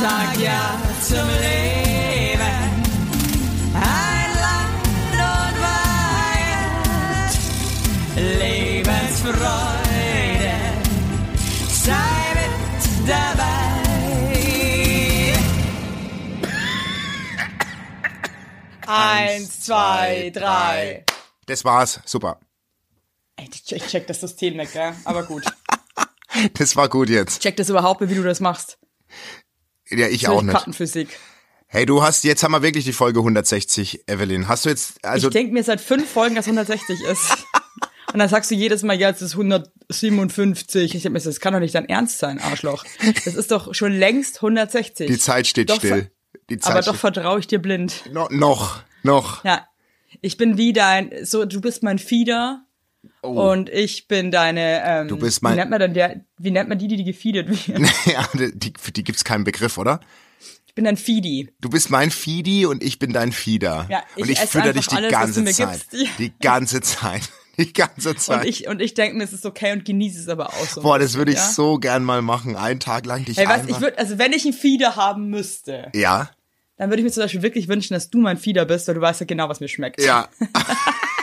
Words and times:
sag 0.00 0.36
ja 0.38 0.78
zum 1.00 1.28
Leben. 1.28 2.40
Ein 3.74 4.30
Land 4.44 5.20
und 5.32 5.56
Weihend, 6.40 7.32
Lebensfreude, 8.40 10.54
sei 11.68 12.34
mit 12.34 13.08
dabei. 13.08 13.52
Eins, 18.86 19.60
zwei, 19.60 20.30
drei. 20.34 21.04
Das 21.46 21.64
war's. 21.64 22.00
Super. 22.04 22.38
Ey, 23.36 23.48
ich 23.52 23.64
check, 23.64 23.78
ich 23.82 23.86
check 23.88 24.06
das 24.06 24.20
System 24.20 24.56
nicht, 24.56 24.72
gell? 24.72 24.94
Aber 25.04 25.24
gut. 25.24 25.44
Das 26.54 26.74
war 26.74 26.88
gut 26.88 27.10
jetzt. 27.10 27.42
Check 27.42 27.56
das 27.58 27.68
überhaupt, 27.68 28.00
wie 28.00 28.12
du 28.12 28.24
das 28.24 28.40
machst. 28.40 28.76
Ja, 29.98 30.08
ich 30.08 30.28
auch 30.28 30.42
nicht. 30.42 30.52
Kartenphysik. 30.52 31.08
Hey, 31.66 31.86
du 31.86 32.02
hast, 32.02 32.22
jetzt 32.24 32.42
haben 32.44 32.52
wir 32.52 32.62
wirklich 32.62 32.84
die 32.84 32.92
Folge 32.92 33.18
160, 33.18 34.08
Evelyn. 34.08 34.46
Hast 34.46 34.64
du 34.64 34.68
jetzt, 34.68 35.04
also, 35.04 35.28
ich 35.28 35.32
denke 35.32 35.52
mir 35.52 35.64
seit 35.64 35.80
fünf 35.80 36.08
Folgen, 36.08 36.36
dass 36.36 36.46
160 36.46 37.00
ist. 37.02 37.36
Und 38.12 38.20
dann 38.20 38.28
sagst 38.28 38.48
du 38.52 38.54
jedes 38.54 38.84
Mal, 38.84 38.94
ja, 38.94 39.10
es 39.10 39.20
ist 39.20 39.32
157. 39.32 40.94
Ich 40.94 41.02
denke 41.02 41.10
mir, 41.10 41.20
das 41.20 41.40
kann 41.40 41.52
doch 41.52 41.58
nicht 41.58 41.74
dein 41.74 41.88
Ernst 41.88 42.20
sein, 42.20 42.38
Arschloch. 42.38 42.84
Das 43.24 43.34
ist 43.34 43.50
doch 43.50 43.74
schon 43.74 43.92
längst 43.92 44.36
160. 44.36 45.08
die 45.08 45.18
Zeit 45.18 45.48
steht 45.48 45.70
Doch, 45.70 45.78
still. 45.78 46.12
Zeit 46.48 46.64
Aber 46.64 46.82
doch 46.82 46.94
steht, 46.94 47.00
vertraue 47.00 47.40
ich 47.40 47.48
dir 47.48 47.58
blind. 47.58 48.04
no, 48.12 48.28
noch, 48.30 48.82
noch. 49.02 49.44
Ja. 49.44 49.66
Ich 50.20 50.36
bin 50.36 50.56
wie 50.56 50.72
dein, 50.72 51.10
so, 51.24 51.44
du 51.44 51.60
bist 51.60 51.82
mein 51.82 51.98
Fieder 51.98 52.64
und 53.22 53.68
ich 53.70 54.08
bin 54.08 54.30
deine, 54.30 54.82
ähm, 54.84 55.06
Oh. 55.06 55.08
Du 55.10 55.18
bist 55.18 55.42
mein- 55.42 55.54
wie 55.54 55.56
nennt 55.58 55.70
man 55.70 55.80
denn 55.80 55.94
der, 55.94 56.20
wie 56.38 56.50
nennt 56.50 56.68
man 56.68 56.78
die, 56.78 56.88
die 56.88 57.04
gefeedet 57.04 57.68
werden? 57.68 57.88
ja, 58.06 58.26
die, 58.34 58.72
für 58.78 58.92
die 58.92 59.04
gibt's 59.04 59.24
keinen 59.24 59.44
Begriff, 59.44 59.78
oder? 59.78 60.00
Ich 60.66 60.74
bin 60.74 60.86
ein 60.86 60.96
Fidi. 60.96 61.52
Du 61.60 61.70
bist 61.70 61.90
mein 61.90 62.10
Feedi 62.10 62.66
und 62.66 62.82
ich 62.82 62.98
bin 62.98 63.12
dein 63.12 63.30
Fieder. 63.32 63.86
Ja, 63.88 64.02
ich 64.16 64.22
und 64.24 64.28
ich 64.30 64.40
fütter 64.40 64.72
dich 64.72 64.88
die 64.88 64.96
alles, 64.96 65.12
was 65.12 65.18
ganze 65.18 65.44
Zeit. 65.44 65.86
gibst. 65.90 66.18
Die 66.18 66.32
ganze 66.40 66.80
Zeit. 66.80 67.22
Die 67.56 67.72
ganze 67.72 68.16
Zeit. 68.16 68.40
Und 68.40 68.48
ich, 68.48 68.66
und 68.66 68.82
ich 68.82 68.94
denke 68.94 69.16
mir, 69.16 69.22
es 69.22 69.32
ist 69.32 69.46
okay 69.46 69.70
und 69.70 69.84
genieße 69.84 70.18
es 70.18 70.28
aber 70.28 70.48
auch 70.48 70.66
so. 70.66 70.82
Boah, 70.82 70.98
das 70.98 71.14
würde 71.14 71.30
ich 71.30 71.38
ja? 71.38 71.44
so 71.50 71.78
gern 71.78 72.02
mal 72.02 72.20
machen. 72.20 72.56
Einen 72.56 72.80
Tag 72.80 73.06
lang 73.06 73.24
dich 73.24 73.36
Hey, 73.36 73.46
einfach. 73.46 73.68
ich 73.68 73.80
würde, 73.80 73.96
also 73.96 74.18
wenn 74.18 74.32
ich 74.32 74.42
einen 74.44 74.54
Fieder 74.54 74.96
haben 74.96 75.28
müsste, 75.30 75.88
ja, 75.94 76.30
dann 76.78 76.90
würde 76.90 77.02
ich 77.02 77.04
mir 77.04 77.12
zum 77.12 77.22
Beispiel 77.22 77.42
wirklich 77.42 77.68
wünschen, 77.68 77.94
dass 77.94 78.10
du 78.10 78.18
mein 78.18 78.38
Fieder 78.38 78.64
bist, 78.64 78.88
weil 78.88 78.96
du 78.96 79.00
weißt 79.00 79.20
ja 79.20 79.26
genau, 79.26 79.48
was 79.48 79.60
mir 79.60 79.68
schmeckt. 79.68 80.02
ja. 80.02 80.28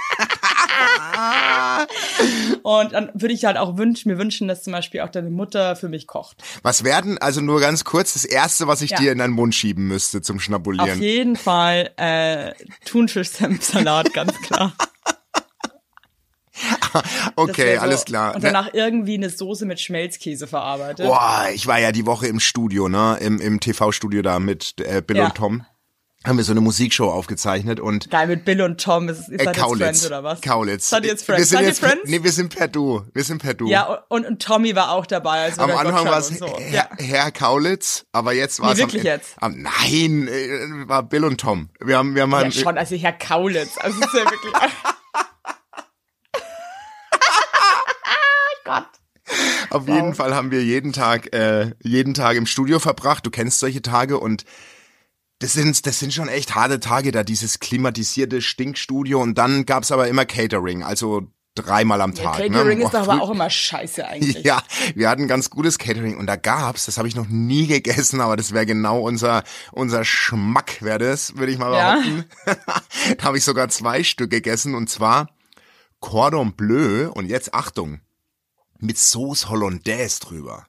Und 2.63 2.93
dann 2.93 3.09
würde 3.13 3.33
ich 3.33 3.45
halt 3.45 3.57
auch 3.57 3.77
wünschen, 3.77 4.09
mir 4.11 4.17
wünschen, 4.17 4.47
dass 4.47 4.63
zum 4.63 4.73
Beispiel 4.73 5.01
auch 5.01 5.09
deine 5.09 5.29
Mutter 5.29 5.75
für 5.75 5.89
mich 5.89 6.07
kocht. 6.07 6.43
Was 6.63 6.83
werden, 6.83 7.17
also 7.17 7.41
nur 7.41 7.59
ganz 7.59 7.83
kurz, 7.83 8.13
das 8.13 8.25
erste, 8.25 8.67
was 8.67 8.81
ich 8.81 8.91
Ja. 8.91 8.97
dir 8.99 9.11
in 9.11 9.17
deinen 9.17 9.33
Mund 9.33 9.55
schieben 9.55 9.87
müsste 9.87 10.21
zum 10.21 10.37
Auf 10.37 10.43
Schnabulieren. 10.43 11.01
jeden 11.01 11.35
Fall 11.35 11.91
äh, 11.97 12.53
Thunfisch-Senf-Salat, 12.85 14.13
ganz 14.13 14.39
klar. 14.41 14.73
Okay, 17.35 17.75
so. 17.75 17.81
alles 17.81 18.05
klar. 18.05 18.35
Und 18.35 18.43
danach 18.43 18.73
irgendwie 18.73 19.15
eine 19.15 19.29
Soße 19.29 19.65
mit 19.65 19.79
Schmelzkäse 19.79 20.45
verarbeitet. 20.45 21.07
Boah, 21.07 21.47
ich 21.53 21.65
war 21.65 21.79
ja 21.79 21.91
die 21.91 22.05
Woche 22.05 22.27
im 22.27 22.39
Studio, 22.39 22.87
ne, 22.89 23.17
im, 23.21 23.39
im 23.39 23.59
TV-Studio 23.59 24.21
da 24.21 24.37
mit 24.39 24.75
äh, 24.79 25.01
Bill 25.01 25.17
Ja. 25.17 25.25
und 25.25 25.35
Tom. 25.35 25.65
Haben 26.23 26.37
wir 26.37 26.43
so 26.43 26.51
eine 26.51 26.61
Musikshow 26.61 27.09
aufgezeichnet 27.09 27.79
und 27.79 28.11
Geil, 28.11 28.27
mit 28.27 28.45
Bill 28.45 28.61
und 28.61 28.79
Tom. 28.79 29.09
Ist, 29.09 29.21
ist 29.21 29.29
äh, 29.29 29.37
seid 29.37 29.39
ihr 29.39 29.45
jetzt 29.53 29.59
Kaulitz. 29.59 29.81
Friends 29.83 30.05
oder 30.05 30.23
was? 30.23 30.41
Kaulitz. 30.41 30.89
Seid 30.89 31.03
ihr 31.03 31.09
jetzt 31.09 31.27
Wir 31.27 31.33
Friends? 31.33 31.49
sind 31.49 31.57
Seid 31.57 31.63
ihr 31.63 31.67
jetzt, 31.69 31.79
Friends? 31.79 32.01
Nee, 32.05 32.23
wir 32.23 32.31
sind 32.31 32.55
per 32.55 32.67
Du. 32.67 33.03
Wir 33.13 33.23
sind 33.23 33.41
per 33.41 33.55
Du. 33.55 33.67
Ja, 33.67 34.03
und, 34.07 34.27
und 34.27 34.39
Tommy 34.39 34.75
war 34.75 34.91
auch 34.91 35.07
dabei. 35.07 35.41
Also 35.45 35.61
Am 35.61 35.71
Anfang 35.71 36.05
war 36.05 36.19
es 36.19 36.27
so. 36.27 36.45
Herr, 36.59 36.89
Herr 36.99 37.31
Kaulitz, 37.31 38.05
aber 38.11 38.33
jetzt 38.33 38.59
war 38.61 38.71
es 38.71 38.77
Nee, 38.77 38.83
wirklich 38.83 39.01
am, 39.01 39.07
jetzt? 39.07 39.33
Am, 39.37 39.55
nein, 39.63 40.27
äh, 40.27 40.87
war 40.87 41.01
Bill 41.01 41.25
und 41.25 41.41
Tom. 41.41 41.69
Wir 41.79 41.97
haben, 41.97 42.13
wir 42.13 42.21
haben 42.21 42.31
Ja, 42.33 42.37
halt- 42.37 42.53
schon, 42.53 42.77
also 42.77 42.95
Herr 42.95 43.13
Kaulitz. 43.13 43.77
Also 43.79 43.99
es 43.99 44.05
ist 44.05 44.13
ja 44.13 44.25
wirklich. 44.29 44.53
Auf 49.69 49.87
jeden 49.87 50.13
Fall 50.13 50.35
haben 50.35 50.51
wir 50.51 50.63
jeden 50.63 50.91
Tag, 50.91 51.33
äh, 51.33 51.71
jeden 51.81 52.13
Tag 52.13 52.35
im 52.35 52.45
Studio 52.45 52.79
verbracht. 52.79 53.25
Du 53.25 53.31
kennst 53.31 53.59
solche 53.59 53.81
Tage 53.81 54.19
und 54.19 54.43
das 55.41 55.53
sind, 55.53 55.85
das 55.85 55.99
sind 55.99 56.13
schon 56.13 56.27
echt 56.27 56.55
harte 56.55 56.79
Tage 56.79 57.11
da, 57.11 57.23
dieses 57.23 57.59
klimatisierte 57.59 58.41
Stinkstudio 58.41 59.19
und 59.21 59.37
dann 59.37 59.65
gab's 59.65 59.91
aber 59.91 60.07
immer 60.07 60.25
Catering, 60.25 60.83
also 60.83 61.23
dreimal 61.55 61.99
am 62.01 62.13
Tag. 62.13 62.37
Catering 62.37 62.77
ne? 62.79 62.85
ist 62.85 62.93
doch 62.93 63.07
aber 63.09 63.21
auch 63.21 63.31
immer 63.31 63.49
scheiße 63.49 64.07
eigentlich. 64.07 64.43
Ja, 64.45 64.61
wir 64.95 65.09
hatten 65.09 65.27
ganz 65.27 65.49
gutes 65.49 65.77
Catering 65.79 66.15
und 66.17 66.27
da 66.27 66.35
gab's, 66.35 66.85
das 66.85 66.97
habe 66.97 67.07
ich 67.07 67.15
noch 67.15 67.27
nie 67.27 67.67
gegessen, 67.67 68.21
aber 68.21 68.37
das 68.37 68.53
wäre 68.53 68.65
genau 68.65 69.01
unser 69.01 69.43
unser 69.71 70.05
Schmack 70.05 70.81
wäre 70.81 70.99
das, 70.99 71.35
würde 71.37 71.51
ich 71.51 71.57
mal 71.57 71.73
Ja. 71.73 71.95
behaupten. 71.95 72.25
da 73.17 73.23
habe 73.23 73.37
ich 73.37 73.43
sogar 73.43 73.67
zwei 73.69 74.03
Stück 74.03 74.29
gegessen 74.29 74.75
und 74.75 74.89
zwar 74.89 75.29
Cordon 75.99 76.53
Bleu 76.53 77.09
und 77.11 77.27
jetzt 77.27 77.53
Achtung, 77.53 77.99
mit 78.79 78.97
Sauce 78.97 79.49
Hollandaise 79.49 80.19
drüber. 80.19 80.65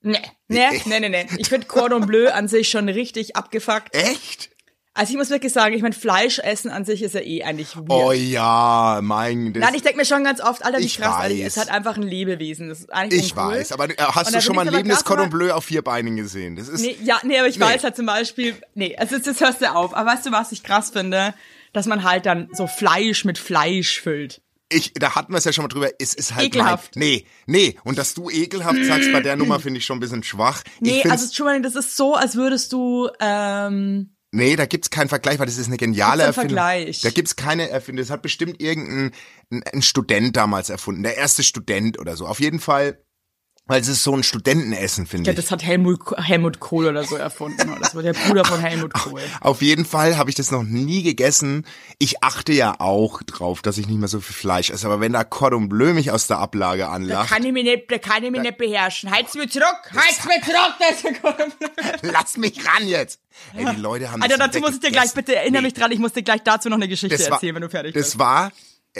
Nee, 0.00 0.18
nee, 0.48 0.66
nee, 0.84 1.00
nee, 1.00 1.08
nee. 1.08 1.26
Ich 1.38 1.48
finde 1.48 1.66
Cordon 1.66 2.06
Bleu 2.06 2.30
an 2.30 2.48
sich 2.48 2.68
schon 2.68 2.88
richtig 2.88 3.36
abgefuckt. 3.36 3.94
Echt? 3.94 4.50
Also 4.94 5.12
ich 5.12 5.16
muss 5.16 5.30
wirklich 5.30 5.52
sagen, 5.52 5.74
ich 5.76 5.82
meine, 5.82 5.94
Fleisch 5.94 6.40
essen 6.40 6.70
an 6.72 6.84
sich 6.84 7.02
ist 7.04 7.14
ja 7.14 7.20
eh 7.20 7.44
eigentlich 7.44 7.76
weird. 7.76 7.88
Oh 7.88 8.10
ja, 8.10 8.98
mein 9.00 9.52
das, 9.52 9.62
Nein, 9.62 9.74
ich 9.74 9.82
denke 9.82 9.98
mir 9.98 10.04
schon 10.04 10.24
ganz 10.24 10.40
oft, 10.40 10.64
Alter, 10.64 10.78
wie 10.78 10.84
Ich 10.84 10.98
krass, 10.98 11.30
es 11.30 11.56
hat 11.56 11.68
einfach 11.70 11.96
ein 11.96 12.02
Lebewesen. 12.02 12.68
Das 12.68 12.80
ist 12.80 12.92
eigentlich 12.92 13.26
ich 13.26 13.36
uncool. 13.36 13.52
weiß, 13.52 13.70
aber 13.70 13.90
äh, 13.90 13.94
hast 13.96 14.34
du 14.34 14.40
schon 14.40 14.56
mal 14.56 14.66
ein 14.66 14.74
lebendes 14.74 15.04
Cordon 15.04 15.30
Bleu 15.30 15.52
auf 15.52 15.66
vier 15.66 15.82
Beinen 15.82 16.16
gesehen? 16.16 16.56
Das 16.56 16.68
ist 16.68 16.80
Nee, 16.80 16.96
ja, 17.04 17.20
nee, 17.22 17.38
aber 17.38 17.46
ich 17.46 17.58
Nee. 17.58 17.66
weiß 17.66 17.84
halt 17.84 17.94
zum 17.94 18.06
Beispiel, 18.06 18.56
nee, 18.74 18.96
also 18.96 19.14
jetzt 19.14 19.40
hörst 19.40 19.60
du 19.60 19.72
auf. 19.72 19.94
Aber 19.94 20.10
weißt 20.10 20.26
du, 20.26 20.32
was 20.32 20.50
ich 20.50 20.64
krass 20.64 20.90
finde? 20.90 21.32
Dass 21.72 21.86
man 21.86 22.02
halt 22.02 22.26
dann 22.26 22.48
so 22.52 22.66
Fleisch 22.66 23.24
mit 23.24 23.38
Fleisch 23.38 24.00
füllt. 24.00 24.40
Ich, 24.70 24.92
da 24.94 25.14
hatten 25.14 25.32
wir 25.32 25.38
es 25.38 25.44
ja 25.44 25.52
schon 25.52 25.64
mal 25.64 25.68
drüber, 25.68 25.88
es 25.98 26.12
ist 26.12 26.34
halt 26.34 26.46
Ekelhaft. 26.46 26.96
Mein, 26.96 27.04
nee, 27.04 27.26
nee, 27.46 27.78
und 27.84 27.96
dass 27.96 28.12
du 28.14 28.28
ekelhaft 28.28 28.84
sagst 28.84 29.10
bei 29.12 29.20
der 29.20 29.36
Nummer 29.36 29.60
finde 29.60 29.78
ich 29.78 29.86
schon 29.86 29.96
ein 29.96 30.00
bisschen 30.00 30.22
schwach. 30.22 30.62
Nee, 30.80 31.02
also 31.04 31.24
Entschuldigung, 31.24 31.62
das 31.62 31.74
ist 31.74 31.96
so, 31.96 32.14
als 32.14 32.36
würdest 32.36 32.72
du, 32.72 33.08
ähm, 33.18 34.14
nee, 34.30 34.56
da 34.56 34.66
gibt's 34.66 34.90
keinen 34.90 35.08
Vergleich, 35.08 35.38
weil 35.38 35.46
das 35.46 35.56
ist 35.56 35.68
eine 35.68 35.78
geniale 35.78 36.24
Erfindung. 36.24 36.56
Vergleich? 36.56 37.00
Da 37.00 37.10
gibt's 37.10 37.34
keine 37.36 37.70
Erfindung, 37.70 38.02
das 38.04 38.10
hat 38.10 38.20
bestimmt 38.20 38.60
irgendein 38.60 39.12
ein, 39.50 39.62
ein 39.72 39.82
Student 39.82 40.36
damals 40.36 40.68
erfunden, 40.68 41.02
der 41.02 41.16
erste 41.16 41.42
Student 41.42 41.98
oder 41.98 42.16
so. 42.16 42.26
Auf 42.26 42.40
jeden 42.40 42.60
Fall, 42.60 43.02
weil 43.68 43.80
es 43.82 43.86
ist 43.88 44.02
so 44.02 44.14
ein 44.14 44.22
Studentenessen, 44.22 45.06
finde 45.06 45.28
ja, 45.28 45.32
ich. 45.32 45.36
das 45.36 45.50
hat 45.50 45.62
Helmut, 45.62 46.00
Helmut 46.16 46.58
Kohl 46.58 46.86
oder 46.86 47.04
so 47.04 47.16
erfunden. 47.16 47.76
Das 47.80 47.94
war 47.94 48.02
der 48.02 48.14
Bruder 48.14 48.44
von 48.44 48.60
Helmut 48.60 48.94
Kohl. 48.94 49.20
Auf 49.40 49.62
jeden 49.62 49.84
Fall 49.84 50.16
habe 50.16 50.30
ich 50.30 50.36
das 50.36 50.50
noch 50.50 50.62
nie 50.64 51.02
gegessen. 51.02 51.66
Ich 51.98 52.22
achte 52.24 52.52
ja 52.52 52.80
auch 52.80 53.22
drauf, 53.22 53.60
dass 53.62 53.78
ich 53.78 53.86
nicht 53.86 53.98
mehr 53.98 54.08
so 54.08 54.20
viel 54.20 54.34
Fleisch 54.34 54.70
esse. 54.70 54.86
Aber 54.86 55.00
wenn 55.00 55.12
da 55.12 55.22
Cordon 55.22 55.68
Bleu 55.68 55.92
mich 55.92 56.10
aus 56.10 56.26
der 56.26 56.38
Ablage 56.38 56.82
Da 56.84 56.88
anlacht, 56.92 57.28
kann 57.28 57.44
ich 57.44 57.52
mich 57.52 57.64
nicht, 57.64 57.90
da 57.90 57.98
kann 57.98 58.24
ich 58.24 58.30
mich 58.30 58.40
nicht 58.40 58.56
beherrschen. 58.56 59.10
Heiz 59.10 59.34
mir 59.34 59.48
zurück, 59.48 59.66
heiz 59.94 60.24
mir 60.24 60.40
zurück, 60.42 60.74
das 60.80 61.04
ist 61.04 61.22
Cordon 61.22 61.52
Bleu. 61.58 61.68
lass 62.12 62.36
mich 62.38 62.66
ran 62.66 62.88
jetzt. 62.88 63.20
Ey, 63.54 63.66
die 63.66 63.80
Leute 63.80 64.10
haben 64.10 64.22
Alter, 64.22 64.38
das 64.38 64.46
dazu 64.48 64.60
muss 64.60 64.74
ich 64.74 64.80
dir 64.80 64.90
gleich, 64.90 65.12
bitte 65.12 65.36
erinnere 65.36 65.62
Nee. 65.62 65.68
mich 65.68 65.74
dran, 65.74 65.92
ich 65.92 65.98
muss 65.98 66.12
dir 66.14 66.22
gleich 66.22 66.42
dazu 66.42 66.68
noch 66.68 66.76
eine 66.76 66.88
Geschichte 66.88 67.16
das 67.16 67.26
war, 67.26 67.34
erzählen, 67.34 67.54
wenn 67.54 67.62
du 67.62 67.68
fertig 67.68 67.94
das 67.94 68.04
bist. 68.04 68.18
war, 68.18 68.48
äh, 68.48 68.50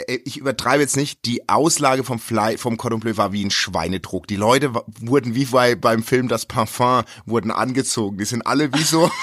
ich 0.07 0.37
übertreibe 0.37 0.81
jetzt 0.81 0.97
nicht, 0.97 1.25
die 1.25 1.47
Auslage 1.49 2.03
vom 2.03 2.19
Fly, 2.19 2.57
vom 2.57 2.77
Cordon 2.77 2.99
Bleu 2.99 3.17
war 3.17 3.31
wie 3.31 3.43
ein 3.43 3.51
Schweinedruck. 3.51 4.27
Die 4.27 4.35
Leute 4.35 4.73
wurden 4.99 5.35
wie 5.35 5.45
bei, 5.45 5.75
beim 5.75 6.03
Film 6.03 6.27
Das 6.27 6.45
Parfum, 6.45 7.03
wurden 7.25 7.51
angezogen. 7.51 8.17
Die 8.17 8.25
sind 8.25 8.45
alle 8.45 8.73
wie 8.73 8.83
so... 8.83 9.11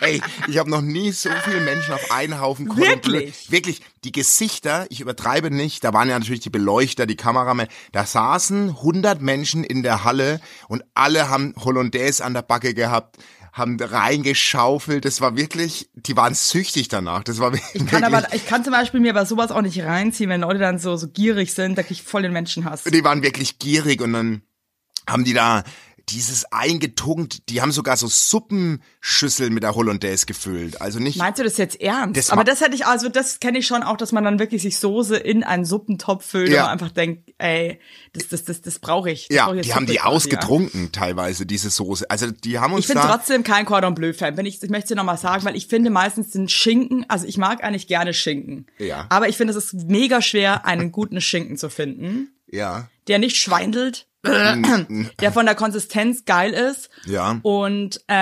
Ey, 0.00 0.22
ich 0.46 0.58
habe 0.58 0.70
noch 0.70 0.80
nie 0.80 1.10
so 1.10 1.28
viele 1.44 1.60
Menschen 1.60 1.92
auf 1.92 2.12
einen 2.12 2.40
Haufen 2.40 2.68
Cordon 2.68 3.00
Bleu. 3.00 3.12
Wirklich? 3.14 3.50
Wirklich, 3.50 3.82
die 4.04 4.12
Gesichter, 4.12 4.86
ich 4.90 5.00
übertreibe 5.00 5.50
nicht, 5.50 5.82
da 5.82 5.92
waren 5.92 6.08
ja 6.08 6.18
natürlich 6.18 6.40
die 6.40 6.50
Beleuchter, 6.50 7.04
die 7.04 7.16
Kameramänner, 7.16 7.70
da 7.92 8.06
saßen 8.06 8.70
100 8.70 9.20
Menschen 9.20 9.64
in 9.64 9.82
der 9.82 10.04
Halle 10.04 10.40
und 10.68 10.84
alle 10.94 11.28
haben 11.28 11.52
Hollandaise 11.58 12.24
an 12.24 12.34
der 12.34 12.42
Backe 12.42 12.74
gehabt, 12.74 13.16
haben 13.58 13.78
reingeschaufelt, 13.80 15.04
das 15.04 15.20
war 15.20 15.36
wirklich, 15.36 15.90
die 15.94 16.16
waren 16.16 16.34
süchtig 16.34 16.88
danach, 16.88 17.24
das 17.24 17.38
war 17.38 17.52
wirklich, 17.52 17.74
Ich 17.82 17.86
kann 17.86 18.04
aber, 18.04 18.32
ich 18.32 18.46
kann 18.46 18.64
zum 18.64 18.72
Beispiel 18.72 19.00
mir 19.00 19.12
bei 19.12 19.24
sowas 19.24 19.50
auch 19.50 19.62
nicht 19.62 19.82
reinziehen, 19.82 20.30
wenn 20.30 20.40
Leute 20.40 20.58
dann 20.58 20.78
so, 20.78 20.96
so 20.96 21.08
gierig 21.08 21.52
sind, 21.52 21.76
da 21.76 21.82
krieg 21.82 21.98
ich 21.98 22.02
voll 22.02 22.22
den 22.22 22.32
Menschenhass. 22.32 22.84
die 22.84 23.04
waren 23.04 23.22
wirklich 23.22 23.58
gierig 23.58 24.00
und 24.00 24.12
dann 24.12 24.42
haben 25.08 25.24
die 25.24 25.34
da 25.34 25.64
dieses 26.10 26.44
eingetunkt, 26.52 27.48
die 27.48 27.60
haben 27.60 27.72
sogar 27.72 27.96
so 27.96 28.06
Suppenschüsseln 28.06 29.52
mit 29.52 29.62
der 29.62 29.74
Hollandaise 29.74 30.26
gefüllt, 30.26 30.80
also 30.80 30.98
nicht, 30.98 31.18
Meinst 31.18 31.38
du 31.38 31.44
das 31.44 31.56
jetzt 31.56 31.80
ernst? 31.80 32.16
Das 32.16 32.30
aber 32.30 32.44
das 32.44 32.60
hätte 32.60 32.74
ich, 32.74 32.86
also 32.86 33.08
das 33.08 33.40
kenne 33.40 33.58
ich 33.58 33.66
schon 33.66 33.82
auch, 33.82 33.96
dass 33.96 34.12
man 34.12 34.24
dann 34.24 34.38
wirklich 34.38 34.62
sich 34.62 34.78
Soße 34.78 35.16
in 35.16 35.44
einen 35.44 35.64
Suppentopf 35.64 36.24
füllt 36.24 36.48
Ja. 36.48 36.60
und 36.60 36.62
man 36.64 36.72
einfach 36.72 36.90
denkt, 36.90 37.32
ey, 37.38 37.80
das, 38.12 38.28
das, 38.28 38.44
das, 38.44 38.62
das 38.62 38.78
brauche 38.78 39.10
ich. 39.10 39.28
Das 39.28 39.36
ja, 39.36 39.46
brauch 39.46 39.54
ich 39.54 39.66
die 39.66 39.74
haben 39.74 39.86
die 39.86 40.00
ausgetrunken 40.00 40.92
teilweise, 40.92 41.46
diese 41.46 41.70
Soße, 41.70 42.10
also 42.10 42.30
die 42.30 42.58
haben 42.58 42.70
Ja. 42.70 42.76
uns 42.76 42.88
Ich 42.88 42.94
bin 42.94 43.02
trotzdem 43.02 43.44
kein 43.44 43.64
Cordon 43.64 43.94
Bleu 43.94 44.12
Fan. 44.12 44.36
Wenn 44.36 44.46
ich, 44.46 44.62
ich 44.62 44.70
möchte 44.70 44.88
dir 44.88 44.96
nochmal 44.96 45.18
sagen, 45.18 45.44
weil 45.44 45.56
ich 45.56 45.66
finde 45.66 45.90
meistens 45.90 46.30
den 46.30 46.48
Schinken, 46.48 47.04
also 47.08 47.26
ich 47.26 47.38
mag 47.38 47.62
eigentlich 47.62 47.86
gerne 47.86 48.14
Schinken. 48.14 48.66
Ja. 48.78 49.06
Aber 49.08 49.28
ich 49.28 49.36
finde, 49.36 49.52
es 49.52 49.72
ist 49.72 49.88
mega 49.88 50.22
schwer, 50.22 50.66
einen 50.66 50.92
guten 50.92 51.20
Schinken 51.20 51.56
zu 51.56 51.68
finden, 51.68 52.32
ja. 52.50 52.88
der 53.08 53.18
nicht 53.18 53.36
schweindelt 53.36 54.06
der 55.20 55.32
von 55.32 55.46
der 55.46 55.54
Konsistenz 55.54 56.24
geil 56.24 56.52
ist. 56.52 56.90
Ja. 57.06 57.38
Und 57.42 58.00
äh, 58.08 58.14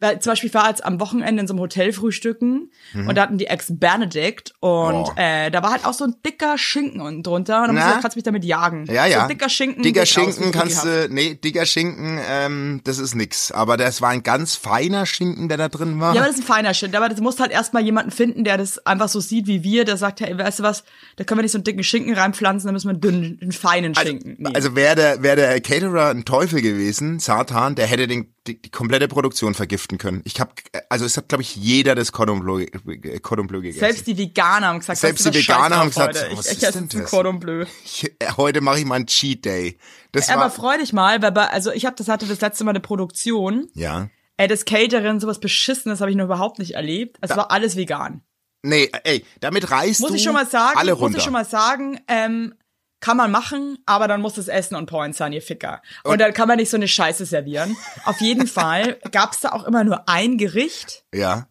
weil 0.00 0.20
zum 0.20 0.30
Beispiel 0.32 0.48
ich 0.48 0.54
war 0.54 0.68
jetzt 0.68 0.84
am 0.84 1.00
Wochenende 1.00 1.40
in 1.42 1.46
so 1.46 1.52
einem 1.54 1.60
Hotel 1.60 1.92
frühstücken 1.92 2.70
und 2.94 3.14
da 3.16 3.22
hatten 3.22 3.38
die 3.38 3.46
Ex-Benedict 3.46 4.54
und 4.60 4.88
Mhm. 4.88 5.04
Oh. 5.08 5.12
äh, 5.16 5.50
da 5.50 5.62
war 5.62 5.70
halt 5.72 5.84
auch 5.84 5.92
so 5.92 6.04
ein 6.04 6.14
dicker 6.24 6.56
Schinken 6.58 7.00
unten 7.00 7.22
drunter. 7.22 7.60
Und 7.62 7.68
dann 7.68 7.76
ich 7.76 7.82
gesagt, 7.82 8.02
kannst 8.02 8.16
du 8.16 8.18
mich 8.18 8.24
damit 8.24 8.44
jagen. 8.44 8.86
Ja, 8.86 9.04
So 9.06 9.10
ja. 9.12 9.22
ein 9.22 9.28
dicker 9.28 9.48
Schinken. 9.48 9.82
Dicker 9.82 10.06
Schinken 10.06 10.50
kannst 10.52 10.84
du, 10.84 11.08
nee, 11.10 11.34
dicker 11.34 11.66
Schinken, 11.66 12.20
ähm, 12.28 12.80
das 12.84 12.98
ist 12.98 13.14
nix. 13.14 13.50
Aber 13.52 13.76
das 13.76 14.00
war 14.02 14.10
ein 14.10 14.22
ganz 14.22 14.54
feiner 14.56 15.06
Schinken, 15.06 15.48
der 15.48 15.56
da 15.58 15.68
drin 15.68 16.00
war. 16.00 16.14
Ja, 16.14 16.20
aber 16.20 16.28
das 16.28 16.38
ist 16.38 16.44
ein 16.44 16.46
feiner 16.46 16.74
Shit. 16.74 16.94
Aber 16.94 17.08
du 17.08 17.22
musst 17.22 17.40
halt 17.40 17.50
erstmal 17.52 17.82
jemanden 17.82 18.10
finden, 18.10 18.44
der 18.44 18.58
das 18.58 18.84
einfach 18.86 19.08
so 19.08 19.20
sieht 19.20 19.46
wie 19.46 19.62
wir, 19.62 19.84
der 19.84 19.96
sagt, 19.96 20.20
hey, 20.20 20.36
weißt 20.36 20.60
du 20.60 20.62
was, 20.62 20.84
da 21.16 21.24
können 21.24 21.38
wir 21.38 21.42
nicht 21.42 21.52
so 21.52 21.58
einen 21.58 21.64
dicken 21.64 21.82
Schinken 21.84 22.14
reinpflanzen, 22.14 22.66
da 22.68 22.72
müssen 22.72 22.86
wir 22.88 22.92
einen 22.92 23.00
dünnen, 23.00 23.38
einen 23.40 23.52
feinen 23.52 23.94
Schinken 23.94 24.36
nehmen. 24.38 24.54
Also 24.54 24.74
wäre 24.76 24.94
der, 24.96 25.07
wär 25.22 25.36
der 25.36 25.60
Caterer 25.60 26.10
ein 26.10 26.24
Teufel 26.24 26.60
gewesen, 26.62 27.18
Satan, 27.18 27.74
der 27.74 27.86
hätte 27.86 28.06
den, 28.06 28.34
die, 28.46 28.60
die 28.60 28.70
komplette 28.70 29.08
Produktion 29.08 29.54
vergiften 29.54 29.98
können. 29.98 30.22
Ich 30.24 30.40
hab, 30.40 30.54
also 30.88 31.04
es 31.04 31.16
hat, 31.16 31.28
glaube 31.28 31.42
ich, 31.42 31.56
jeder 31.56 31.94
das 31.94 32.12
Cordon 32.12 32.40
Bleu, 32.40 32.62
äh, 32.62 33.20
Cordon 33.20 33.46
Bleu 33.46 33.60
gegessen. 33.60 33.80
Selbst 33.80 34.06
die 34.06 34.16
Veganer 34.18 34.68
haben 34.68 34.78
gesagt, 34.80 34.98
Selbst 34.98 35.26
die 35.26 35.34
Veganer 35.34 35.76
haben 35.76 35.88
gesagt, 35.88 36.16
heute. 36.22 36.36
was 36.36 36.46
ich, 36.46 36.62
ist 36.62 36.76
ich 36.76 36.88
denn 36.88 36.88
das? 37.02 37.10
Cordon 37.10 37.40
Bleu. 37.40 37.64
ich, 37.84 38.04
äh, 38.18 38.32
heute 38.36 38.60
mache 38.60 38.78
ich 38.78 38.84
mal 38.84 38.96
einen 38.96 39.06
Cheat 39.06 39.44
Day. 39.44 39.78
Das 40.12 40.28
Aber 40.28 40.42
war, 40.42 40.50
freu 40.50 40.78
dich 40.78 40.92
mal, 40.92 41.20
weil 41.22 41.32
bei, 41.32 41.46
also 41.48 41.72
ich 41.72 41.86
hab, 41.86 41.96
das 41.96 42.08
hatte 42.08 42.26
das 42.26 42.40
letzte 42.40 42.64
Mal 42.64 42.70
eine 42.70 42.80
Produktion. 42.80 43.68
ja. 43.74 44.08
Ey, 44.40 44.46
das 44.46 44.64
Catering, 44.64 45.18
sowas 45.18 45.40
Beschissenes 45.40 46.00
habe 46.00 46.12
ich 46.12 46.16
noch 46.16 46.26
überhaupt 46.26 46.60
nicht 46.60 46.76
erlebt. 46.76 47.18
Es 47.20 47.30
war 47.30 47.50
alles 47.50 47.74
vegan. 47.74 48.22
Nee, 48.62 48.88
ey, 49.02 49.24
damit 49.40 49.68
reißt 49.68 50.00
Muss 50.00 50.10
du 50.10 50.14
ich 50.16 50.22
schon 50.22 50.32
mal 50.32 50.46
sagen, 50.46 50.78
alle 50.78 50.92
muss 50.92 51.00
runter. 51.00 51.18
ich 51.18 51.24
schon 51.24 51.32
mal 51.32 51.44
sagen, 51.44 52.00
ähm, 52.06 52.54
kann 53.00 53.16
man 53.16 53.30
machen, 53.30 53.78
aber 53.86 54.08
dann 54.08 54.20
muss 54.20 54.34
das 54.34 54.48
Essen 54.48 54.74
on 54.74 54.86
point 54.86 55.14
sein, 55.14 55.32
ihr 55.32 55.42
Ficker. 55.42 55.82
Und, 56.04 56.12
Und- 56.12 56.20
dann 56.20 56.32
kann 56.34 56.48
man 56.48 56.56
nicht 56.58 56.70
so 56.70 56.76
eine 56.76 56.88
Scheiße 56.88 57.24
servieren. 57.26 57.76
Auf 58.04 58.20
jeden 58.20 58.46
Fall 58.58 58.98
gab's 59.12 59.40
da 59.40 59.50
auch 59.52 59.64
immer 59.64 59.84
nur 59.84 60.08
ein 60.08 60.36
Gericht 60.38 61.04
ja, 61.14 61.46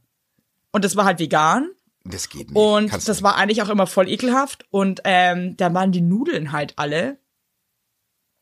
und 0.71 0.83
das 0.85 0.95
war 0.95 1.05
halt 1.05 1.19
vegan. 1.19 1.69
das 2.03 2.29
geht 2.29 2.49
nicht. 2.51 2.55
Und 2.57 2.89
Kannst 2.89 3.07
das 3.09 3.17
du 3.19 3.23
war 3.23 3.35
eigentlich 3.37 3.61
auch 3.61 3.69
immer 3.69 3.87
voll 3.87 4.09
ekelhaft. 4.09 4.65
Und 4.69 5.01
ähm, 5.05 5.55
da 5.57 5.73
waren 5.73 5.91
die 5.91 6.01
Nudeln 6.01 6.51
halt 6.51 6.73
alle. 6.77 7.17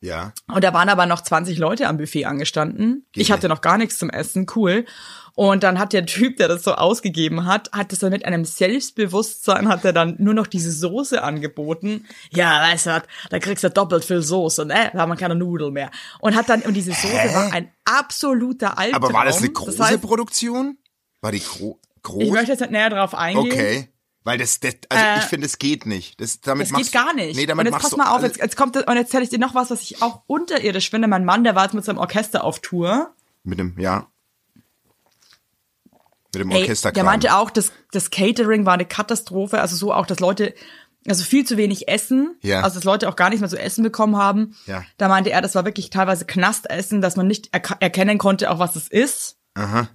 Ja. 0.00 0.32
Und 0.46 0.62
da 0.62 0.72
waren 0.74 0.88
aber 0.88 1.06
noch 1.06 1.22
20 1.22 1.58
Leute 1.58 1.88
am 1.88 1.96
Buffet 1.96 2.26
angestanden. 2.26 3.06
Geht 3.12 3.22
Ich 3.22 3.32
hatte 3.32 3.48
noch 3.48 3.60
gar 3.60 3.78
nichts 3.78 3.98
zum 3.98 4.10
Essen, 4.10 4.46
cool. 4.54 4.84
Und 5.34 5.62
dann 5.62 5.78
hat 5.78 5.92
der 5.92 6.06
Typ, 6.06 6.38
der 6.38 6.48
das 6.48 6.62
so 6.62 6.74
ausgegeben 6.74 7.44
hat, 7.44 7.70
hat 7.72 7.92
das 7.92 7.98
dann 7.98 8.10
mit 8.10 8.24
einem 8.24 8.46
Selbstbewusstsein, 8.46 9.68
hat 9.68 9.84
er 9.84 9.92
dann 9.92 10.16
nur 10.18 10.32
noch 10.32 10.46
diese 10.46 10.72
Soße 10.72 11.22
angeboten. 11.22 12.06
Ja, 12.30 12.62
weißt 12.62 12.86
du, 12.86 12.90
was, 12.90 13.02
da 13.28 13.38
kriegst 13.38 13.62
du 13.62 13.68
doppelt 13.68 14.04
viel 14.04 14.22
Soße, 14.22 14.64
ne? 14.64 14.90
Da 14.94 15.00
haben 15.00 15.10
wir 15.10 15.16
keine 15.16 15.34
Nudeln 15.34 15.74
mehr. 15.74 15.90
Und 16.20 16.36
hat 16.36 16.48
dann, 16.48 16.62
und 16.62 16.72
diese 16.72 16.92
Soße 16.92 17.34
war 17.34 17.52
ein 17.52 17.70
absoluter 17.84 18.78
Albtraum. 18.78 19.04
Aber 19.04 19.12
war 19.12 19.24
das 19.26 19.38
eine 19.38 19.50
große 19.50 19.84
heißt, 19.84 20.00
Produktion? 20.00 20.78
War 21.20 21.32
die 21.32 21.40
gro 21.40 21.78
groß? 22.02 22.22
ich 22.22 22.30
möchte 22.30 22.52
jetzt 22.52 22.60
nicht 22.60 22.72
näher 22.72 22.90
drauf 22.90 23.14
eingehen. 23.14 23.52
Okay. 23.52 23.88
Weil 24.26 24.38
das, 24.38 24.58
das 24.58 24.74
also 24.88 25.04
Äh, 25.04 25.18
ich 25.18 25.24
finde, 25.26 25.46
es 25.46 25.56
geht 25.56 25.86
nicht. 25.86 26.20
Das, 26.20 26.40
damit 26.40 26.66
Das 26.66 26.72
machst 26.72 26.90
geht 26.90 27.00
gar 27.00 27.14
nicht. 27.14 27.36
Nee, 27.36 27.46
damit 27.46 27.60
und 27.60 27.66
jetzt 27.66 27.80
machst 27.80 27.96
pass 27.96 27.96
mal 27.96 28.12
auf, 28.12 28.24
jetzt, 28.24 28.38
jetzt 28.38 28.56
kommt, 28.56 28.76
und 28.76 28.82
jetzt 28.88 29.06
erzähle 29.06 29.22
ich 29.22 29.30
dir 29.30 29.38
noch 29.38 29.54
was, 29.54 29.70
was 29.70 29.82
ich 29.82 30.02
auch 30.02 30.22
unterirdisch 30.26 30.90
finde. 30.90 31.06
Mein 31.06 31.24
Mann, 31.24 31.44
der 31.44 31.54
war 31.54 31.62
jetzt 31.62 31.74
mit 31.74 31.84
seinem 31.84 31.98
Orchester 31.98 32.42
auf 32.42 32.58
Tour. 32.58 33.14
Mit 33.44 33.60
dem, 33.60 33.78
ja. 33.78 34.08
Mit 36.34 36.42
dem 36.42 36.50
Orchester. 36.50 36.90
der 36.90 37.04
meinte 37.04 37.36
auch, 37.36 37.50
das, 37.50 37.70
das 37.92 38.10
Catering 38.10 38.66
war 38.66 38.74
eine 38.74 38.84
Katastrophe. 38.84 39.60
Also 39.60 39.76
so 39.76 39.92
auch, 39.92 40.06
dass 40.06 40.18
Leute, 40.18 40.54
also 41.06 41.22
viel 41.22 41.46
zu 41.46 41.56
wenig 41.56 41.86
essen. 41.86 42.34
Ja. 42.42 42.62
Also 42.62 42.78
dass 42.78 42.84
Leute 42.84 43.08
auch 43.08 43.14
gar 43.14 43.30
nicht 43.30 43.38
mehr 43.38 43.48
so 43.48 43.56
Essen 43.56 43.84
bekommen 43.84 44.16
haben. 44.16 44.56
Ja. 44.66 44.82
Da 44.98 45.06
meinte 45.06 45.30
er, 45.30 45.40
das 45.40 45.54
war 45.54 45.64
wirklich 45.64 45.90
teilweise 45.90 46.24
Knastessen, 46.24 47.00
dass 47.00 47.14
man 47.14 47.28
nicht 47.28 47.50
erkennen 47.54 48.18
konnte, 48.18 48.50
auch 48.50 48.58
was 48.58 48.74
es 48.74 48.88
ist. 48.88 49.38
Aha. 49.54 49.88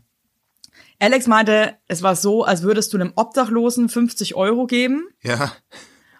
Alex 1.02 1.26
meinte, 1.28 1.76
es 1.88 2.04
war 2.04 2.16
so, 2.16 2.44
als 2.44 2.62
würdest 2.62 2.94
du 2.94 2.98
einem 2.98 3.14
Obdachlosen 3.16 3.90
50 3.90 4.36
Euro 4.36 4.68
geben 4.68 5.08
Ja. 5.24 5.52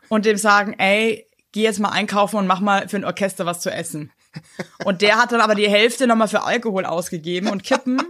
und 0.10 0.26
dem 0.26 0.38
sagen, 0.38 0.74
ey, 0.80 1.28
geh 1.52 1.62
jetzt 1.64 1.80
mal 1.80 1.90
einkaufen 1.90 2.38
und 2.38 2.48
mach 2.48 2.62
mal 2.62 2.88
für 2.90 2.98
ein 2.98 3.06
Orchester 3.06 3.46
was 3.46 3.60
zu 3.62 3.70
essen. 3.72 4.12
Und 4.86 5.02
der 5.02 5.18
hat 5.18 5.32
dann 5.34 5.42
aber 5.42 5.56
die 5.56 5.70
Hälfte 5.70 6.08
nochmal 6.08 6.30
für 6.30 6.44
Alkohol 6.44 6.86
ausgegeben 6.86 7.50
und 7.50 7.64
Kippen 7.64 8.02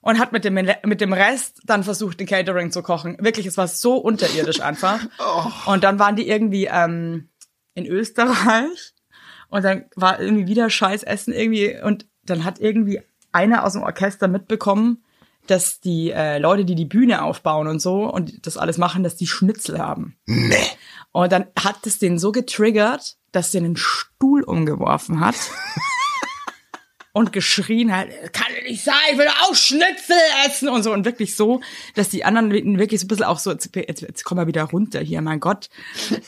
und 0.00 0.18
hat 0.18 0.32
mit 0.32 0.44
dem, 0.44 0.54
mit 0.54 1.00
dem 1.00 1.12
Rest 1.12 1.60
dann 1.64 1.84
versucht, 1.84 2.18
den 2.18 2.26
Catering 2.26 2.72
zu 2.72 2.82
kochen. 2.82 3.16
Wirklich, 3.20 3.46
es 3.46 3.56
war 3.58 3.68
so 3.68 3.96
unterirdisch 3.98 4.60
einfach. 4.60 5.00
Und 5.66 5.84
dann 5.84 5.98
waren 5.98 6.16
die 6.16 6.26
irgendwie 6.28 6.68
ähm, 6.72 7.28
in 7.74 7.86
Österreich 7.86 8.94
und 9.48 9.62
dann 9.64 9.84
war 9.94 10.18
irgendwie 10.18 10.46
wieder 10.46 10.70
scheiß 10.70 11.02
Essen 11.04 11.32
irgendwie 11.32 11.78
und 11.80 12.06
dann 12.24 12.44
hat 12.44 12.58
irgendwie 12.58 13.00
einer 13.30 13.64
aus 13.64 13.74
dem 13.74 13.82
Orchester 13.82 14.26
mitbekommen, 14.28 15.03
dass 15.46 15.80
die 15.80 16.10
äh, 16.10 16.38
Leute, 16.38 16.64
die 16.64 16.74
die 16.74 16.84
Bühne 16.84 17.22
aufbauen 17.22 17.68
und 17.68 17.80
so 17.80 18.04
und 18.04 18.46
das 18.46 18.56
alles 18.56 18.78
machen, 18.78 19.02
dass 19.02 19.16
die 19.16 19.26
Schnitzel 19.26 19.78
haben. 19.78 20.16
Nee. 20.26 20.56
Und 21.12 21.32
dann 21.32 21.46
hat 21.58 21.86
es 21.86 21.98
den 21.98 22.18
so 22.18 22.32
getriggert, 22.32 23.16
dass 23.32 23.50
der 23.50 23.62
einen 23.62 23.76
Stuhl 23.76 24.42
umgeworfen 24.42 25.20
hat. 25.20 25.36
und 27.14 27.32
geschrien 27.32 27.96
hat, 27.96 28.08
kann 28.32 28.52
nicht 28.64 28.82
sein, 28.82 28.94
ich 29.12 29.18
will 29.18 29.28
auch 29.42 29.54
Schnitzel 29.54 30.16
essen 30.46 30.68
und 30.68 30.82
so. 30.82 30.92
Und 30.92 31.04
wirklich 31.04 31.36
so, 31.36 31.60
dass 31.94 32.08
die 32.08 32.24
anderen 32.24 32.50
wirklich 32.50 33.00
so 33.00 33.04
ein 33.04 33.08
bisschen 33.08 33.24
auch 33.24 33.38
so, 33.38 33.52
jetzt, 33.52 33.70
jetzt, 33.74 34.02
jetzt 34.02 34.24
komm 34.24 34.36
mal 34.36 34.48
wieder 34.48 34.64
runter 34.64 35.00
hier, 35.00 35.22
mein 35.22 35.38
Gott. 35.38 35.70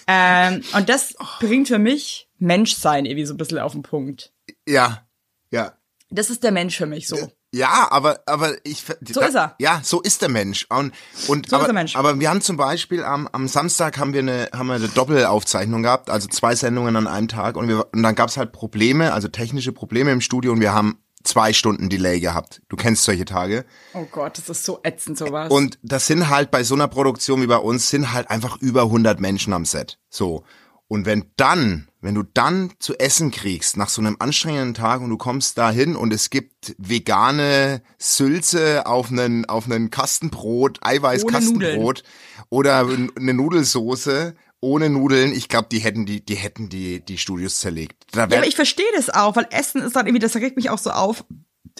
ähm, 0.06 0.62
und 0.74 0.88
das 0.88 1.16
bringt 1.40 1.66
für 1.66 1.80
mich 1.80 2.28
Menschsein 2.38 3.04
irgendwie 3.04 3.26
so 3.26 3.34
ein 3.34 3.36
bisschen 3.36 3.58
auf 3.58 3.72
den 3.72 3.82
Punkt. 3.82 4.32
Ja. 4.64 5.04
Ja. 5.50 5.76
Das 6.10 6.30
ist 6.30 6.44
der 6.44 6.52
Mensch 6.52 6.76
für 6.76 6.86
mich 6.86 7.08
so. 7.08 7.32
Ja, 7.52 7.88
aber 7.90 8.20
aber 8.26 8.54
ich 8.64 8.84
So 9.08 9.20
ist 9.20 9.34
er. 9.34 9.54
Ja, 9.58 9.80
so 9.82 10.00
ist 10.02 10.20
der 10.22 10.28
Mensch 10.28 10.66
und 10.68 10.92
und 11.28 11.48
So 11.48 11.50
ist 11.50 11.52
aber, 11.54 11.64
der 11.64 11.74
Mensch. 11.74 11.96
aber 11.96 12.18
wir 12.20 12.28
haben 12.28 12.40
zum 12.40 12.56
Beispiel 12.56 13.02
am, 13.04 13.28
am 13.32 13.48
Samstag 13.48 13.98
haben 13.98 14.12
wir 14.12 14.20
eine 14.20 14.48
haben 14.52 14.66
wir 14.66 14.74
eine 14.74 14.88
Doppelaufzeichnung 14.88 15.82
gehabt, 15.82 16.10
also 16.10 16.28
zwei 16.28 16.54
Sendungen 16.54 16.96
an 16.96 17.06
einem 17.06 17.28
Tag 17.28 17.56
und 17.56 17.68
wir 17.68 17.86
und 17.92 18.02
dann 18.02 18.14
gab's 18.14 18.36
halt 18.36 18.52
Probleme, 18.52 19.12
also 19.12 19.28
technische 19.28 19.72
Probleme 19.72 20.10
im 20.10 20.20
Studio 20.20 20.52
und 20.52 20.60
wir 20.60 20.74
haben 20.74 20.98
zwei 21.24 21.52
Stunden 21.52 21.88
Delay 21.88 22.20
gehabt. 22.20 22.62
Du 22.68 22.76
kennst 22.76 23.04
solche 23.04 23.24
Tage. 23.24 23.64
Oh 23.94 24.06
Gott, 24.10 24.38
das 24.38 24.48
ist 24.48 24.64
so 24.64 24.80
ätzend 24.82 25.18
sowas. 25.18 25.50
Und 25.50 25.78
das 25.82 26.06
sind 26.06 26.28
halt 26.28 26.50
bei 26.50 26.62
so 26.62 26.74
einer 26.74 26.88
Produktion 26.88 27.42
wie 27.42 27.46
bei 27.46 27.56
uns 27.58 27.90
sind 27.90 28.12
halt 28.12 28.30
einfach 28.30 28.58
über 28.60 28.82
100 28.82 29.20
Menschen 29.20 29.52
am 29.52 29.64
Set. 29.64 29.98
So. 30.08 30.44
Und 30.88 31.04
wenn 31.04 31.24
dann, 31.36 31.88
wenn 32.00 32.14
du 32.14 32.22
dann 32.22 32.72
zu 32.78 32.96
essen 32.98 33.32
kriegst 33.32 33.76
nach 33.76 33.88
so 33.88 34.00
einem 34.00 34.16
anstrengenden 34.20 34.74
Tag 34.74 35.00
und 35.00 35.10
du 35.10 35.16
kommst 35.16 35.58
da 35.58 35.70
hin 35.70 35.96
und 35.96 36.12
es 36.12 36.30
gibt 36.30 36.76
vegane 36.78 37.82
Sülze 37.98 38.86
auf 38.86 39.10
einen 39.10 39.46
auf 39.46 39.64
einen 39.64 39.90
Kastenbrot, 39.90 40.78
Eiweißkastenbrot 40.82 42.04
oder 42.50 42.86
eine 42.86 43.34
Nudelsoße 43.34 44.36
ohne 44.60 44.88
Nudeln, 44.88 45.32
ich 45.32 45.48
glaube, 45.48 45.68
die 45.70 45.80
hätten 45.80 46.06
die 46.06 46.24
die 46.24 46.36
hätten 46.36 46.68
die 46.68 47.04
die 47.04 47.18
Studios 47.18 47.58
zerlegt. 47.58 48.06
Ja, 48.14 48.24
aber 48.24 48.46
ich 48.46 48.56
verstehe 48.56 48.86
das 48.94 49.10
auch, 49.10 49.34
weil 49.34 49.48
Essen 49.50 49.82
ist 49.82 49.96
dann 49.96 50.06
irgendwie, 50.06 50.20
das 50.20 50.36
regt 50.36 50.56
mich 50.56 50.70
auch 50.70 50.78
so 50.78 50.90
auf. 50.90 51.24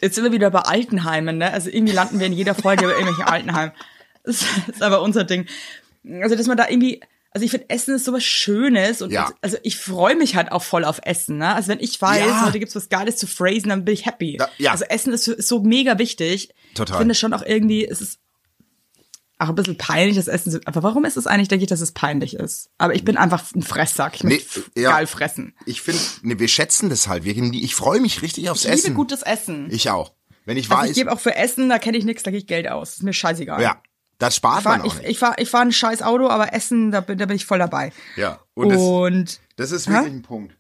Jetzt 0.01 0.17
sind 0.17 0.25
wir 0.25 0.33
wieder 0.33 0.51
bei 0.51 0.61
Altenheimen, 0.61 1.39
ne? 1.39 1.53
Also 1.53 1.71
irgendwie 1.71 1.95
landen 1.95 2.19
wir 2.19 2.27
in 2.27 2.33
jeder 2.33 2.55
Folge 2.55 2.85
bei 2.85 2.91
irgendwelchen 2.91 3.25
Altenheimen. 3.25 3.73
Das 4.27 4.45
ist 4.67 4.83
aber 4.83 5.03
unser 5.03 5.23
Ding. 5.23 5.47
Also, 6.21 6.35
dass 6.35 6.49
man 6.49 6.57
da 6.57 6.69
irgendwie, 6.69 7.01
also 7.37 7.45
ich 7.45 7.51
finde, 7.51 7.69
Essen 7.69 7.95
ist 7.97 8.07
sowas 8.07 8.25
Schönes 8.25 9.03
und 9.03 9.11
Ja. 9.13 9.31
also 9.43 9.59
ich 9.63 9.77
freue 9.77 10.17
mich 10.17 10.37
halt 10.37 10.51
auch 10.53 10.63
voll 10.63 10.87
auf 10.87 11.01
Essen, 11.03 11.37
ne? 11.37 11.55
Also 11.55 11.69
wenn 11.69 11.81
ich 11.81 12.01
weiß, 12.01 12.19
Ja. 12.27 12.47
heute 12.47 12.59
gibt's 12.59 12.75
was 12.75 12.89
Geiles 12.89 13.19
zu 13.19 13.27
phrasen, 13.27 13.69
dann 13.69 13.85
bin 13.85 13.93
ich 13.93 14.07
happy. 14.07 14.39
Ja, 14.41 14.49
ja. 14.57 14.71
Also 14.73 14.85
Essen 14.87 15.13
ist, 15.13 15.29
ist 15.29 15.47
so 15.47 15.61
mega 15.63 15.99
wichtig. 15.99 16.49
Total. 16.75 16.95
Ich 16.95 16.99
finde 16.99 17.15
schon 17.15 17.35
auch 17.35 17.43
irgendwie, 17.43 17.87
es 17.87 18.01
ist 18.01 18.21
auch 19.39 19.51
ein 19.51 19.55
bisschen 19.55 19.77
peinlich, 19.77 20.17
das 20.17 20.29
Essen 20.29 20.51
zu, 20.51 20.61
aber 20.65 20.83
warum 20.83 21.05
ist 21.05 21.19
es 21.19 21.27
eigentlich, 21.27 21.49
denke 21.49 21.65
ich, 21.65 21.69
dass 21.69 21.83
es 21.83 21.93
peinlich 21.93 22.33
ist? 22.37 22.71
Aber 22.79 22.95
ich 22.95 23.05
bin 23.05 23.19
einfach 23.19 23.45
ein 23.55 23.61
Fresssack. 23.61 24.15
Ich 24.15 24.25
Nee, 24.25 24.41
ja. 24.75 24.93
geil 24.93 25.07
fressen. 25.07 25.55
ich 25.67 25.83
finde, 25.83 26.01
nee, 26.23 26.39
wir 26.39 26.49
schätzen 26.49 26.89
das 26.89 27.07
halt. 27.07 27.25
Wir, 27.25 27.37
ich 27.37 27.75
freue 27.75 28.01
mich 28.01 28.23
richtig 28.23 28.49
aufs 28.49 28.65
Ich 28.65 28.71
Essen. 28.71 28.85
liebe 28.87 28.95
gutes 28.97 29.21
Essen. 29.23 29.69
Ich 29.71 29.91
auch. 29.91 30.15
Wenn 30.47 30.57
ich 30.57 30.71
Also 30.71 30.83
weiß, 30.85 30.91
ich 30.91 30.97
gebe 30.97 31.13
auch 31.13 31.21
für 31.21 31.35
Essen, 31.37 31.69
da 31.69 31.79
kenne 31.79 31.99
ich 31.99 32.05
nichts, 32.07 32.23
da 32.23 32.31
gebe 32.31 32.39
ich 32.39 32.47
Geld 32.47 32.67
aus. 32.69 32.95
Ist 32.95 33.03
mir 33.03 33.13
scheißegal. 33.13 33.61
ja, 33.61 33.83
das 34.19 34.37
spart 34.37 34.61
Ich 34.61 34.65
man 34.65 34.73
fahre 34.81 34.83
auch 34.89 34.95
ich, 34.95 34.99
nicht. 35.01 35.11
ich 35.11 35.19
fahr, 35.19 35.35
ich 35.39 35.51
fahr 35.51 35.61
ein 35.63 35.73
scheiß 35.73 36.03
Auto, 36.03 36.29
aber 36.29 36.53
Essen, 36.55 36.91
da 36.91 37.01
bin, 37.01 37.19
da 37.19 37.27
bin 37.27 37.37
ich 37.37 37.47
voll 37.47 37.59
dabei. 37.59 37.93
Ja, 38.17 38.41
und 38.55 38.75
Und, 38.77 39.25
das, 39.57 39.71
das 39.71 39.73
ist 39.73 39.89
Hä? 39.89 39.93
wirklich 39.93 40.13
ein 40.15 40.23
Punkt. 40.23 40.57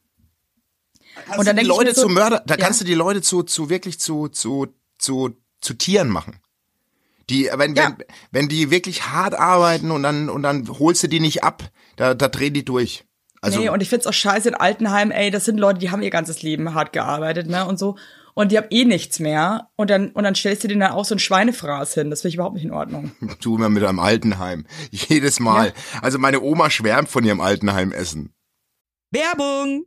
Kannst 1.25 1.39
Und 1.39 1.47
dann 1.49 1.57
du 1.57 1.63
die 1.63 1.69
Leute 1.69 1.95
so- 1.95 2.03
zu 2.03 2.09
Mörder, 2.09 2.43
da 2.47 2.55
Ja. 2.57 2.65
kannst 2.65 2.81
du 2.81 2.85
die 2.85 2.95
Leute 2.95 3.23
zu, 3.23 3.43
zu 3.43 3.71
wirklich 3.71 3.99
zu, 3.99 4.29
zu, 4.29 4.67
zu, 4.99 5.35
zu 5.61 5.75
Tieren 5.75 6.09
machen. 6.11 6.39
Die, 7.31 7.51
wenn, 7.55 7.75
Ja. 7.75 7.85
wenn, 7.97 8.07
wenn 8.31 8.49
die 8.49 8.71
wirklich 8.71 9.09
hart 9.09 9.35
arbeiten 9.35 9.91
und 9.91 10.03
dann, 10.03 10.29
und 10.29 10.43
dann 10.43 10.69
holst 10.79 11.03
du 11.03 11.09
die 11.09 11.21
nicht 11.21 11.43
ab, 11.43 11.65
da, 11.97 12.15
da 12.15 12.29
drehen 12.29 12.55
die 12.55 12.65
durch. 12.65 13.05
Also, 13.41 13.61
nee, 13.61 13.69
und 13.69 13.81
ich 13.83 13.89
find's 13.89 14.07
auch 14.07 14.13
scheiße 14.13 14.49
in 14.49 14.55
Altenheim, 14.55 15.11
ey, 15.11 15.31
das 15.31 15.45
sind 15.45 15.59
Leute, 15.59 15.79
die 15.79 15.91
haben 15.91 16.03
ihr 16.03 16.11
ganzes 16.11 16.43
Leben 16.43 16.75
hart 16.75 16.93
gearbeitet, 16.93 17.49
ne, 17.49 17.67
und 17.67 17.79
so. 17.79 17.97
Und 18.39 18.53
die 18.53 18.59
haben 18.59 18.67
eh 18.69 18.85
nichts 18.85 19.19
mehr. 19.19 19.71
Und 19.77 19.89
dann, 19.89 20.11
und 20.11 20.25
dann 20.25 20.35
stellst 20.35 20.63
du 20.63 20.69
denen 20.69 20.81
da 20.81 20.91
auch 20.93 21.07
so 21.07 21.15
ein 21.15 21.19
Schweinefraß 21.19 21.95
hin. 21.95 22.11
Das 22.11 22.21
finde 22.21 22.29
ich 22.29 22.35
überhaupt 22.35 22.55
nicht 22.55 22.67
in 22.67 22.71
Ordnung. 22.71 23.13
tu 23.41 23.57
mir 23.57 23.71
mit 23.71 23.83
einem 23.83 23.99
Altenheim. 23.99 24.67
Jedes 24.91 25.41
Mal. 25.41 25.73
Also 26.03 26.19
meine 26.19 26.43
Oma 26.43 26.69
schwärmt 26.69 27.09
von 27.09 27.25
ihrem 27.25 27.41
Altenheim 27.41 27.93
essen. 27.93 28.35
Werbung! 29.11 29.87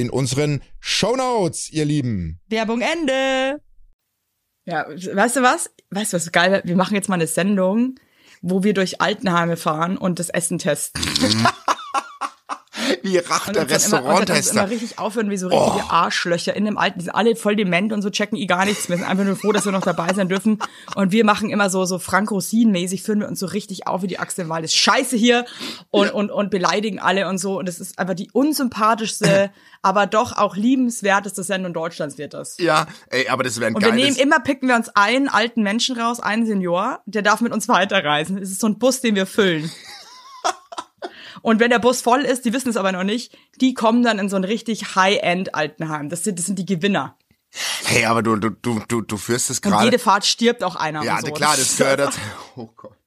in 0.00 0.10
unseren 0.10 0.62
Shownotes, 0.80 1.70
ihr 1.70 1.84
Lieben. 1.84 2.40
Werbung 2.48 2.80
Ende. 2.80 3.60
Ja, 4.64 4.86
weißt 4.88 5.36
du 5.36 5.42
was? 5.42 5.70
Weißt 5.90 6.12
du 6.12 6.16
was 6.16 6.30
geil? 6.32 6.52
wäre? 6.52 6.62
Wir 6.64 6.76
machen 6.76 6.94
jetzt 6.94 7.08
mal 7.08 7.14
eine 7.14 7.26
Sendung, 7.26 7.94
wo 8.42 8.62
wir 8.62 8.74
durch 8.74 9.00
Altenheime 9.00 9.56
fahren 9.56 9.96
und 9.96 10.18
das 10.18 10.28
Essen 10.28 10.58
testen. 10.58 11.02
Wie 13.02 13.18
racht 13.18 13.48
Und 13.48 13.56
der 13.56 13.62
uns 13.70 13.90
dann 13.90 14.04
immer, 14.04 14.70
richtig 14.70 14.98
aufhören 14.98 15.30
wie 15.30 15.36
so 15.36 15.48
richtige 15.48 15.84
Oh. 15.86 15.90
Arschlöcher 15.90 16.54
in 16.54 16.64
dem 16.64 16.78
Alten. 16.78 16.98
Die 16.98 17.04
sind 17.06 17.14
alle 17.14 17.36
voll 17.36 17.56
dement 17.56 17.92
und 17.92 18.02
so 18.02 18.10
checken 18.10 18.36
eh 18.36 18.46
gar 18.46 18.64
nichts. 18.64 18.88
Wir 18.88 18.96
sind 18.96 19.06
einfach 19.06 19.24
nur 19.24 19.36
froh, 19.36 19.52
dass 19.52 19.64
wir 19.64 19.72
noch 19.72 19.82
dabei 19.82 20.12
sein 20.14 20.28
dürfen. 20.28 20.58
Und 20.94 21.12
wir 21.12 21.24
machen 21.24 21.50
immer 21.50 21.70
so, 21.70 21.84
so 21.84 21.98
Frank 21.98 22.30
Rosin-mäßig, 22.30 23.02
führen 23.02 23.20
wir 23.20 23.28
uns 23.28 23.40
so 23.40 23.46
richtig 23.46 23.86
auf 23.86 24.02
wie 24.02 24.06
die 24.06 24.18
Axt 24.18 24.38
im 24.38 24.48
Wald. 24.48 24.64
Das 24.64 24.72
ist 24.72 24.78
scheiße 24.78 25.16
hier 25.16 25.44
und, 25.90 26.12
und, 26.12 26.30
und 26.30 26.50
beleidigen 26.50 26.98
alle 26.98 27.28
und 27.28 27.38
so. 27.38 27.58
Und 27.58 27.68
das 27.68 27.80
ist 27.80 27.98
einfach 27.98 28.14
die 28.14 28.30
unsympathischste, 28.32 29.50
aber 29.82 30.06
doch 30.06 30.36
auch 30.36 30.56
liebenswerteste 30.56 31.42
Sendung 31.42 31.72
Deutschlands 31.72 32.18
wird 32.18 32.34
das. 32.34 32.58
Ja, 32.58 32.86
ey, 33.10 33.28
aber 33.28 33.44
das 33.44 33.58
wäre 33.60 33.68
ein 33.68 33.74
Und 33.74 33.84
wir 33.84 33.92
nehmen 33.92 34.16
immer, 34.16 34.40
picken 34.40 34.68
wir 34.68 34.76
uns 34.76 34.88
einen 34.94 35.28
alten 35.28 35.62
Menschen 35.62 35.98
raus, 35.98 36.20
einen 36.20 36.46
Senior, 36.46 37.00
der 37.06 37.22
darf 37.22 37.40
mit 37.40 37.52
uns 37.52 37.68
weiterreisen. 37.68 38.38
Es 38.38 38.50
ist 38.50 38.60
so 38.60 38.66
ein 38.66 38.78
Bus, 38.78 39.00
den 39.00 39.14
wir 39.14 39.26
füllen. 39.26 39.70
Und 41.42 41.60
wenn 41.60 41.70
der 41.70 41.78
Bus 41.78 42.00
voll 42.00 42.20
ist, 42.22 42.44
die 42.44 42.52
wissen 42.52 42.68
es 42.68 42.76
aber 42.76 42.92
noch 42.92 43.04
nicht, 43.04 43.36
die 43.60 43.74
kommen 43.74 44.02
dann 44.02 44.18
in 44.18 44.28
so 44.28 44.36
ein 44.36 44.44
richtig 44.44 44.94
High-End-Altenheim. 44.94 46.08
Das 46.08 46.24
sind, 46.24 46.38
das 46.38 46.46
sind 46.46 46.58
die 46.58 46.66
Gewinner. 46.66 47.16
Hey, 47.84 48.04
aber 48.04 48.22
du, 48.22 48.36
du, 48.36 48.50
du, 48.50 48.80
du, 48.86 49.00
du 49.00 49.16
führst 49.16 49.50
es 49.50 49.58
Und 49.60 49.70
gerade... 49.70 49.84
jede 49.84 49.98
Fahrt 49.98 50.26
stirbt 50.26 50.62
auch 50.62 50.76
einer. 50.76 51.02
Ja, 51.02 51.16
und 51.16 51.26
so. 51.26 51.32
klar, 51.32 51.56
das 51.56 51.76
dazu. 51.78 52.20
Oh 52.56 52.68
Gott. 52.76 52.98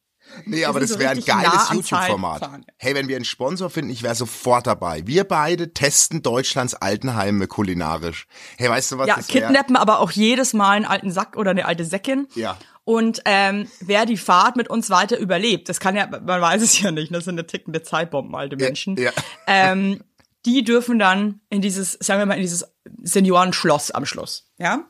Nee, 0.46 0.66
aber 0.66 0.80
das 0.80 0.92
so 0.92 1.00
wäre 1.00 1.12
ein 1.12 1.18
nah 1.20 1.42
geiles 1.42 1.70
am 1.70 1.78
YouTube-Format. 1.78 2.62
Hey, 2.78 2.96
wenn 2.96 3.08
wir 3.08 3.16
einen 3.16 3.26
Sponsor 3.26 3.70
finden, 3.70 3.92
ich 3.92 4.04
wäre 4.04 4.16
sofort 4.16 4.68
dabei. 4.68 5.06
Wir 5.06 5.24
beide 5.24 5.74
testen 5.74 6.22
Deutschlands 6.22 6.74
Altenheime 6.74 7.48
kulinarisch. 7.48 8.28
Hey, 8.58 8.70
weißt 8.70 8.94
du 8.94 8.98
was 8.98 9.08
Ja, 9.08 9.16
das 9.18 9.28
kidnappen 9.28 9.76
aber 9.76 10.00
auch 10.00 10.12
jedes 10.12 10.54
Mal 10.54 10.72
einen 10.72 10.86
alten 10.86 11.12
Sack 11.12 11.36
oder 11.36 11.52
eine 11.52 11.66
alte 11.66 11.86
Säckin. 11.86 12.28
Ja. 12.36 12.58
Und 12.84 13.22
ähm, 13.26 13.68
wer 13.80 14.06
die 14.06 14.18
Fahrt 14.18 14.56
mit 14.56 14.70
uns 14.70 14.90
weiter 14.90 15.18
überlebt, 15.18 15.70
das 15.70 15.80
kann 15.80 15.96
ja, 15.96 16.08
man 16.08 16.42
weiß 16.42 16.62
es 16.62 16.80
ja 16.82 16.92
nicht, 16.92 17.14
das 17.14 17.26
sind 17.26 17.36
eine 17.36 17.46
tickende 17.46 17.84
Zeitbomben, 17.84 18.36
alte 18.36 18.56
Menschen. 18.58 18.98
ja. 18.98 19.12
Ähm, 19.48 20.04
die 20.46 20.64
dürfen 20.64 20.98
dann 20.98 21.40
in 21.50 21.62
dieses, 21.62 21.94
sagen 22.00 22.20
wir 22.20 22.26
mal, 22.26 22.34
in 22.34 22.42
dieses 22.42 22.66
Seniorenschloss 23.04 23.92
am 23.92 24.08
Schluss, 24.08 24.50
ja? 24.58 24.88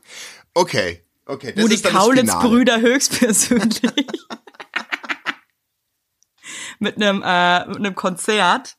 Okay, 0.53 1.03
okay. 1.25 1.53
Das 1.53 1.63
Wo 1.63 1.67
die. 1.67 1.81
Kaulitz-Brüder 1.81 2.79
höchstpersönlich 2.79 3.81
mit 6.79 6.95
einem 6.95 7.21
äh, 7.21 7.67
mit 7.67 7.77
einem 7.77 7.95
Konzert 7.95 8.77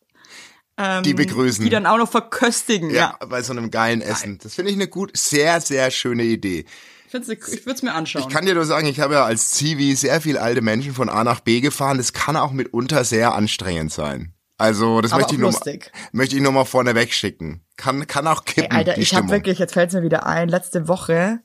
ähm, 0.78 1.02
Die 1.02 1.14
begrüßen. 1.14 1.62
die 1.62 1.70
dann 1.70 1.86
auch 1.86 1.98
noch 1.98 2.10
verköstigen. 2.10 2.90
Ja, 2.90 3.18
Ja, 3.20 3.26
bei 3.26 3.42
so 3.42 3.52
einem 3.52 3.70
geilen 3.70 4.00
Essen. 4.00 4.38
Das 4.42 4.54
finde 4.54 4.70
ich 4.70 4.76
eine 4.76 4.88
gut, 4.88 5.16
sehr, 5.16 5.60
sehr 5.60 5.90
schöne 5.90 6.24
Idee. 6.24 6.64
Ich, 7.12 7.26
find's- 7.28 7.48
ich 7.52 7.66
würde 7.66 7.76
es 7.76 7.82
mir 7.82 7.94
anschauen. 7.94 8.24
Ich 8.26 8.32
kann 8.34 8.46
dir 8.46 8.54
nur 8.54 8.64
sagen, 8.64 8.86
ich 8.86 9.00
habe 9.00 9.14
ja 9.14 9.24
als 9.24 9.50
Zivi 9.52 9.94
sehr 9.94 10.20
viel 10.20 10.38
alte 10.38 10.60
Menschen 10.62 10.94
von 10.94 11.08
A 11.08 11.24
nach 11.24 11.40
B 11.40 11.60
gefahren. 11.60 11.98
Das 11.98 12.12
kann 12.12 12.36
auch 12.36 12.52
mitunter 12.52 13.04
sehr 13.04 13.34
anstrengend 13.34 13.92
sein. 13.92 14.32
Also, 14.58 15.00
das 15.00 15.12
Aber 15.12 15.20
möchte 15.22 15.34
ich, 15.34 15.40
nur, 15.40 15.50
mal- 15.50 15.56
lustig. 15.56 15.90
möchte 16.12 16.36
ich 16.36 16.42
nur 16.42 16.52
mal 16.52 16.64
vorne 16.64 16.94
wegschicken. 16.94 17.62
Kann, 17.76 18.06
kann 18.06 18.26
auch 18.28 18.42
Ey, 18.46 18.52
kippen, 18.54 18.76
Alter, 18.76 18.94
die 18.94 19.00
ich 19.00 19.14
habe 19.14 19.28
wirklich, 19.30 19.58
jetzt 19.58 19.72
fällt's 19.74 19.92
mir 19.94 20.02
wieder 20.02 20.24
ein, 20.26 20.48
letzte 20.48 20.86
Woche 20.86 21.40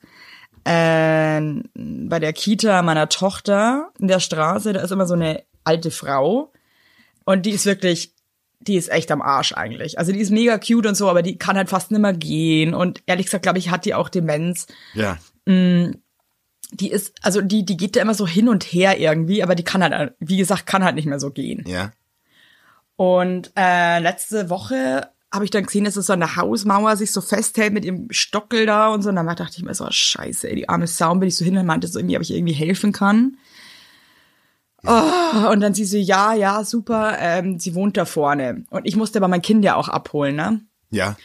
äh, 0.64 1.40
bei 1.74 2.18
der 2.20 2.32
Kita 2.32 2.82
meiner 2.82 3.08
Tochter 3.08 3.90
in 3.98 4.08
der 4.08 4.20
Straße, 4.20 4.72
da 4.72 4.80
ist 4.82 4.90
immer 4.90 5.06
so 5.06 5.14
eine 5.14 5.42
alte 5.64 5.90
Frau 5.90 6.52
und 7.24 7.46
die 7.46 7.50
ist 7.50 7.66
wirklich, 7.66 8.14
die 8.60 8.76
ist 8.76 8.90
echt 8.90 9.10
am 9.10 9.22
Arsch 9.22 9.52
eigentlich. 9.52 9.98
Also 9.98 10.12
die 10.12 10.20
ist 10.20 10.30
mega 10.30 10.58
cute 10.58 10.86
und 10.86 10.94
so, 10.96 11.08
aber 11.08 11.22
die 11.22 11.38
kann 11.38 11.56
halt 11.56 11.68
fast 11.70 11.90
nimmer 11.90 12.12
gehen 12.12 12.74
und 12.74 13.02
ehrlich 13.06 13.26
gesagt, 13.26 13.42
glaube 13.42 13.58
ich, 13.58 13.70
hat 13.70 13.84
die 13.84 13.94
auch 13.94 14.08
Demenz. 14.08 14.66
ja. 14.94 15.16
Die 15.48 16.90
ist, 16.90 17.14
also 17.22 17.40
die, 17.40 17.64
die 17.64 17.76
geht 17.76 17.96
da 17.96 18.02
immer 18.02 18.14
so 18.14 18.26
hin 18.26 18.48
und 18.48 18.64
her 18.64 19.00
irgendwie, 19.00 19.42
aber 19.42 19.54
die 19.54 19.64
kann 19.64 19.82
halt, 19.82 20.14
wie 20.18 20.36
gesagt, 20.36 20.66
kann 20.66 20.84
halt 20.84 20.96
nicht 20.96 21.06
mehr 21.06 21.18
so 21.18 21.30
gehen. 21.30 21.64
Ja. 21.66 21.92
Und 22.96 23.52
äh, 23.56 24.00
letzte 24.00 24.50
Woche 24.50 25.08
habe 25.32 25.44
ich 25.44 25.50
dann 25.50 25.64
gesehen, 25.64 25.84
dass 25.84 25.96
es 25.96 26.06
so 26.06 26.12
an 26.12 26.20
der 26.20 26.36
Hausmauer 26.36 26.96
sich 26.96 27.12
so 27.12 27.20
festhält 27.20 27.72
mit 27.72 27.84
ihrem 27.84 28.08
Stockel 28.10 28.66
da 28.66 28.88
und 28.88 29.02
so. 29.02 29.08
Und 29.08 29.16
dann 29.16 29.26
dachte 29.26 29.56
ich 29.56 29.62
mir 29.62 29.74
so, 29.74 29.86
scheiße, 29.88 30.48
ey, 30.48 30.56
die 30.56 30.68
arme 30.68 30.86
Sau. 30.86 31.12
Und 31.12 31.20
bin 31.20 31.28
ich 31.28 31.36
so 31.36 31.44
hin 31.44 31.56
und 31.56 31.66
meinte 31.66 31.86
so 31.86 31.98
irgendwie, 31.98 32.16
ob 32.16 32.22
ich 32.22 32.34
irgendwie 32.34 32.54
helfen 32.54 32.92
kann. 32.92 33.36
Oh, 34.86 35.50
und 35.50 35.60
dann 35.60 35.74
sie 35.74 35.84
so, 35.84 35.96
ja, 35.96 36.34
ja, 36.34 36.64
super, 36.64 37.16
ähm, 37.18 37.58
sie 37.58 37.74
wohnt 37.74 37.96
da 37.96 38.04
vorne. 38.04 38.64
Und 38.70 38.86
ich 38.86 38.96
musste 38.96 39.18
aber 39.18 39.28
mein 39.28 39.42
Kind 39.42 39.64
ja 39.64 39.74
auch 39.74 39.88
abholen, 39.88 40.36
ne? 40.36 40.60
Ja. 40.90 41.16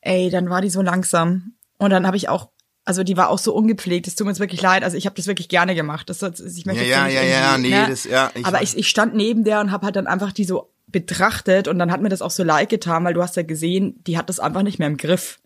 Ey, 0.00 0.30
dann 0.30 0.48
war 0.48 0.62
die 0.62 0.70
so 0.70 0.82
langsam. 0.82 1.54
Und 1.78 1.90
dann 1.90 2.06
habe 2.06 2.16
ich 2.16 2.28
auch, 2.28 2.50
also 2.84 3.04
die 3.04 3.16
war 3.16 3.28
auch 3.28 3.38
so 3.38 3.54
ungepflegt. 3.54 4.06
Es 4.08 4.14
tut 4.16 4.26
mir 4.26 4.32
jetzt 4.32 4.40
wirklich 4.40 4.60
leid. 4.62 4.82
Also 4.84 4.96
ich 4.96 5.06
habe 5.06 5.14
das 5.16 5.26
wirklich 5.26 5.48
gerne 5.48 5.74
gemacht. 5.74 6.08
Das, 6.10 6.18
das, 6.18 6.40
ich 6.40 6.66
möchte 6.66 6.84
Ja, 6.84 7.06
ja, 7.06 7.22
ja, 7.22 7.40
ja, 7.52 7.58
nee, 7.58 7.70
ne? 7.70 7.86
das- 7.88 8.04
ja, 8.04 8.30
ich 8.34 8.44
Aber 8.46 8.62
ich, 8.62 8.76
ich 8.76 8.88
stand 8.88 9.14
neben 9.14 9.44
der 9.44 9.60
und 9.60 9.70
habe 9.70 9.86
halt 9.86 9.96
dann 9.96 10.06
einfach 10.06 10.32
die 10.32 10.44
so 10.44 10.72
betrachtet 10.88 11.68
und 11.68 11.78
dann 11.78 11.90
hat 11.92 12.02
mir 12.02 12.08
das 12.08 12.22
auch 12.22 12.30
so 12.30 12.42
leid 12.44 12.68
getan, 12.68 13.04
weil 13.04 13.14
du 13.14 13.22
hast 13.22 13.36
ja 13.36 13.42
gesehen, 13.42 14.02
die 14.06 14.18
hat 14.18 14.28
das 14.28 14.40
einfach 14.40 14.62
nicht 14.62 14.78
mehr 14.78 14.88
im 14.88 14.96
Griff. 14.96 15.38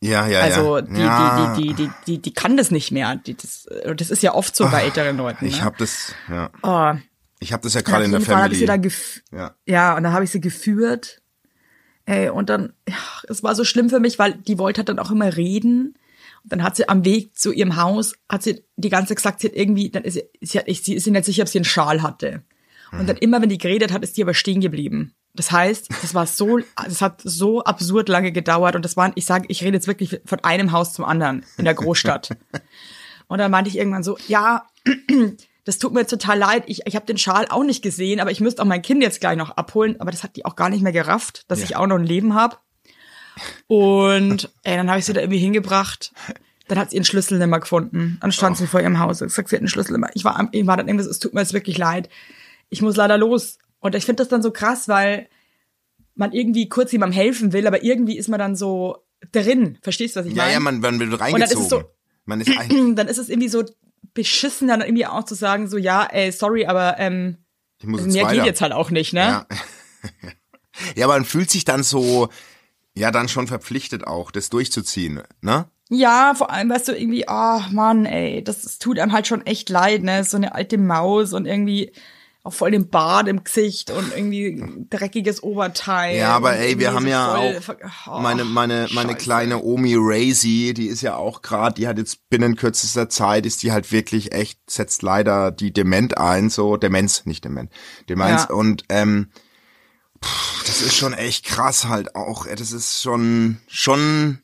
Ja, 0.00 0.26
ja, 0.28 0.40
Also 0.42 0.78
ja. 0.78 0.82
die, 0.82 1.00
ja. 1.00 1.54
die, 1.56 1.62
die, 1.62 1.74
die, 1.74 1.74
die, 1.74 1.90
die, 2.06 2.18
die 2.22 2.32
kann 2.32 2.56
das 2.56 2.70
nicht 2.70 2.92
mehr. 2.92 3.16
Die, 3.16 3.36
das, 3.36 3.66
das 3.96 4.10
ist 4.10 4.22
ja 4.22 4.32
oft 4.34 4.54
so 4.54 4.68
bei 4.68 4.82
älteren 4.84 5.16
Leuten. 5.16 5.46
Ich 5.46 5.58
ne? 5.58 5.64
habe 5.64 5.76
das, 5.78 6.14
ja. 6.30 6.50
oh, 6.62 6.92
Ich 7.40 7.52
habe 7.52 7.62
das 7.64 7.74
ja 7.74 7.80
gerade 7.80 8.04
in 8.04 8.12
der 8.12 8.20
Fall 8.20 8.36
habe 8.36 8.52
ich 8.54 8.60
sie 8.60 8.66
Family. 8.66 8.90
dann 9.30 9.38
Ja. 9.38 9.54
ja, 9.66 9.96
und 9.96 10.04
dann 10.04 10.12
habe 10.12 10.24
ich 10.24 10.30
sie 10.30 10.40
geführt. 10.40 11.20
Ey, 12.06 12.28
und 12.28 12.48
dann, 12.50 12.72
ja, 12.88 12.94
es 13.28 13.42
war 13.42 13.54
so 13.54 13.64
schlimm 13.64 13.90
für 13.90 13.98
mich, 13.98 14.18
weil 14.18 14.34
die 14.34 14.58
wollte 14.58 14.78
halt 14.78 14.88
dann 14.90 14.98
auch 15.00 15.10
immer 15.10 15.36
reden. 15.36 15.94
Und 16.44 16.52
dann 16.52 16.62
hat 16.62 16.76
sie 16.76 16.88
am 16.88 17.04
Weg 17.04 17.36
zu 17.36 17.52
ihrem 17.52 17.76
Haus, 17.76 18.14
hat 18.30 18.42
sie 18.42 18.64
die 18.76 18.90
ganze 18.90 19.08
Zeit 19.08 19.16
gesagt, 19.16 19.40
sie 19.40 19.48
hat 19.48 19.56
irgendwie, 19.56 19.90
dann 19.90 20.04
ist 20.04 20.14
sie, 20.14 20.24
sie, 20.40 20.58
hat, 20.58 20.68
ich, 20.68 20.82
sie 20.82 20.94
ist 20.94 21.06
nicht 21.06 21.24
sicher, 21.24 21.42
ob 21.42 21.48
sie 21.48 21.58
einen 21.58 21.64
Schal 21.64 22.02
hatte. 22.02 22.42
Und 22.92 23.02
Mhm. 23.02 23.06
dann 23.06 23.16
immer, 23.16 23.40
wenn 23.42 23.48
die 23.48 23.58
geredet 23.58 23.92
hat, 23.92 24.02
ist 24.04 24.16
die 24.16 24.22
aber 24.22 24.34
stehen 24.34 24.60
geblieben. 24.60 25.14
Das 25.34 25.50
heißt, 25.50 25.88
das 26.02 26.14
war 26.14 26.26
so, 26.26 26.58
das 26.84 27.00
hat 27.00 27.22
so 27.24 27.64
absurd 27.64 28.08
lange 28.08 28.30
gedauert 28.30 28.76
und 28.76 28.84
das 28.84 28.96
waren, 28.96 29.12
ich 29.16 29.24
sage, 29.24 29.46
ich 29.48 29.62
rede 29.64 29.76
jetzt 29.78 29.86
wirklich 29.88 30.20
von 30.26 30.40
einem 30.44 30.70
Haus 30.72 30.92
zum 30.92 31.04
anderen 31.04 31.44
in 31.56 31.64
der 31.64 31.74
Großstadt. 31.74 32.36
und 33.26 33.38
dann 33.38 33.50
meinte 33.50 33.70
ich 33.70 33.76
irgendwann 33.78 34.04
so, 34.04 34.16
ja, 34.28 34.66
das 35.64 35.78
tut 35.78 35.94
mir 35.94 36.00
jetzt 36.00 36.10
total 36.10 36.38
leid. 36.38 36.64
Ich, 36.66 36.86
ich 36.86 36.94
habe 36.94 37.06
den 37.06 37.16
Schal 37.18 37.46
auch 37.48 37.64
nicht 37.64 37.82
gesehen, 37.82 38.20
aber 38.20 38.30
ich 38.30 38.40
müsste 38.40 38.60
auch 38.62 38.66
mein 38.66 38.82
Kind 38.82 39.02
jetzt 39.02 39.20
gleich 39.20 39.36
noch 39.38 39.50
abholen. 39.50 39.98
Aber 39.98 40.10
das 40.10 40.22
hat 40.22 40.36
die 40.36 40.44
auch 40.44 40.56
gar 40.56 40.68
nicht 40.68 40.82
mehr 40.82 40.92
gerafft, 40.92 41.50
dass 41.50 41.60
Ja. 41.60 41.64
ich 41.64 41.76
auch 41.76 41.86
noch 41.86 41.96
ein 41.96 42.04
Leben 42.04 42.34
habe. 42.34 42.58
Und 43.66 44.50
ey, 44.62 44.76
dann 44.76 44.88
habe 44.88 44.98
ich 44.98 45.04
sie 45.06 45.12
da 45.12 45.20
irgendwie 45.20 45.38
hingebracht. 45.38 46.12
Dann 46.68 46.78
hat 46.78 46.90
sie 46.90 46.96
ihren 46.96 47.04
Schlüssel 47.04 47.38
nicht 47.38 47.46
mehr 47.48 47.60
gefunden. 47.60 48.18
Dann 48.20 48.32
stand 48.32 48.56
sie 48.56 48.66
vor 48.66 48.80
ihrem 48.80 48.98
Haus 48.98 49.20
und 49.20 49.28
gesagt, 49.28 49.48
sie 49.48 49.56
hat 49.56 49.60
einen 49.60 49.68
Schlüssel 49.68 49.92
nicht 49.92 50.00
mehr. 50.00 50.10
Ich 50.14 50.24
war, 50.24 50.48
ich 50.52 50.66
war 50.66 50.76
dann 50.76 50.88
irgendwas, 50.88 51.06
es 51.06 51.18
tut 51.18 51.34
mir 51.34 51.40
jetzt 51.40 51.52
wirklich 51.52 51.76
leid. 51.78 52.08
Ich 52.70 52.80
muss 52.80 52.96
leider 52.96 53.18
los. 53.18 53.58
Und 53.80 53.94
ich 53.94 54.04
finde 54.06 54.22
das 54.22 54.28
dann 54.28 54.42
so 54.42 54.50
krass, 54.50 54.88
weil 54.88 55.28
man 56.14 56.32
irgendwie 56.32 56.68
kurz 56.68 56.92
jemandem 56.92 57.16
helfen 57.20 57.52
will, 57.52 57.66
aber 57.66 57.82
irgendwie 57.82 58.16
ist 58.16 58.28
man 58.28 58.38
dann 58.38 58.56
so 58.56 59.04
drin. 59.32 59.78
Verstehst 59.82 60.16
du, 60.16 60.20
was 60.20 60.26
ich 60.26 60.32
Ja, 60.34 60.42
meine? 60.44 60.52
ja, 60.54 60.60
man, 60.60 60.80
man 60.80 60.98
wird 61.00 61.10
dann 61.10 61.18
ist 61.42 61.50
es 61.52 61.56
reingezogen. 61.58 61.68
so- 61.68 61.84
man 62.24 62.40
ist 62.40 62.50
ein, 62.58 62.96
dann 62.96 63.08
ist 63.08 63.18
es 63.18 63.28
irgendwie 63.28 63.48
so 63.48 63.64
beschissen, 64.14 64.68
dann 64.68 64.80
irgendwie 64.80 65.06
auch 65.06 65.24
zu 65.24 65.34
sagen, 65.34 65.68
so, 65.68 65.76
ja, 65.76 66.04
ey, 66.04 66.30
sorry, 66.32 66.66
aber 66.66 66.96
ähm, 66.98 67.38
ich 67.78 67.86
mehr 67.86 68.24
weiter. 68.24 68.34
geht 68.36 68.44
jetzt 68.46 68.60
halt 68.62 68.72
auch 68.72 68.90
nicht, 68.90 69.12
ne? 69.12 69.20
Ja. 69.20 69.46
ja, 70.96 71.04
aber 71.06 71.14
man 71.14 71.24
fühlt 71.24 71.50
sich 71.50 71.64
dann 71.64 71.82
so, 71.82 72.28
ja, 72.94 73.10
dann 73.10 73.28
schon 73.28 73.46
verpflichtet 73.46 74.06
auch, 74.06 74.30
das 74.30 74.50
durchzuziehen, 74.50 75.22
ne? 75.40 75.66
Ja, 75.90 76.32
vor 76.34 76.50
allem, 76.50 76.70
weißt 76.70 76.88
du, 76.88 76.92
irgendwie, 76.92 77.26
oh 77.28 77.60
Mann, 77.70 78.06
ey, 78.06 78.42
das, 78.42 78.62
das 78.62 78.78
tut 78.78 78.98
einem 78.98 79.12
halt 79.12 79.26
schon 79.26 79.44
echt 79.44 79.68
leid, 79.68 80.02
ne? 80.02 80.24
So 80.24 80.36
eine 80.36 80.54
alte 80.54 80.78
Maus 80.78 81.32
und 81.32 81.46
irgendwie 81.46 81.92
auch 82.44 82.52
voll 82.52 82.72
den 82.72 82.90
Bart 82.90 83.26
im 83.26 83.42
Gesicht 83.42 83.90
und 83.90 84.12
irgendwie 84.14 84.62
dreckiges 84.90 85.42
Oberteil. 85.42 86.18
Ja, 86.18 86.36
aber 86.36 86.56
ey, 86.58 86.78
wir 86.78 86.92
haben 86.92 87.04
so 87.04 87.08
ja 87.08 87.34
voll 87.60 87.76
auch 88.06 88.18
oh, 88.18 88.20
meine 88.20 88.44
meine 88.44 88.86
meine 88.92 89.12
Scheiße. 89.12 89.24
kleine 89.24 89.62
Omi 89.62 89.94
Razy, 89.96 90.74
die 90.74 90.86
ist 90.88 91.00
ja 91.00 91.16
auch 91.16 91.40
gerade, 91.40 91.74
die 91.74 91.88
hat 91.88 91.96
jetzt 91.96 92.28
binnen 92.28 92.54
kürzester 92.56 93.08
Zeit 93.08 93.46
ist 93.46 93.62
die 93.62 93.72
halt 93.72 93.92
wirklich 93.92 94.34
echt 94.34 94.58
setzt 94.70 95.00
leider 95.02 95.52
die 95.52 95.72
Dement 95.72 96.18
ein, 96.18 96.50
so 96.50 96.76
Demenz, 96.76 97.24
nicht 97.24 97.46
Dement, 97.46 97.70
Demenz 98.10 98.46
Ja. 98.50 98.54
und 98.54 98.84
ähm 98.90 99.28
das 100.66 100.82
ist 100.82 100.96
schon 100.96 101.12
echt 101.12 101.44
krass 101.44 101.86
halt 101.86 102.14
auch. 102.16 102.46
Das 102.46 102.72
ist 102.72 103.00
schon 103.02 103.58
schon 103.66 104.38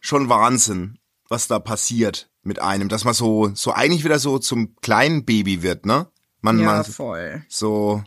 schon 0.00 0.28
Wahnsinn, 0.28 0.98
was 1.28 1.48
da 1.48 1.58
passiert 1.58 2.28
mit 2.42 2.60
einem, 2.60 2.88
dass 2.88 3.04
man 3.04 3.14
so 3.14 3.50
so 3.54 3.72
eigentlich 3.72 4.04
wieder 4.04 4.18
so 4.18 4.38
zum 4.38 4.76
kleinen 4.76 5.24
Baby 5.24 5.62
wird, 5.62 5.86
ne? 5.86 6.08
Man, 6.40 6.60
Ja, 6.60 6.66
man 6.66 6.84
voll. 6.84 7.44
so 7.48 8.04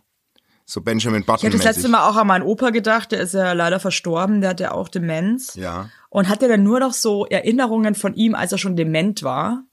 so 0.66 0.82
Benjamin 0.82 1.22
Ich 1.22 1.25
Button 1.25 1.48
habe 1.48 1.58
das 1.58 1.66
letzte. 1.75 1.89
Mal 1.89 2.08
auch 2.08 2.16
an 2.16 2.28
meinen 2.28 2.44
Opa 2.44 2.70
gedacht, 2.70 3.12
der 3.12 3.20
ist 3.22 3.34
ja 3.34 3.54
leider 3.54 3.80
verstorben, 3.80 4.42
der 4.42 4.51
hat 4.51 4.60
ja 4.60 4.72
auch 4.72 4.88
Demenz. 4.88 5.56
Ja. 5.56 5.89
Und 6.10 6.30
hatte 6.30 6.48
dann 6.48 6.63
nur 6.63 6.80
noch 6.80 6.94
so 6.94 7.25
Erinnerungen 7.25 7.96
von 7.96 8.13
ihm, 8.13 8.36
als 8.36 8.51
er 8.51 8.60
schon 8.60 8.75
dement 8.75 9.24
war. 9.24 9.63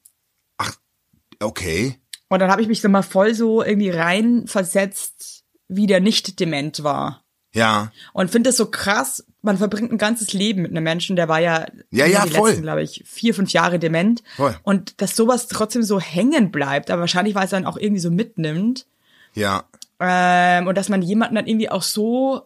Okay. 1.38 2.00
Und 2.28 2.40
dann 2.40 2.50
habe 2.50 2.62
ich 2.62 2.68
mich 2.68 2.80
so 2.80 2.88
mal 2.88 3.02
voll 3.02 3.34
so 3.34 3.62
irgendwie 3.62 3.90
reinversetzt, 3.90 5.44
wie 5.68 5.86
der 5.86 6.00
nicht 6.00 6.40
dement 6.40 6.82
war. 6.82 7.22
Ja. 7.56 7.90
Und 8.12 8.30
finde 8.30 8.50
das 8.50 8.58
so 8.58 8.66
krass, 8.66 9.24
man 9.40 9.56
verbringt 9.56 9.90
ein 9.90 9.98
ganzes 9.98 10.34
Leben 10.34 10.62
mit 10.62 10.72
einem 10.72 10.84
Menschen, 10.84 11.16
der 11.16 11.28
war 11.28 11.40
ja, 11.40 11.66
Ja, 11.90 12.04
ja, 12.04 12.26
die 12.26 12.32
voll. 12.32 12.50
letzten, 12.50 12.62
glaube 12.62 12.82
ich, 12.82 13.02
vier, 13.06 13.34
fünf 13.34 13.50
Jahre 13.50 13.78
dement. 13.78 14.22
Voll. 14.36 14.54
Und 14.62 15.00
dass 15.00 15.16
sowas 15.16 15.48
trotzdem 15.48 15.82
so 15.82 15.98
hängen 15.98 16.50
bleibt, 16.50 16.90
aber 16.90 17.00
wahrscheinlich, 17.00 17.34
weil 17.34 17.44
es 17.44 17.50
dann 17.50 17.64
auch 17.64 17.78
irgendwie 17.78 18.00
so 18.00 18.10
mitnimmt. 18.10 18.86
Ja. 19.32 19.64
Ähm, 19.98 20.66
und 20.66 20.76
dass 20.76 20.90
man 20.90 21.00
jemanden 21.00 21.36
dann 21.36 21.46
irgendwie 21.46 21.70
auch 21.70 21.82
so 21.82 22.42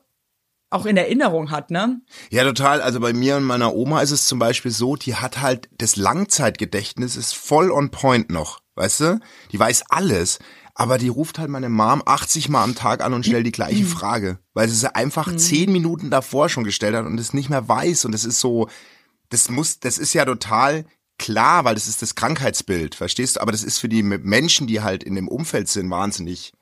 auch 0.72 0.86
in 0.86 0.96
Erinnerung 0.96 1.50
hat, 1.50 1.72
ne? 1.72 2.00
Ja, 2.30 2.44
total. 2.44 2.80
Also 2.80 3.00
bei 3.00 3.12
mir 3.12 3.36
und 3.36 3.42
meiner 3.42 3.74
Oma 3.74 4.02
ist 4.02 4.12
es 4.12 4.26
zum 4.26 4.38
Beispiel 4.38 4.70
so, 4.70 4.94
die 4.94 5.16
hat 5.16 5.40
halt 5.40 5.68
das 5.76 5.96
Langzeitgedächtnis 5.96 7.16
ist 7.16 7.34
voll 7.34 7.72
on 7.72 7.90
point 7.90 8.30
noch, 8.30 8.60
weißt 8.76 9.00
du? 9.00 9.20
Die 9.50 9.58
weiß 9.58 9.82
alles, 9.88 10.38
aber 10.80 10.96
die 10.96 11.08
ruft 11.08 11.38
halt 11.38 11.50
meine 11.50 11.68
Mom 11.68 12.02
80 12.06 12.48
Mal 12.48 12.64
am 12.64 12.74
Tag 12.74 13.04
an 13.04 13.12
und 13.12 13.26
stellt 13.26 13.46
die 13.46 13.52
gleiche 13.52 13.84
Frage, 13.84 14.38
weil 14.54 14.66
sie 14.66 14.76
sie 14.76 14.94
einfach 14.94 15.36
zehn 15.36 15.70
Minuten 15.70 16.08
davor 16.08 16.48
schon 16.48 16.64
gestellt 16.64 16.96
hat 16.96 17.04
und 17.04 17.20
es 17.20 17.34
nicht 17.34 17.50
mehr 17.50 17.68
weiß 17.68 18.06
und 18.06 18.14
es 18.14 18.24
ist 18.24 18.40
so, 18.40 18.66
das 19.28 19.50
muss, 19.50 19.80
das 19.80 19.98
ist 19.98 20.14
ja 20.14 20.24
total 20.24 20.86
klar, 21.18 21.66
weil 21.66 21.74
das 21.74 21.86
ist 21.86 22.00
das 22.00 22.14
Krankheitsbild, 22.14 22.94
verstehst 22.94 23.36
du? 23.36 23.40
Aber 23.42 23.52
das 23.52 23.62
ist 23.62 23.76
für 23.76 23.90
die 23.90 24.02
Menschen, 24.02 24.66
die 24.66 24.80
halt 24.80 25.04
in 25.04 25.16
dem 25.16 25.28
Umfeld 25.28 25.68
sind, 25.68 25.90
wahnsinnig, 25.90 26.54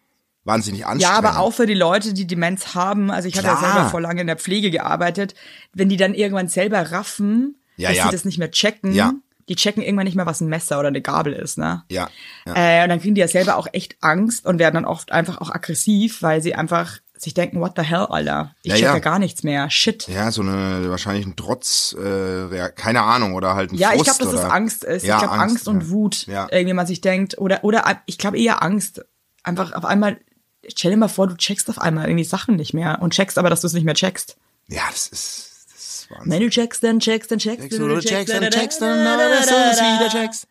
wahnsinnig 0.42 0.84
anstrengend. 0.84 1.22
Ja, 1.22 1.30
aber 1.30 1.38
auch 1.38 1.52
für 1.52 1.66
die 1.66 1.74
Leute, 1.74 2.12
die 2.12 2.26
Demenz 2.26 2.74
haben. 2.74 3.12
Also 3.12 3.28
ich 3.28 3.38
habe 3.38 3.46
ja 3.46 3.56
selber 3.56 3.88
vor 3.88 4.00
lange 4.00 4.22
in 4.22 4.26
der 4.26 4.36
Pflege 4.36 4.72
gearbeitet. 4.72 5.36
Wenn 5.74 5.88
die 5.88 5.96
dann 5.96 6.14
irgendwann 6.14 6.48
selber 6.48 6.90
raffen, 6.90 7.56
Ja, 7.76 7.90
dass 7.90 7.98
ja. 7.98 8.04
sie 8.06 8.10
das 8.10 8.24
nicht 8.24 8.38
mehr 8.38 8.50
checken, 8.50 8.94
Ja. 8.94 9.12
Die 9.48 9.56
checken 9.56 9.82
irgendwann 9.82 10.04
nicht 10.04 10.16
mehr, 10.16 10.26
was 10.26 10.40
ein 10.40 10.48
Messer 10.48 10.78
oder 10.78 10.88
eine 10.88 11.00
Gabel 11.00 11.32
ist, 11.32 11.58
ne? 11.58 11.84
Ja. 11.90 12.08
ja. 12.46 12.54
Äh, 12.54 12.82
und 12.84 12.90
dann 12.90 13.00
kriegen 13.00 13.14
die 13.14 13.20
ja 13.20 13.28
selber 13.28 13.56
auch 13.56 13.66
echt 13.72 13.96
Angst 14.00 14.46
und 14.46 14.58
werden 14.58 14.74
dann 14.74 14.84
oft 14.84 15.12
einfach 15.12 15.40
auch 15.40 15.50
aggressiv, 15.50 16.22
weil 16.22 16.42
sie 16.42 16.54
einfach 16.54 16.98
sich 17.16 17.34
denken, 17.34 17.60
what 17.60 17.72
the 17.76 17.82
hell, 17.82 18.06
Alter? 18.08 18.54
Ich 18.62 18.70
Ja, 18.70 18.76
check 18.76 18.84
ja. 18.84 18.92
ja. 18.94 18.98
gar 19.00 19.18
nichts 19.18 19.42
mehr. 19.42 19.68
Shit. 19.70 20.06
Ja, 20.08 20.30
so 20.30 20.42
eine 20.42 20.88
wahrscheinlich 20.88 21.26
ein 21.26 21.34
Trotz, 21.34 21.94
äh, 21.94 22.70
keine 22.76 23.02
Ahnung 23.02 23.34
oder 23.34 23.54
halt 23.54 23.72
ein 23.72 23.76
Ja, 23.76 23.90
ich 23.90 23.96
Frust 23.96 24.18
glaube, 24.18 24.24
dass 24.24 24.40
es 24.40 24.46
oder, 24.46 24.54
Angst 24.54 24.84
ist. 24.84 25.04
Ja, 25.04 25.16
ich 25.16 25.22
glaube 25.22 25.34
Angst, 25.38 25.66
und 25.66 25.82
ja. 25.82 25.88
Wut, 25.90 26.26
Ja. 26.26 26.46
irgendwie 26.50 26.74
man 26.74 26.86
sich 26.86 27.00
denkt 27.00 27.38
oder 27.38 27.64
oder 27.64 27.84
ich 28.06 28.18
glaube 28.18 28.38
eher 28.38 28.62
Angst. 28.62 29.04
Einfach 29.42 29.72
auf 29.72 29.84
einmal 29.84 30.18
stell 30.68 30.90
dir 30.90 30.96
mal 30.96 31.08
vor, 31.08 31.26
du 31.26 31.36
checkst 31.36 31.68
auf 31.70 31.80
einmal 31.80 32.06
irgendwie 32.06 32.24
Sachen 32.24 32.56
nicht 32.56 32.74
mehr 32.74 32.98
und 33.00 33.12
checkst 33.12 33.38
aber, 33.38 33.50
dass 33.50 33.60
du 33.62 33.66
es 33.66 33.72
nicht 33.72 33.84
mehr 33.84 33.94
checkst. 33.94 34.36
Ja, 34.68 34.82
das 34.90 35.08
ist, 35.08 35.47
ist 36.08 36.16
Wahnsinn. 36.16 36.32
Wenn 36.32 36.40
du 36.40 36.50
checkst, 36.50 36.82
dann 36.82 37.00
checkst, 37.00 37.30
dann 37.30 37.38
checkst, 37.38 37.62
Checkst 37.62 37.78
du, 37.78 37.88
du 37.88 38.00
checkst, 38.00 38.34
dann 38.34 38.50
checkst, 38.50 38.80
dann 38.80 39.04
dass 39.04 39.46
du 39.46 39.54
es 39.54 39.78
wieder 39.80 40.08
checkst. 40.08 40.48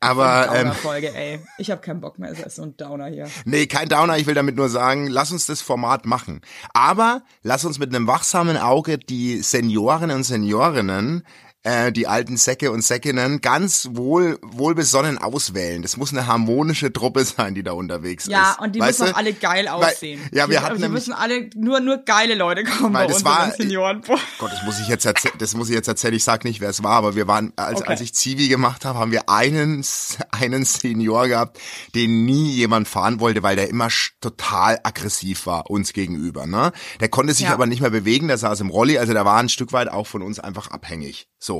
Aber 0.00 0.54
ähm, 0.54 0.72
Folge, 0.72 1.14
ey. 1.14 1.40
Ich 1.56 1.70
habe 1.70 1.80
keinen 1.80 2.02
Bock 2.02 2.18
mehr, 2.18 2.30
es 2.30 2.38
ist 2.38 2.56
so 2.56 2.62
ein 2.62 2.76
Downer 2.76 3.06
hier. 3.06 3.26
nee, 3.46 3.66
kein 3.66 3.88
Downer, 3.88 4.18
ich 4.18 4.26
will 4.26 4.34
damit 4.34 4.54
nur 4.54 4.68
sagen, 4.68 5.06
lass 5.06 5.32
uns 5.32 5.46
das 5.46 5.62
Format 5.62 6.04
machen. 6.04 6.42
Aber 6.74 7.22
lass 7.42 7.64
uns 7.64 7.78
mit 7.78 7.94
einem 7.94 8.06
wachsamen 8.06 8.58
Auge 8.58 8.98
die 8.98 9.38
Senioren 9.38 10.10
und 10.10 10.24
Seniorinnen 10.24 11.24
äh, 11.64 11.90
die 11.92 12.06
alten 12.06 12.36
Säcke 12.36 12.70
und 12.70 12.82
Säckinnen 12.84 13.40
ganz 13.40 13.88
wohl 13.92 14.38
wohlbesonnen 14.42 15.18
auswählen. 15.18 15.82
Das 15.82 15.96
muss 15.96 16.12
eine 16.12 16.26
harmonische 16.26 16.92
Truppe 16.92 17.24
sein, 17.24 17.54
die 17.54 17.62
da 17.62 17.72
unterwegs 17.72 18.26
Ja, 18.26 18.52
ist. 18.52 18.60
und 18.60 18.74
die 18.76 18.80
Weißt 18.80 19.00
müssen 19.00 19.10
du? 19.10 19.14
auch 19.14 19.18
alle 19.18 19.32
geil 19.32 19.64
Weil- 19.64 19.72
aussehen. 19.92 20.20
ja, 20.32 20.48
wir 20.48 20.58
die, 20.58 20.64
hatten 20.64 20.76
die 20.76 20.82
nämlich- 20.82 21.00
müssen 21.06 21.12
alle 21.14 21.48
nur 21.56 21.80
nur 21.80 21.98
geile 22.04 22.34
Leute 22.34 22.64
kommen 22.64 22.92
Weil 22.94 23.06
bei 23.06 23.06
das 23.08 23.16
uns 23.16 23.24
war- 23.24 23.50
Senioren. 23.50 24.02
Gott, 24.38 24.52
das 24.52 24.62
muss 24.64 24.78
ich 24.78 24.88
jetzt 24.88 25.06
erzählen, 25.06 25.34
das 25.38 25.54
muss 25.54 25.68
ich 25.70 25.74
jetzt 25.74 25.88
erzählen, 25.88 26.14
ich 26.14 26.22
sag 26.24 26.44
nicht, 26.44 26.60
wer 26.60 26.68
es 26.68 26.82
war, 26.82 26.92
aber 26.96 27.16
wir 27.16 27.26
waren, 27.26 27.52
als, 27.56 27.80
Okay. 27.80 27.88
als 27.90 28.00
ich 28.02 28.14
Zivi 28.14 28.48
gemacht 28.48 28.84
habe, 28.84 28.98
haben 28.98 29.10
wir 29.10 29.28
einen, 29.30 29.84
einen 30.32 30.64
Senior 30.66 31.28
gehabt, 31.28 31.58
den 31.94 32.26
nie 32.26 32.50
jemand 32.52 32.88
fahren 32.88 33.20
wollte, 33.20 33.42
weil 33.42 33.56
der 33.56 33.70
immer 33.70 33.88
total 34.20 34.78
aggressiv 34.82 35.46
war, 35.46 35.70
uns 35.70 35.92
gegenüber, 35.94 36.46
ne? 36.46 36.72
Der 37.00 37.08
konnte 37.08 37.32
sich 37.32 37.46
Ja. 37.46 37.54
aber 37.54 37.66
nicht 37.66 37.80
mehr 37.80 37.90
bewegen, 37.90 38.28
der 38.28 38.36
saß 38.38 38.60
im 38.60 38.68
Rolli, 38.68 38.98
also 38.98 39.14
der 39.14 39.24
war 39.24 39.38
ein 39.38 39.48
Stück 39.48 39.72
weit 39.72 39.88
auch 39.88 40.06
von 40.06 40.20
uns 40.20 40.38
einfach 40.38 40.70
abhängig, 40.70 41.26
so. 41.38 41.53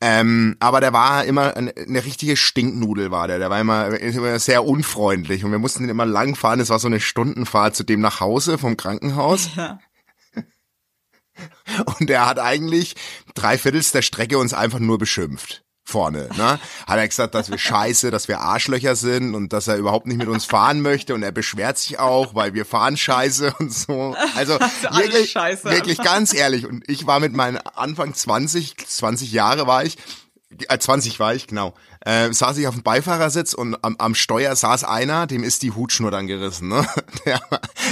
Ähm, 0.00 0.56
aber 0.60 0.80
der 0.80 0.92
war 0.92 1.24
immer 1.24 1.56
eine, 1.56 1.72
richtige 2.04 2.36
Stinknudel 2.36 3.10
war 3.10 3.28
der, 3.28 3.38
der 3.38 3.50
war 3.50 3.60
immer, 3.60 3.88
immer 3.98 4.38
sehr 4.38 4.64
unfreundlich 4.64 5.44
und 5.44 5.50
wir 5.50 5.58
mussten 5.58 5.82
den 5.82 5.90
immer 5.90 6.06
lang 6.06 6.34
fahren, 6.36 6.58
das 6.58 6.70
war 6.70 6.78
so 6.78 6.88
eine 6.88 7.00
Stundenfahrt 7.00 7.76
zu 7.76 7.84
dem 7.84 8.00
nach 8.00 8.20
Hause 8.20 8.58
vom 8.58 8.76
Krankenhaus. 8.76 9.50
Ja. 9.56 9.78
Und 11.98 12.10
er 12.10 12.26
hat 12.26 12.38
eigentlich 12.38 12.96
drei 13.34 13.58
Viertels 13.58 13.92
der 13.92 14.02
Strecke 14.02 14.38
uns 14.38 14.54
einfach 14.54 14.80
nur 14.80 14.98
beschimpft. 14.98 15.64
Vorne, 15.88 16.28
ne? 16.36 16.60
Hat 16.86 16.98
er 16.98 17.08
gesagt, 17.08 17.34
dass 17.34 17.50
wir 17.50 17.56
scheiße, 17.56 18.10
dass 18.10 18.28
wir 18.28 18.40
Arschlöcher 18.40 18.94
sind 18.94 19.34
und 19.34 19.54
dass 19.54 19.68
er 19.68 19.76
überhaupt 19.76 20.06
nicht 20.06 20.18
mit 20.18 20.28
uns 20.28 20.44
fahren 20.44 20.82
möchte 20.82 21.14
und 21.14 21.22
er 21.22 21.32
beschwert 21.32 21.78
sich 21.78 21.98
auch, 21.98 22.34
weil 22.34 22.52
wir 22.52 22.66
fahren 22.66 22.98
scheiße 22.98 23.54
und 23.58 23.72
so. 23.72 24.14
Also, 24.36 24.58
alle 24.90 25.04
wirklich, 25.04 25.30
scheiße. 25.30 25.70
wirklich 25.70 25.96
ganz 25.96 26.34
ehrlich. 26.34 26.66
Und 26.66 26.86
ich 26.90 27.06
war 27.06 27.20
mit 27.20 27.32
meinen 27.32 27.56
Anfang 27.56 28.12
20, 28.12 28.76
20 28.86 29.32
Jahre 29.32 29.66
war 29.66 29.82
ich, 29.82 29.96
äh, 30.68 30.78
20 30.78 31.18
war 31.20 31.34
ich, 31.34 31.46
genau, 31.46 31.72
äh, 32.08 32.32
saß 32.32 32.56
ich 32.56 32.66
auf 32.66 32.74
dem 32.74 32.82
Beifahrersitz 32.82 33.52
und 33.52 33.76
am, 33.84 33.96
am 33.98 34.14
Steuer 34.14 34.56
saß 34.56 34.84
einer, 34.84 35.26
dem 35.26 35.44
ist 35.44 35.62
die 35.62 35.72
Hutschnur 35.72 36.10
dann 36.10 36.26
gerissen, 36.26 36.68
ne? 36.68 36.86
Der, 37.26 37.40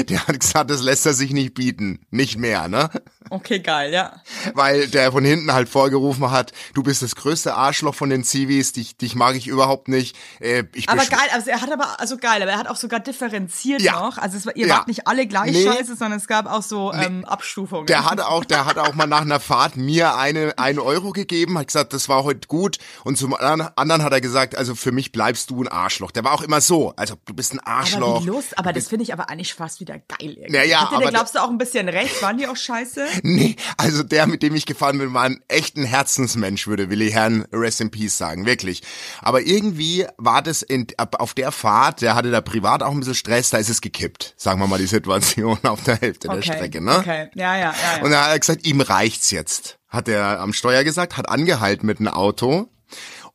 der 0.08 0.26
hat 0.26 0.40
gesagt, 0.40 0.70
das 0.70 0.80
lässt 0.82 1.04
er 1.04 1.12
sich 1.12 1.32
nicht 1.32 1.52
bieten. 1.54 2.00
Nicht 2.10 2.38
mehr, 2.38 2.68
ne? 2.68 2.90
Okay, 3.28 3.58
geil, 3.58 3.92
ja. 3.92 4.12
weil 4.54 4.86
der 4.86 5.10
von 5.10 5.24
hinten 5.24 5.52
halt 5.52 5.68
vorgerufen 5.68 6.30
hat, 6.30 6.52
du 6.74 6.82
bist 6.84 7.02
das 7.02 7.16
größte 7.16 7.54
Arschloch 7.54 7.94
von 7.94 8.08
den 8.08 8.22
Zivis, 8.22 8.72
dich, 8.72 8.96
dich 8.96 9.16
mag 9.16 9.34
ich 9.34 9.48
überhaupt 9.48 9.88
nicht. 9.88 10.16
Äh, 10.38 10.64
ich 10.74 10.88
Aber 10.88 11.04
geil, 11.04 11.28
also 11.32 11.50
er 11.50 11.60
hat 11.60 11.72
aber, 11.72 11.98
also 12.00 12.16
geil, 12.18 12.40
aber 12.40 12.52
er 12.52 12.58
hat 12.58 12.68
auch 12.68 12.76
sogar 12.76 13.00
differenziert 13.00 13.82
Ja. 13.82 13.98
noch. 14.00 14.18
Also 14.18 14.36
es 14.36 14.46
ihr 14.54 14.68
Ja. 14.68 14.76
wart 14.76 14.88
nicht 14.88 15.08
alle 15.08 15.26
gleich 15.26 15.52
Nee. 15.52 15.64
scheiße, 15.64 15.96
sondern 15.96 16.18
es 16.18 16.28
gab 16.28 16.46
auch 16.46 16.62
so 16.62 16.92
ähm, 16.92 17.24
Abstufungen. 17.24 17.86
Der 17.86 18.08
hat 18.08 18.20
auch, 18.20 18.44
der 18.44 18.64
hat 18.64 18.78
auch 18.78 18.94
mal 18.94 19.06
nach 19.06 19.22
einer 19.22 19.40
Fahrt 19.40 19.76
mir 19.76 20.16
eine, 20.16 20.56
einen 20.58 20.78
Euro 20.78 21.10
gegeben, 21.10 21.58
hat 21.58 21.66
gesagt, 21.66 21.92
das 21.92 22.08
war 22.08 22.22
heute 22.22 22.46
gut. 22.46 22.78
Und 23.02 23.18
zum 23.18 23.34
anderen 23.34 23.76
anderen 23.76 24.05
hat 24.06 24.12
er 24.12 24.20
gesagt, 24.22 24.56
also 24.56 24.74
für 24.74 24.92
mich 24.92 25.12
bleibst 25.12 25.50
du 25.50 25.62
ein 25.62 25.68
Arschloch. 25.68 26.10
Der 26.10 26.24
war 26.24 26.32
auch 26.32 26.42
immer 26.42 26.60
so, 26.62 26.94
also 26.96 27.16
du 27.26 27.34
bist 27.34 27.52
ein 27.52 27.60
Arschloch. 27.60 28.16
aber 28.16 28.22
wie 28.22 28.26
Lust, 28.28 28.58
aber 28.58 28.72
das 28.72 28.88
finde 28.88 29.02
ich 29.02 29.12
aber 29.12 29.28
eigentlich 29.28 29.52
fast 29.52 29.80
wieder 29.80 29.98
geil. 29.98 30.36
Irgendwie. 30.38 30.54
Ja, 30.54 30.62
ja, 30.62 30.80
Hatte 30.82 30.94
aber 30.94 31.04
der, 31.04 31.12
glaubst 31.12 31.34
du, 31.34 31.40
auch 31.40 31.50
ein 31.50 31.58
bisschen 31.58 31.88
recht? 31.88 32.22
Waren 32.22 32.38
die 32.38 32.46
auch 32.46 32.56
scheiße? 32.56 33.04
Nee, 33.22 33.56
also 33.76 34.02
der, 34.02 34.26
mit 34.26 34.42
dem 34.42 34.54
ich 34.54 34.66
gefahren 34.66 34.98
bin, 34.98 35.12
war 35.12 35.24
ein 35.24 35.42
echter 35.48 35.84
Herzensmensch, 35.84 36.66
würde 36.68 36.88
Willi 36.90 37.10
Herrn 37.10 37.44
Rest 37.52 37.80
in 37.80 37.90
Peace 37.90 38.16
sagen, 38.16 38.46
wirklich. 38.46 38.82
Aber 39.20 39.42
irgendwie 39.42 40.06
war 40.16 40.42
das 40.42 40.62
in, 40.62 40.86
auf 40.96 41.34
der 41.34 41.50
Fahrt, 41.52 42.02
der 42.02 42.14
hatte 42.14 42.30
da 42.30 42.40
privat 42.40 42.82
auch 42.82 42.92
ein 42.92 43.00
bisschen 43.00 43.14
Stress, 43.14 43.50
da 43.50 43.58
ist 43.58 43.68
es 43.68 43.80
gekippt, 43.80 44.34
sagen 44.36 44.60
wir 44.60 44.68
mal 44.68 44.78
die 44.78 44.86
Situation 44.86 45.58
auf 45.64 45.82
der 45.82 45.96
Hälfte 46.00 46.28
der 46.28 46.38
Okay, 46.38 46.52
Strecke, 46.54 46.80
ne? 46.80 46.98
okay, 46.98 47.28
ja, 47.34 47.56
ja, 47.56 47.60
ja. 47.60 47.74
ja. 47.96 48.04
Und 48.04 48.10
dann 48.10 48.22
hat 48.22 48.30
er 48.30 48.38
gesagt, 48.38 48.66
ihm 48.66 48.80
reicht's 48.80 49.30
jetzt. 49.30 49.78
Hat 49.88 50.08
er 50.08 50.40
am 50.40 50.52
Steuer 50.52 50.84
gesagt, 50.84 51.16
hat 51.16 51.28
angehalten 51.28 51.86
mit 51.86 51.98
einem 51.98 52.08
Auto 52.08 52.68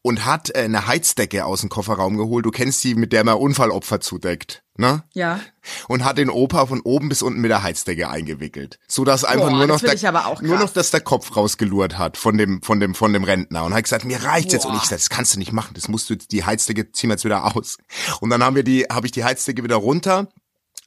und 0.02 0.26
hat 0.26 0.56
äh, 0.56 0.64
eine 0.64 0.88
Heizdecke 0.88 1.46
aus 1.46 1.62
dem 1.62 1.70
Kofferraum 1.70 2.18
geholt. 2.18 2.46
Du 2.46 2.52
kennst 2.52 2.84
die, 2.84 2.96
mit 2.96 3.14
der 3.14 3.24
man 3.24 3.36
Unfallopfer 3.36 4.00
zudeckt, 4.02 4.64
ne? 4.78 5.04
Ja. 5.14 5.40
Und 5.88 6.04
hat 6.04 6.18
den 6.18 6.30
Opa 6.30 6.66
von 6.66 6.82
oben 6.82 7.10
bis 7.10 7.22
unten 7.22 7.42
mit 7.42 7.52
der 7.52 7.64
Heizdecke 7.64 8.10
eingewickelt, 8.10 8.80
so 8.88 9.06
dass 9.06 9.24
einfach 9.24 9.50
Boah, 9.50 9.58
nur 9.58 9.68
noch 9.68 9.80
der, 9.80 9.94
ich 9.94 10.08
aber 10.08 10.26
auch 10.26 10.42
nur 10.42 10.58
noch, 10.58 10.74
dass 10.74 10.92
der 10.92 11.02
Kopf 11.02 11.36
rausgelurt 11.36 11.98
hat 11.98 12.18
von 12.18 12.38
dem 12.38 12.62
von 12.62 12.80
dem 12.80 12.96
von 12.96 13.14
dem 13.14 13.24
Rentner 13.24 13.64
und 13.64 13.74
hat 13.74 13.84
gesagt, 13.84 14.06
mir 14.06 14.24
reicht's 14.24 14.54
jetzt 14.54 14.66
und 14.66 14.76
ich 14.76 14.84
sag, 14.84 14.98
das 14.98 15.10
kannst 15.10 15.36
du 15.36 15.40
nicht 15.40 15.52
machen, 15.52 15.74
das 15.76 15.88
musst 15.88 16.10
du 16.10 16.14
jetzt 16.14 16.32
die 16.32 16.44
Heizdecke 16.44 16.92
ziehen 16.92 17.10
wir 17.10 17.16
jetzt 17.16 17.26
wieder 17.26 17.56
aus. 17.56 17.78
Und 18.20 18.30
dann 18.32 18.44
haben 18.44 18.56
wir 18.56 18.64
die 18.64 18.86
habe 18.92 19.06
ich 19.06 19.12
die 19.12 19.24
Heizdecke 19.24 19.64
wieder 19.64 19.76
runter 19.76 20.28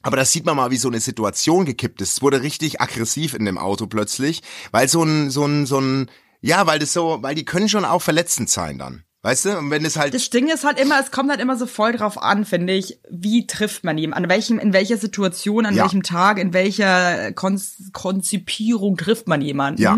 aber 0.05 0.17
das 0.17 0.31
sieht 0.31 0.45
man 0.45 0.55
mal, 0.55 0.69
wie 0.69 0.77
so 0.77 0.87
eine 0.87 0.99
Situation 0.99 1.65
gekippt 1.65 1.99
ist. 1.99 2.17
Es 2.17 2.21
wurde 2.21 2.43
richtig 2.43 2.79
aggressiv 2.79 3.33
in 3.33 3.43
dem 3.43 3.57
Auto 3.57 3.87
plötzlich, 3.87 4.43
weil 4.69 4.87
so 4.87 5.01
ein, 5.01 5.31
so 5.31 5.45
ein, 5.47 5.65
so 5.65 5.79
ein, 5.79 6.11
ja, 6.41 6.67
weil 6.67 6.77
das 6.77 6.93
so, 6.93 7.23
weil 7.23 7.33
die 7.33 7.43
können 7.43 7.69
schon 7.69 7.85
auch 7.85 8.03
verletzend 8.03 8.51
sein 8.51 8.77
dann. 8.77 9.04
Weißt 9.25 9.45
du? 9.45 9.57
Und 9.57 9.71
wenn 9.71 9.83
es 9.83 9.97
halt, 9.97 10.13
Das 10.13 10.29
Ding 10.29 10.49
ist 10.49 10.63
halt 10.63 10.79
immer, 10.79 10.99
es 10.99 11.09
kommt 11.09 11.31
halt 11.31 11.39
immer 11.41 11.57
so 11.57 11.65
voll 11.65 11.93
drauf 11.93 12.21
an, 12.21 12.45
finde 12.45 12.73
ich, 12.73 12.99
wie 13.09 13.47
trifft 13.47 13.83
man 13.83 13.97
ihn, 13.97 14.13
an 14.13 14.29
welchem, 14.29 14.59
in 14.59 14.71
welcher 14.71 14.97
Situation, 14.97 15.65
an 15.65 15.73
Ja. 15.73 15.81
welchem 15.81 16.03
Tag, 16.03 16.37
in 16.37 16.53
welcher 16.53 17.31
Kon 17.31 17.59
Konzipierung 17.91 18.97
trifft 18.97 19.27
man 19.27 19.41
jemanden. 19.41 19.81
Ja. 19.81 19.97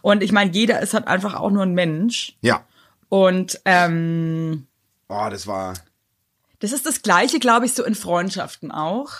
Und 0.00 0.22
ich 0.22 0.32
meine, 0.32 0.50
jeder 0.52 0.80
ist 0.80 0.94
halt 0.94 1.06
einfach 1.08 1.34
auch 1.34 1.50
nur 1.50 1.62
ein 1.62 1.74
Mensch. 1.74 2.36
ja. 2.40 2.64
Und 3.10 3.60
ähm, 3.66 4.66
Oh, 5.08 5.28
das 5.30 5.46
war, 5.46 5.74
das 6.60 6.72
ist 6.72 6.86
das 6.86 7.02
Gleiche, 7.02 7.38
glaube 7.40 7.66
ich, 7.66 7.74
so 7.74 7.84
in 7.84 7.94
Freundschaften 7.94 8.72
auch, 8.72 9.10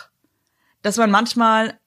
dass 0.81 0.97
man 0.97 1.11
manchmal, 1.11 1.77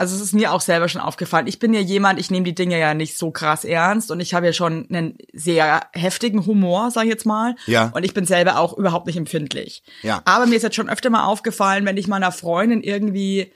also 0.00 0.16
es 0.16 0.22
ist 0.22 0.32
mir 0.32 0.54
auch 0.54 0.62
selber 0.62 0.88
schon 0.88 1.02
aufgefallen, 1.02 1.46
ich 1.46 1.58
bin 1.58 1.74
ja 1.74 1.80
jemand, 1.80 2.18
ich 2.18 2.30
nehme 2.30 2.44
die 2.44 2.54
Dinge 2.54 2.78
ja 2.80 2.94
nicht 2.94 3.18
so 3.18 3.30
krass 3.30 3.66
ernst 3.66 4.10
und 4.10 4.18
ich 4.20 4.32
habe 4.32 4.46
ja 4.46 4.54
schon 4.54 4.88
einen 4.88 5.18
sehr 5.34 5.82
heftigen 5.92 6.46
Humor, 6.46 6.90
sag 6.90 7.04
ich 7.04 7.10
jetzt 7.10 7.26
mal. 7.26 7.54
Ja. 7.66 7.90
Und 7.94 8.02
ich 8.02 8.14
bin 8.14 8.24
selber 8.24 8.58
auch 8.58 8.78
überhaupt 8.78 9.06
nicht 9.06 9.18
empfindlich. 9.18 9.82
Ja. 10.00 10.22
Aber 10.24 10.46
mir 10.46 10.56
ist 10.56 10.62
jetzt 10.62 10.76
schon 10.76 10.88
öfter 10.88 11.10
mal 11.10 11.26
aufgefallen, 11.26 11.84
wenn 11.84 11.98
ich 11.98 12.08
meiner 12.08 12.32
Freundin 12.32 12.82
irgendwie 12.82 13.52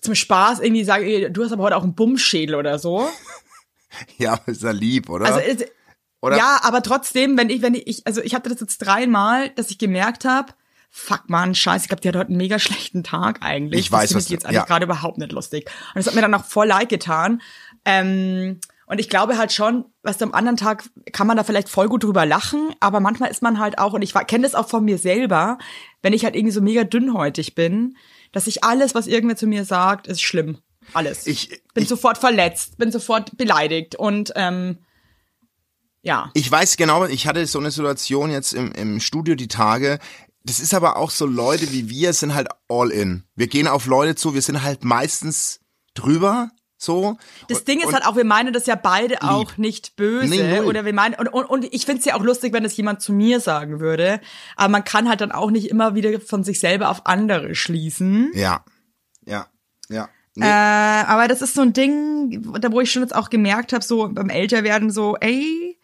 zum 0.00 0.14
Spaß 0.14 0.60
irgendwie 0.60 0.84
sage, 0.84 1.30
du 1.30 1.44
hast 1.44 1.52
aber 1.52 1.64
heute 1.64 1.76
auch 1.76 1.82
einen 1.82 1.94
Bummschädel 1.94 2.54
oder 2.54 2.78
so. 2.78 3.06
ja, 4.16 4.40
ist 4.46 4.62
ja 4.62 4.70
lieb, 4.70 5.10
oder? 5.10 5.26
Also 5.26 5.40
es, 5.40 5.66
oder? 6.22 6.38
ja, 6.38 6.60
aber 6.62 6.82
trotzdem, 6.82 7.36
wenn 7.36 7.50
ich, 7.50 7.60
wenn 7.60 7.74
ich, 7.74 8.06
also 8.06 8.22
ich 8.22 8.34
hatte 8.34 8.48
das 8.48 8.60
jetzt 8.60 8.78
dreimal, 8.78 9.50
dass 9.50 9.70
ich 9.70 9.76
gemerkt 9.76 10.24
habe, 10.24 10.54
fuck 10.96 11.24
man, 11.28 11.56
scheiße, 11.56 11.86
ich 11.86 11.88
glaube, 11.88 12.02
die 12.02 12.08
hat 12.08 12.14
heute 12.14 12.28
einen 12.28 12.36
mega 12.36 12.60
schlechten 12.60 13.02
Tag 13.02 13.42
eigentlich. 13.42 13.80
Ich 13.80 13.90
weiß, 13.92 14.10
das 14.10 14.16
was 14.16 14.24
du- 14.26 14.32
jetzt 14.34 14.46
eigentlich 14.46 14.58
ja. 14.58 14.64
gerade 14.64 14.84
überhaupt 14.84 15.18
nicht 15.18 15.32
lustig. 15.32 15.68
Und 15.88 15.96
das 15.96 16.06
hat 16.06 16.14
mir 16.14 16.20
dann 16.20 16.32
auch 16.34 16.44
voll 16.44 16.68
leid 16.68 16.88
getan. 16.88 17.42
Ähm, 17.84 18.60
und 18.86 19.00
ich 19.00 19.08
glaube 19.08 19.36
halt 19.36 19.50
schon, 19.52 19.86
was 20.02 20.22
am 20.22 20.32
anderen 20.32 20.56
Tag 20.56 20.84
kann 21.12 21.26
man 21.26 21.36
da 21.36 21.42
vielleicht 21.42 21.68
voll 21.68 21.88
gut 21.88 22.04
drüber 22.04 22.24
lachen, 22.26 22.70
aber 22.78 23.00
manchmal 23.00 23.30
ist 23.30 23.42
man 23.42 23.58
halt 23.58 23.78
auch, 23.78 23.92
und 23.92 24.02
ich 24.02 24.14
kenne 24.28 24.44
das 24.44 24.54
auch 24.54 24.68
von 24.68 24.84
mir 24.84 24.98
selber, 24.98 25.58
wenn 26.02 26.12
ich 26.12 26.24
halt 26.24 26.36
irgendwie 26.36 26.52
so 26.54 26.60
mega 26.60 26.84
dünnhäutig 26.84 27.56
bin, 27.56 27.96
dass 28.30 28.46
ich 28.46 28.62
alles, 28.62 28.94
was 28.94 29.06
irgendwer 29.08 29.36
zu 29.36 29.46
mir 29.48 29.64
sagt, 29.64 30.06
ist 30.06 30.22
schlimm. 30.22 30.58
Alles. 30.92 31.26
Ich- 31.26 31.48
bin 31.74 31.82
ich- 31.82 31.88
sofort 31.88 32.18
verletzt, 32.18 32.78
bin 32.78 32.92
sofort 32.92 33.36
beleidigt 33.36 33.96
und 33.96 34.32
ähm, 34.36 34.78
ja. 36.02 36.30
Ich 36.34 36.50
weiß 36.50 36.76
genau, 36.76 37.06
ich 37.06 37.26
hatte 37.26 37.46
so 37.46 37.58
eine 37.58 37.70
Situation 37.70 38.30
jetzt 38.30 38.52
im, 38.52 38.70
im 38.72 39.00
Studio 39.00 39.34
die 39.34 39.48
Tage. 39.48 39.98
Das 40.44 40.60
ist 40.60 40.74
aber 40.74 40.96
auch 40.96 41.10
so 41.10 41.26
Leute 41.26 41.72
wie 41.72 41.88
wir 41.88 42.12
sind 42.12 42.34
halt 42.34 42.48
all 42.68 42.90
in. 42.90 43.24
Wir 43.34 43.46
gehen 43.46 43.66
auf 43.66 43.86
Leute 43.86 44.14
zu, 44.14 44.34
wir 44.34 44.42
sind 44.42 44.62
halt 44.62 44.84
meistens 44.84 45.60
drüber, 45.94 46.50
so. 46.76 47.16
Das 47.48 47.64
Ding 47.64 47.80
ist 47.80 47.92
halt 47.92 48.04
auch, 48.04 48.16
wir 48.16 48.24
meinen 48.24 48.52
das 48.52 48.66
ja 48.66 48.74
beide 48.74 49.22
auch 49.22 49.56
nicht 49.56 49.96
böse. 49.96 50.28
Nee, 50.28 50.60
oder 50.60 50.84
wir 50.84 50.92
meinen, 50.92 51.14
und, 51.14 51.28
und, 51.28 51.46
und 51.46 51.64
ich 51.72 51.86
find's 51.86 52.04
ja 52.04 52.14
auch 52.14 52.22
lustig, 52.22 52.52
wenn 52.52 52.62
das 52.62 52.76
jemand 52.76 53.00
zu 53.00 53.12
mir 53.12 53.40
sagen 53.40 53.80
würde. 53.80 54.20
Aber 54.56 54.68
man 54.68 54.84
kann 54.84 55.08
halt 55.08 55.20
dann 55.20 55.32
auch 55.32 55.50
nicht 55.50 55.70
immer 55.70 55.94
wieder 55.94 56.20
von 56.20 56.44
sich 56.44 56.60
selber 56.60 56.90
auf 56.90 57.06
andere 57.06 57.54
schließen. 57.54 58.30
Ja, 58.34 58.64
ja, 59.24 59.46
ja. 59.88 60.08
Nee. 60.36 60.46
Äh, 60.46 60.50
aber 60.50 61.28
das 61.28 61.42
ist 61.42 61.54
so 61.54 61.62
ein 61.62 61.72
Ding, 61.72 62.52
da 62.60 62.72
wo 62.72 62.80
ich 62.80 62.90
schon 62.90 63.02
jetzt 63.02 63.14
auch 63.14 63.30
gemerkt 63.30 63.72
habe, 63.72 63.84
so 63.84 64.08
beim 64.08 64.30
Älterwerden, 64.30 64.90
so, 64.90 65.16
ey, 65.16 65.78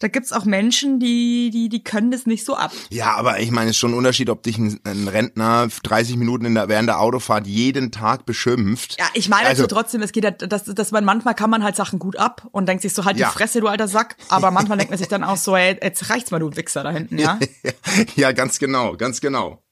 da 0.00 0.08
gibt's 0.08 0.32
auch 0.32 0.44
Menschen, 0.44 0.98
die, 0.98 1.50
die, 1.52 1.68
die 1.68 1.84
können 1.84 2.10
das 2.10 2.26
nicht 2.26 2.44
so 2.44 2.56
ab. 2.56 2.72
Ja, 2.88 3.14
aber 3.16 3.38
ich 3.40 3.50
meine, 3.50 3.66
es 3.70 3.76
ist 3.76 3.80
schon 3.80 3.92
ein 3.92 3.98
Unterschied, 3.98 4.30
ob 4.30 4.42
dich 4.42 4.58
ein, 4.58 4.80
ein 4.84 5.06
Rentner 5.08 5.68
30 5.82 6.16
Minuten 6.16 6.46
in 6.46 6.54
der, 6.54 6.68
während 6.68 6.88
der 6.88 7.00
Autofahrt 7.00 7.46
jeden 7.46 7.92
Tag 7.92 8.26
beschimpft. 8.26 8.96
Ja, 8.98 9.04
ich 9.14 9.28
meine 9.28 9.46
also, 9.46 9.64
also 9.64 9.74
trotzdem, 9.74 10.00
es 10.02 10.12
geht 10.12 10.24
ja, 10.24 10.30
dass, 10.30 10.64
dass 10.64 10.90
man 10.90 11.04
manchmal 11.04 11.34
kann 11.34 11.50
man 11.50 11.62
halt 11.62 11.76
Sachen 11.76 11.98
gut 11.98 12.16
ab 12.16 12.48
und 12.50 12.66
denkt 12.66 12.82
sich 12.82 12.94
so 12.94 13.04
halt 13.04 13.18
Ja. 13.18 13.28
die 13.28 13.34
Fresse, 13.34 13.60
du 13.60 13.68
alter 13.68 13.88
Sack. 13.88 14.16
Aber 14.28 14.50
manchmal 14.50 14.78
denkt 14.78 14.90
man 14.90 14.98
sich 14.98 15.08
dann 15.08 15.22
auch 15.22 15.36
so, 15.36 15.54
ey, 15.54 15.78
jetzt 15.82 16.08
reicht's 16.10 16.30
mal, 16.30 16.38
du 16.40 16.56
Wichser 16.56 16.82
da 16.82 16.90
hinten, 16.90 17.18
ja. 17.18 17.38
ja, 18.16 18.32
ganz 18.32 18.58
genau, 18.58 18.96
ganz 18.96 19.20
genau. 19.20 19.62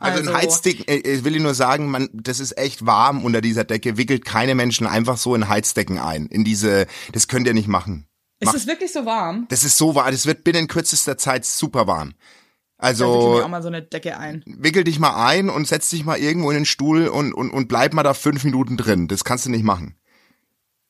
Also, 0.00 0.18
Also- 0.18 0.30
ein 0.30 0.36
Heizdecken, 0.36 0.88
äh, 0.88 0.96
ich 0.96 1.24
will 1.24 1.34
Ihnen 1.34 1.44
nur 1.44 1.54
sagen, 1.54 1.88
man, 1.90 2.08
das 2.12 2.40
ist 2.40 2.58
echt 2.58 2.84
warm 2.84 3.24
unter 3.24 3.40
dieser 3.40 3.62
Decke, 3.64 3.96
wickelt 3.96 4.24
keine 4.24 4.54
Menschen 4.54 4.86
einfach 4.86 5.16
so 5.16 5.34
in 5.34 5.48
Heizdecken 5.48 5.98
ein. 5.98 6.26
In 6.26 6.44
diese, 6.44 6.86
das 7.12 7.28
könnt 7.28 7.46
ihr 7.46 7.54
nicht 7.54 7.68
machen. 7.68 8.06
Ist 8.42 8.54
es 8.54 8.66
wirklich 8.66 8.92
so 8.92 9.04
warm? 9.06 9.46
Das 9.48 9.64
ist 9.64 9.76
so 9.78 9.94
warm, 9.94 10.10
das 10.10 10.26
wird 10.26 10.44
binnen 10.44 10.68
kürzester 10.68 11.16
Zeit 11.18 11.44
super 11.44 11.86
warm. 11.86 12.10
Ich 12.10 12.84
Also, 12.88 13.34
mir 13.36 13.44
auch 13.44 13.48
mal 13.48 13.62
so 13.62 13.68
eine 13.68 13.82
Decke 13.82 14.18
ein. 14.18 14.42
wickel 14.46 14.82
dich 14.84 14.98
mal 14.98 15.14
ein 15.26 15.48
und 15.50 15.68
setz 15.68 15.88
dich 15.90 16.04
mal 16.04 16.18
irgendwo 16.18 16.50
in 16.50 16.56
den 16.56 16.64
Stuhl 16.66 17.06
und, 17.08 17.32
und, 17.32 17.50
und 17.50 17.68
bleib 17.68 17.94
mal 17.94 18.02
da 18.02 18.12
fünf 18.14 18.42
Minuten 18.44 18.76
drin. 18.76 19.06
Das 19.08 19.22
kannst 19.24 19.46
du 19.46 19.50
nicht 19.50 19.62
machen. 19.64 19.96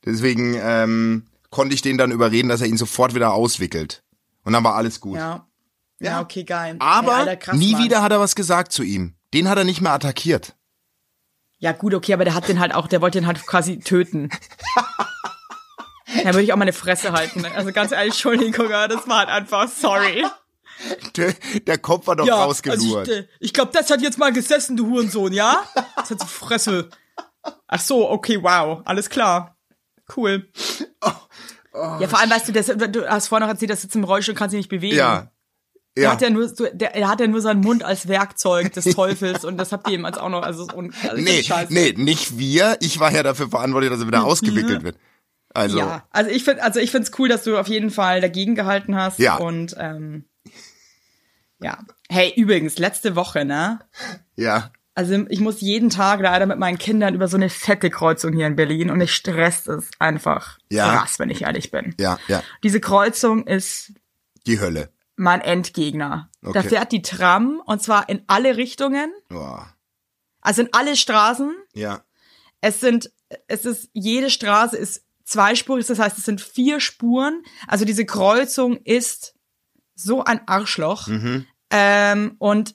Deswegen 0.04 0.56
ähm, 0.60 1.26
konnte 1.50 1.74
ich 1.74 1.82
den 1.82 1.98
dann 1.98 2.10
überreden, 2.10 2.48
dass 2.48 2.60
er 2.62 2.66
ihn 2.66 2.78
sofort 2.78 3.14
wieder 3.14 3.32
auswickelt. 3.34 4.02
Und 4.44 4.52
dann 4.54 4.64
war 4.64 4.74
alles 4.74 5.00
gut. 5.00 5.16
Ja. 5.16 5.46
Ja, 6.00 6.20
okay, 6.20 6.42
geil. 6.42 6.76
Aber 6.80 7.12
Ey, 7.12 7.18
Alter, 7.20 7.36
krass, 7.36 7.56
nie 7.56 7.72
Mann. 7.74 7.84
wieder 7.84 8.02
hat 8.02 8.10
er 8.10 8.18
was 8.18 8.34
gesagt 8.34 8.72
zu 8.72 8.82
ihm. 8.82 9.14
Den 9.34 9.48
hat 9.48 9.56
er 9.58 9.62
nicht 9.64 9.80
mehr 9.80 9.92
attackiert. 9.92 10.56
Ja, 11.58 11.70
gut, 11.70 11.94
okay, 11.94 12.14
aber 12.14 12.24
der 12.24 12.34
hat 12.34 12.48
den 12.48 12.58
halt 12.58 12.74
auch, 12.74 12.88
der 12.88 13.00
wollte 13.00 13.20
den 13.20 13.26
halt 13.28 13.46
quasi 13.46 13.78
töten. 13.78 14.30
Da 16.16 16.25
würde 16.27 16.42
ich 16.42 16.53
auch 16.53 16.57
meine 16.57 16.72
Fresse 16.72 17.12
halten. 17.12 17.44
Also 17.55 17.72
ganz 17.72 17.92
ehrlich, 17.92 18.12
Entschuldigung, 18.14 18.68
das 18.68 19.09
war 19.09 19.18
halt 19.20 19.29
einfach, 19.29 19.68
sorry. 19.68 20.25
Der, 21.16 21.35
der 21.66 21.79
Kopf 21.79 22.07
war 22.07 22.16
doch 22.16 22.27
Ja, 22.27 22.42
rausgelurt. 22.44 23.09
also 23.09 23.12
ich, 23.12 23.27
ich 23.40 23.53
glaube, 23.53 23.70
das 23.72 23.90
hat 23.90 24.01
jetzt 24.03 24.18
mal 24.18 24.33
gesessen, 24.33 24.77
du 24.77 24.87
Hurensohn, 24.88 25.33
ja? 25.33 25.62
Das 25.96 26.11
hat 26.11 26.22
die 26.22 26.27
Fresse. 26.27 26.88
Ach 27.68 27.81
so, 27.81 28.11
okay, 28.11 28.42
wow, 28.42 28.83
alles 28.85 29.09
klar. 29.09 29.57
Cool. 30.16 30.48
ja, 31.72 32.09
vor 32.09 32.18
allem, 32.18 32.31
weißt 32.31 32.48
du, 32.48 32.53
das, 32.53 32.66
du 32.66 33.09
hast 33.09 33.29
vorhin 33.29 33.46
noch 33.46 33.53
erzählt, 33.53 33.70
dass 33.70 33.79
du 33.81 33.83
sitzt 33.83 33.96
im 33.96 34.05
Rollstuhl 34.05 34.33
und 34.33 34.38
kannst 34.38 34.53
dich 34.53 34.59
nicht 34.59 34.68
bewegen. 34.70 34.96
ja. 34.96 35.29
Er 35.94 36.05
Ja. 36.05 36.11
hat 36.12 36.22
ja 36.22 36.31
nur 36.31 36.48
so, 36.48 36.66
der, 36.72 36.94
er 36.96 37.07
hat 37.09 37.20
ja 37.20 37.27
nur 37.27 37.42
seinen 37.42 37.61
Mund 37.61 37.83
als 37.85 38.09
Werkzeug 38.09 38.72
des 38.72 38.87
Teufels 38.94 39.44
und 39.44 39.59
das 39.59 39.72
habt 39.72 39.87
ihr 39.90 39.94
ihm 39.96 40.07
als 40.07 40.16
auch 40.16 40.31
noch, 40.31 40.42
also, 40.42 40.66
und, 40.75 40.94
also 41.07 41.22
nee, 41.22 41.44
nee, 41.68 41.92
nicht 41.94 42.38
wir. 42.38 42.79
Ich 42.81 42.98
war 42.98 43.12
ja 43.12 43.22
dafür 43.22 43.51
verantwortlich, 43.51 43.90
dass 43.90 44.01
er 44.01 44.07
wieder 44.07 44.25
ausgewickelt 44.25 44.85
wird. 44.85 44.96
Also, 45.54 45.78
Ja, 45.78 46.06
also 46.10 46.30
ich 46.30 46.44
finde, 46.44 46.62
also 46.62 46.80
ich 46.80 46.90
find's 46.90 47.10
cool, 47.18 47.28
dass 47.28 47.44
du 47.44 47.58
auf 47.58 47.68
jeden 47.68 47.90
Fall 47.90 48.20
dagegen 48.20 48.54
gehalten 48.54 48.96
hast. 48.96 49.18
Ja. 49.18 49.36
Und 49.36 49.74
ähm, 49.78 50.24
ja. 51.60 51.78
Hey, 52.08 52.32
übrigens, 52.36 52.78
letzte 52.78 53.16
Woche, 53.16 53.44
ne? 53.44 53.80
ja. 54.36 54.70
Also 54.94 55.24
ich 55.30 55.40
muss 55.40 55.62
jeden 55.62 55.88
Tag 55.88 56.20
leider 56.20 56.44
mit 56.44 56.58
meinen 56.58 56.76
Kindern 56.76 57.14
über 57.14 57.26
so 57.26 57.38
eine 57.38 57.48
fette 57.48 57.88
Kreuzung 57.88 58.34
hier 58.34 58.46
in 58.46 58.56
Berlin 58.56 58.90
und 58.90 58.98
mich 58.98 59.14
stresst 59.14 59.66
es 59.66 59.88
einfach 59.98 60.58
Ja. 60.70 60.94
krass, 60.98 61.18
wenn 61.18 61.30
ich 61.30 61.42
ehrlich 61.42 61.70
bin. 61.70 61.94
Ja, 61.98 62.18
ja. 62.28 62.42
Diese 62.62 62.78
Kreuzung 62.78 63.46
ist 63.46 63.94
Die 64.46 64.60
Hölle. 64.60 64.90
mein 65.16 65.40
Endgegner. 65.40 66.28
Da 66.42 66.50
Okay. 66.50 66.68
fährt 66.68 66.92
die 66.92 67.00
Tram 67.00 67.62
und 67.64 67.82
zwar 67.82 68.10
in 68.10 68.22
alle 68.26 68.58
Richtungen, 68.58 69.10
Boah. 69.30 69.72
also 70.42 70.60
in 70.60 70.68
alle 70.72 70.94
Straßen. 70.94 71.54
Ja. 71.72 72.02
Es 72.60 72.80
sind, 72.80 73.10
es 73.48 73.64
ist, 73.64 73.88
jede 73.94 74.28
Straße 74.28 74.76
ist 74.76 75.06
zweispurig, 75.24 75.87
das 75.87 75.98
heißt, 75.98 76.18
es 76.18 76.24
sind 76.24 76.40
vier 76.40 76.80
Spuren. 76.80 77.42
Also 77.66 77.85
diese 77.85 78.04
Kreuzung 78.04 78.76
ist 78.76 79.35
so 79.94 80.24
ein 80.24 80.46
Arschloch. 80.46 81.06
Mhm. 81.08 81.46
Ähm, 81.70 82.37
und 82.38 82.74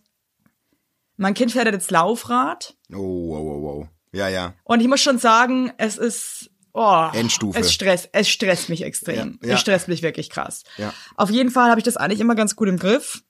mein 1.18 1.34
Kind 1.34 1.52
fährt 1.52 1.68
jetzt 1.72 1.92
Laufrad. 1.92 2.76
Oh, 2.94 2.96
wow, 2.96 3.44
wow, 3.44 3.62
wow. 3.62 3.88
Ja, 4.12 4.28
ja. 4.30 4.54
Und 4.64 4.82
ich 4.82 4.88
muss 4.88 5.02
schon 5.02 5.20
sagen, 5.20 5.72
es 5.78 5.98
ist, 5.98 6.50
oh, 6.74 7.10
Endstufe. 7.14 7.60
Es 7.60 7.74
stresst, 7.74 8.10
es 8.14 8.30
stresst 8.30 8.70
mich 8.70 8.84
extrem. 8.84 9.40
Ja, 9.42 9.50
ja. 9.50 9.54
Es 9.56 9.62
stresst 9.62 9.88
mich 9.88 10.02
wirklich 10.02 10.30
krass. 10.30 10.64
Ja. 10.78 10.94
Auf 11.16 11.30
jeden 11.30 11.52
Fall 11.52 11.70
habe 11.70 11.80
ich 11.80 11.84
das 11.84 11.98
eigentlich 11.98 12.20
immer 12.20 12.36
ganz 12.36 12.56
gut 12.56 12.70
im 12.70 12.78
Griff. 12.78 13.24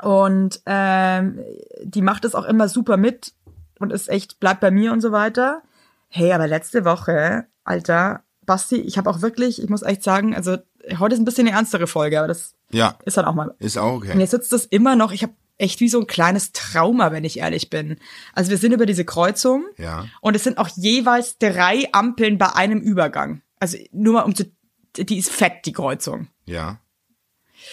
Und 0.00 0.60
ähm, 0.66 1.40
die 1.82 2.02
macht 2.02 2.24
es 2.24 2.34
auch 2.34 2.44
immer 2.44 2.68
super 2.68 2.96
mit 2.96 3.34
und 3.78 3.92
ist 3.92 4.08
echt, 4.08 4.40
bleibt 4.40 4.60
bei 4.60 4.70
mir 4.70 4.92
und 4.92 5.00
so 5.00 5.12
weiter. 5.12 5.62
Hey, 6.08 6.32
aber 6.32 6.46
letzte 6.46 6.84
Woche, 6.84 7.46
Alter, 7.64 8.22
Basti, 8.44 8.76
ich 8.76 8.98
habe 8.98 9.08
auch 9.10 9.22
wirklich, 9.22 9.62
ich 9.62 9.68
muss 9.68 9.82
echt 9.82 10.02
sagen, 10.02 10.34
also 10.34 10.56
heute 10.98 11.14
ist 11.14 11.20
ein 11.20 11.24
bisschen 11.24 11.46
eine 11.46 11.56
ernstere 11.56 11.86
Folge, 11.86 12.18
aber 12.18 12.28
das 12.28 12.54
Ja. 12.70 12.98
ist 13.04 13.16
dann 13.16 13.24
auch 13.24 13.34
mal. 13.34 13.54
Ist 13.58 13.76
auch 13.78 13.94
Und 13.94 14.08
okay. 14.08 14.18
jetzt 14.18 14.32
sitzt 14.32 14.52
das 14.52 14.64
immer 14.66 14.96
noch, 14.96 15.12
ich 15.12 15.22
habe 15.22 15.34
echt 15.58 15.80
wie 15.80 15.88
so 15.88 16.00
ein 16.00 16.06
kleines 16.08 16.50
Trauma, 16.52 17.12
wenn 17.12 17.22
ich 17.24 17.38
ehrlich 17.38 17.70
bin. 17.70 17.98
Also 18.32 18.50
wir 18.50 18.58
sind 18.58 18.72
über 18.72 18.86
diese 18.86 19.04
Kreuzung 19.04 19.64
Ja. 19.78 20.06
und 20.20 20.34
es 20.34 20.42
sind 20.42 20.58
auch 20.58 20.68
jeweils 20.74 21.38
drei 21.38 21.88
Ampeln 21.92 22.36
bei 22.38 22.52
einem 22.54 22.80
Übergang. 22.80 23.42
Also 23.60 23.78
nur 23.92 24.14
mal 24.14 24.22
um 24.22 24.34
zu 24.34 24.50
die 24.96 25.18
ist 25.18 25.30
fett, 25.30 25.64
die 25.64 25.72
Kreuzung. 25.72 26.28
Ja. 26.44 26.78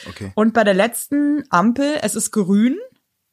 Okay. 0.08 0.32
Und 0.36 0.54
bei 0.54 0.63
der 0.63 0.73
letzten 0.75 1.43
Ampel, 1.49 1.97
es 2.02 2.15
ist 2.15 2.32
grün. 2.32 2.78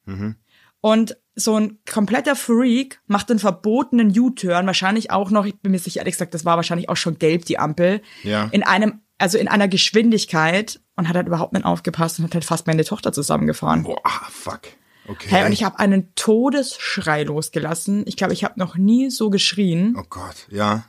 Mhm. 0.07 0.37
Und 0.81 1.17
so 1.37 1.55
ein 1.57 1.79
kompletter 1.89 2.35
Freak 2.35 3.01
macht 3.07 3.31
einen 3.31 3.39
verbotenen 3.39 4.19
U-Turn, 4.19 4.67
wahrscheinlich 4.67 5.11
auch 5.11 5.31
noch, 5.31 5.45
ich 5.45 5.55
bin 5.61 5.73
mir 5.73 5.79
sicher, 5.79 6.01
ehrlich 6.01 6.15
gesagt, 6.15 6.33
das 6.33 6.47
war 6.47 6.57
wahrscheinlich 6.57 6.89
auch 6.89 6.97
schon 6.97 7.19
gelb, 7.19 7.45
die 7.45 7.59
Ampel. 7.59 8.01
Ja. 8.23 8.49
In 8.53 8.63
einem, 8.63 9.01
also 9.19 9.37
in 9.37 9.47
einer 9.47 9.69
Geschwindigkeit 9.69 10.81
und 10.97 11.09
hat 11.09 11.15
halt 11.15 11.27
überhaupt 11.27 11.53
nicht 11.53 11.67
aufgepasst 11.67 12.19
und 12.19 12.25
hat 12.25 12.35
halt 12.35 12.45
fast 12.47 12.67
meine 12.67 12.85
Tochter 12.85 13.13
zusammengefahren. 13.13 13.83
Boah, 13.83 14.01
ah, 14.03 14.27
fuck. 14.31 14.63
Okay. 15.09 15.29
Hey, 15.29 15.47
und 15.47 15.53
ich 15.53 15.63
habe 15.63 15.79
einen 15.79 16.13
Todesschrei 16.17 17.23
losgelassen. 17.23 18.05
Ich 18.07 18.17
glaube, 18.17 18.33
ich 18.33 18.43
habe 18.43 18.59
noch 18.59 18.77
nie 18.77 19.11
so 19.11 19.31
geschrien. 19.31 19.95
oh 19.97 20.05
Gott, 20.09 20.49
ja. 20.51 20.85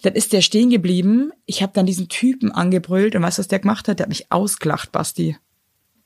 Dann 0.00 0.14
ist 0.14 0.32
der 0.32 0.40
stehen 0.40 0.70
geblieben. 0.70 1.32
Ich 1.46 1.62
habe 1.62 1.72
dann 1.74 1.86
diesen 1.86 2.08
Typen 2.08 2.50
angebrüllt 2.50 3.14
und 3.14 3.22
weißt 3.22 3.38
du, 3.38 3.40
was 3.40 3.48
der 3.48 3.60
gemacht 3.60 3.86
hat? 3.86 4.00
Der 4.00 4.04
hat 4.04 4.08
mich 4.08 4.32
ausgelacht, 4.32 4.90
Basti. 4.90 5.36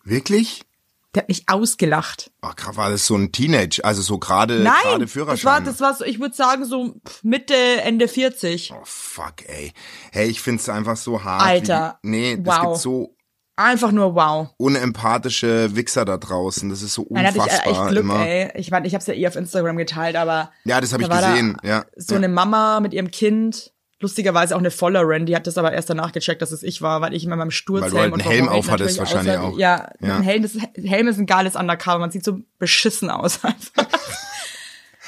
Wirklich? 0.04 0.66
Der 1.14 1.22
hat 1.22 1.28
mich 1.28 1.44
ausgelacht. 1.48 2.30
Ach, 2.42 2.54
grad 2.56 2.76
war 2.76 2.90
das 2.90 3.06
so 3.06 3.16
ein 3.16 3.32
Teenage, 3.32 3.80
also 3.82 4.02
so 4.02 4.18
gerade 4.18 4.60
Nein, 4.60 4.74
gerade 4.82 4.98
das 4.98 5.00
war, 5.00 5.08
Führerschein. 5.08 5.64
das 5.64 5.80
war 5.80 5.94
so, 5.94 6.04
ich 6.04 6.20
würde 6.20 6.34
sagen 6.34 6.64
so 6.64 6.94
Mitte, 7.22 7.54
Ende 7.54 8.06
40. 8.08 8.72
oh 8.76 8.80
fuck, 8.84 9.34
ey. 9.46 9.72
Hey, 10.12 10.28
ich 10.28 10.40
find's 10.40 10.68
einfach 10.68 10.96
so 10.96 11.24
hart. 11.24 11.42
Alter, 11.42 11.98
Wie, 12.02 12.08
nee, 12.10 12.36
das 12.36 12.56
wow. 12.56 12.62
gibt 12.66 12.80
so 12.82 13.16
Einfach 13.58 13.90
nur 13.90 14.14
wow. 14.14 14.48
unempathische 14.58 15.74
Wichser 15.74 16.04
da 16.04 16.18
draußen. 16.18 16.68
Das 16.68 16.82
ist 16.82 16.92
so 16.92 17.06
Dann 17.08 17.26
hatte 17.26 17.38
ich 17.38 17.42
unfassbar 17.42 17.66
äh, 17.66 17.70
echt 17.70 17.88
Glück, 17.88 18.02
immer. 18.04 18.26
ey. 18.26 18.52
Ich 18.56 18.70
meine, 18.70 18.86
ich 18.86 18.92
habe 18.92 19.00
es 19.00 19.06
ja 19.06 19.14
eh 19.14 19.26
auf 19.26 19.34
Instagram 19.34 19.78
geteilt, 19.78 20.14
aber 20.14 20.50
Ja, 20.64 20.78
das 20.78 20.92
habe 20.92 21.02
ich 21.02 21.08
da 21.08 21.22
war 21.22 21.30
gesehen. 21.30 21.56
Ja. 21.62 21.86
so 21.96 22.14
ja. 22.14 22.18
eine 22.18 22.28
Mama 22.28 22.80
mit 22.80 22.92
ihrem 22.92 23.10
Kind, 23.10 23.72
lustigerweise 24.00 24.54
auch 24.54 24.60
eine 24.60 24.70
Followerin, 24.70 25.26
die 25.26 25.34
hat 25.34 25.46
das 25.46 25.56
aber 25.58 25.72
erst 25.72 25.88
danach 25.88 26.12
gecheckt, 26.12 26.42
dass 26.42 26.52
es 26.52 26.62
ich 26.62 26.82
war, 26.82 27.00
weil 27.00 27.14
ich 27.14 27.24
immer 27.24 27.36
meinem 27.36 27.50
Sturzhelm 27.50 27.92
Weil 27.94 27.98
du 27.98 28.02
halt 28.02 28.12
und 28.12 28.22
einen 28.22 28.30
Helm 28.30 28.48
aufhattest 28.48 28.98
natürlich 28.98 28.98
wahrscheinlich 28.98 29.38
aussah 29.38 29.48
auch. 29.48 29.58
Ja, 29.58 29.90
Ja. 30.00 30.16
ein 30.16 30.22
Helm, 30.22 30.42
das, 30.42 30.52
Helm 30.84 31.08
ist 31.08 31.18
ein 31.18 31.26
geiles 31.26 31.56
Undercover, 31.56 31.98
man 31.98 32.10
sieht 32.10 32.24
so 32.24 32.40
beschissen 32.58 33.10
aus. 33.10 33.40
einfach. 33.44 33.86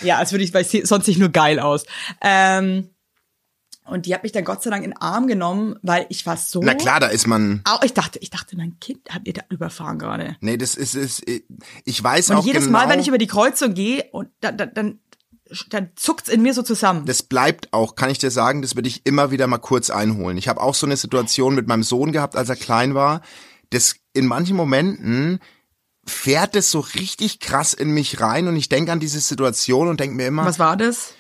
ja, 0.03 0.17
als 0.17 0.33
würde 0.33 0.45
ich, 0.45 0.55
weil 0.55 0.63
ich 0.63 0.69
sehe 0.69 0.87
sonst 0.87 1.07
nicht 1.07 1.19
nur 1.19 1.29
geil 1.29 1.61
aus. 1.61 1.85
Ähm, 2.23 2.91
und 3.85 4.05
die 4.05 4.15
hat 4.15 4.23
mich 4.23 4.33
dann 4.33 4.45
Gott 4.45 4.63
sei 4.63 4.71
Dank 4.71 4.85
in 4.85 4.91
den 4.91 5.01
Arm 5.01 5.27
genommen, 5.27 5.77
weil 5.83 6.05
ich 6.11 6.27
war 6.27 6.37
so. 6.37 6.61
Na 6.63 6.75
klar, 6.75 7.01
da 7.01 7.07
ist 7.07 7.27
man. 7.27 7.63
Au, 7.65 7.79
ich 7.83 7.95
dachte, 7.95 8.19
ich 8.19 8.29
dachte, 8.29 8.55
mein 8.57 8.79
Kind 8.81 9.09
hat 9.11 9.23
ihr 9.25 9.33
da 9.33 9.43
überfahren 9.49 9.99
gerade. 9.99 10.37
Nee, 10.41 10.59
das 10.59 10.75
ist, 10.75 10.95
ist 10.95 11.23
ich 11.27 12.05
weiß 12.05 12.31
Und 12.31 12.37
auch 12.37 12.45
jedes 12.45 12.67
genau. 12.67 12.79
Mal, 12.79 12.89
wenn 12.91 13.01
ich 13.01 13.09
über 13.09 13.19
die 13.19 13.27
Kreuzung 13.27 13.73
gehe, 13.73 14.05
und 14.13 14.29
dann, 14.41 14.59
dann, 14.59 14.75
dann, 14.75 14.99
dann 15.71 15.91
zuckt's 15.97 16.29
in 16.29 16.43
mir 16.43 16.55
so 16.55 16.63
zusammen. 16.63 17.05
das 17.07 17.23
bleibt 17.23 17.73
auch, 17.73 17.95
kann 17.95 18.11
ich 18.11 18.19
dir 18.19 18.31
sagen, 18.31 18.63
das 18.63 18.75
würde 18.77 18.89
ich 18.89 19.07
immer 19.07 19.31
wieder 19.31 19.47
mal 19.47 19.59
kurz 19.59 19.91
einholen. 19.91 20.37
Ich 20.37 20.49
habe 20.49 20.61
auch 20.61 20.75
so 20.75 20.87
eine 20.87 20.97
Situation 20.97 21.55
mit 21.55 21.67
meinem 21.67 21.83
Sohn 21.83 22.13
gehabt, 22.13 22.37
als 22.37 22.49
er 22.49 22.57
klein 22.57 22.95
war. 22.95 23.23
Das 23.71 23.97
in 24.13 24.27
manchen 24.27 24.57
Momenten 24.57 25.41
fährt 26.07 26.57
es 26.57 26.71
so 26.71 26.81
richtig 26.81 27.39
krass 27.41 27.75
in 27.75 27.91
mich 27.91 28.21
rein 28.21 28.49
und 28.49 28.57
ich 28.57 28.69
denke 28.69 28.93
an 28.93 29.01
diese 29.01 29.21
Situation 29.21 29.89
und 29.89 30.01
denke 30.01 30.17
mir 30.17 30.27
immer, 30.27 30.45
Was 30.47 30.59
war 30.59 30.77
das? 30.77 31.13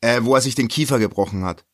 äh, 0.00 0.20
wo 0.22 0.34
er 0.34 0.40
sich 0.40 0.54
den 0.54 0.68
Kiefer 0.68 0.98
gebrochen 0.98 1.44
hat. 1.44 1.64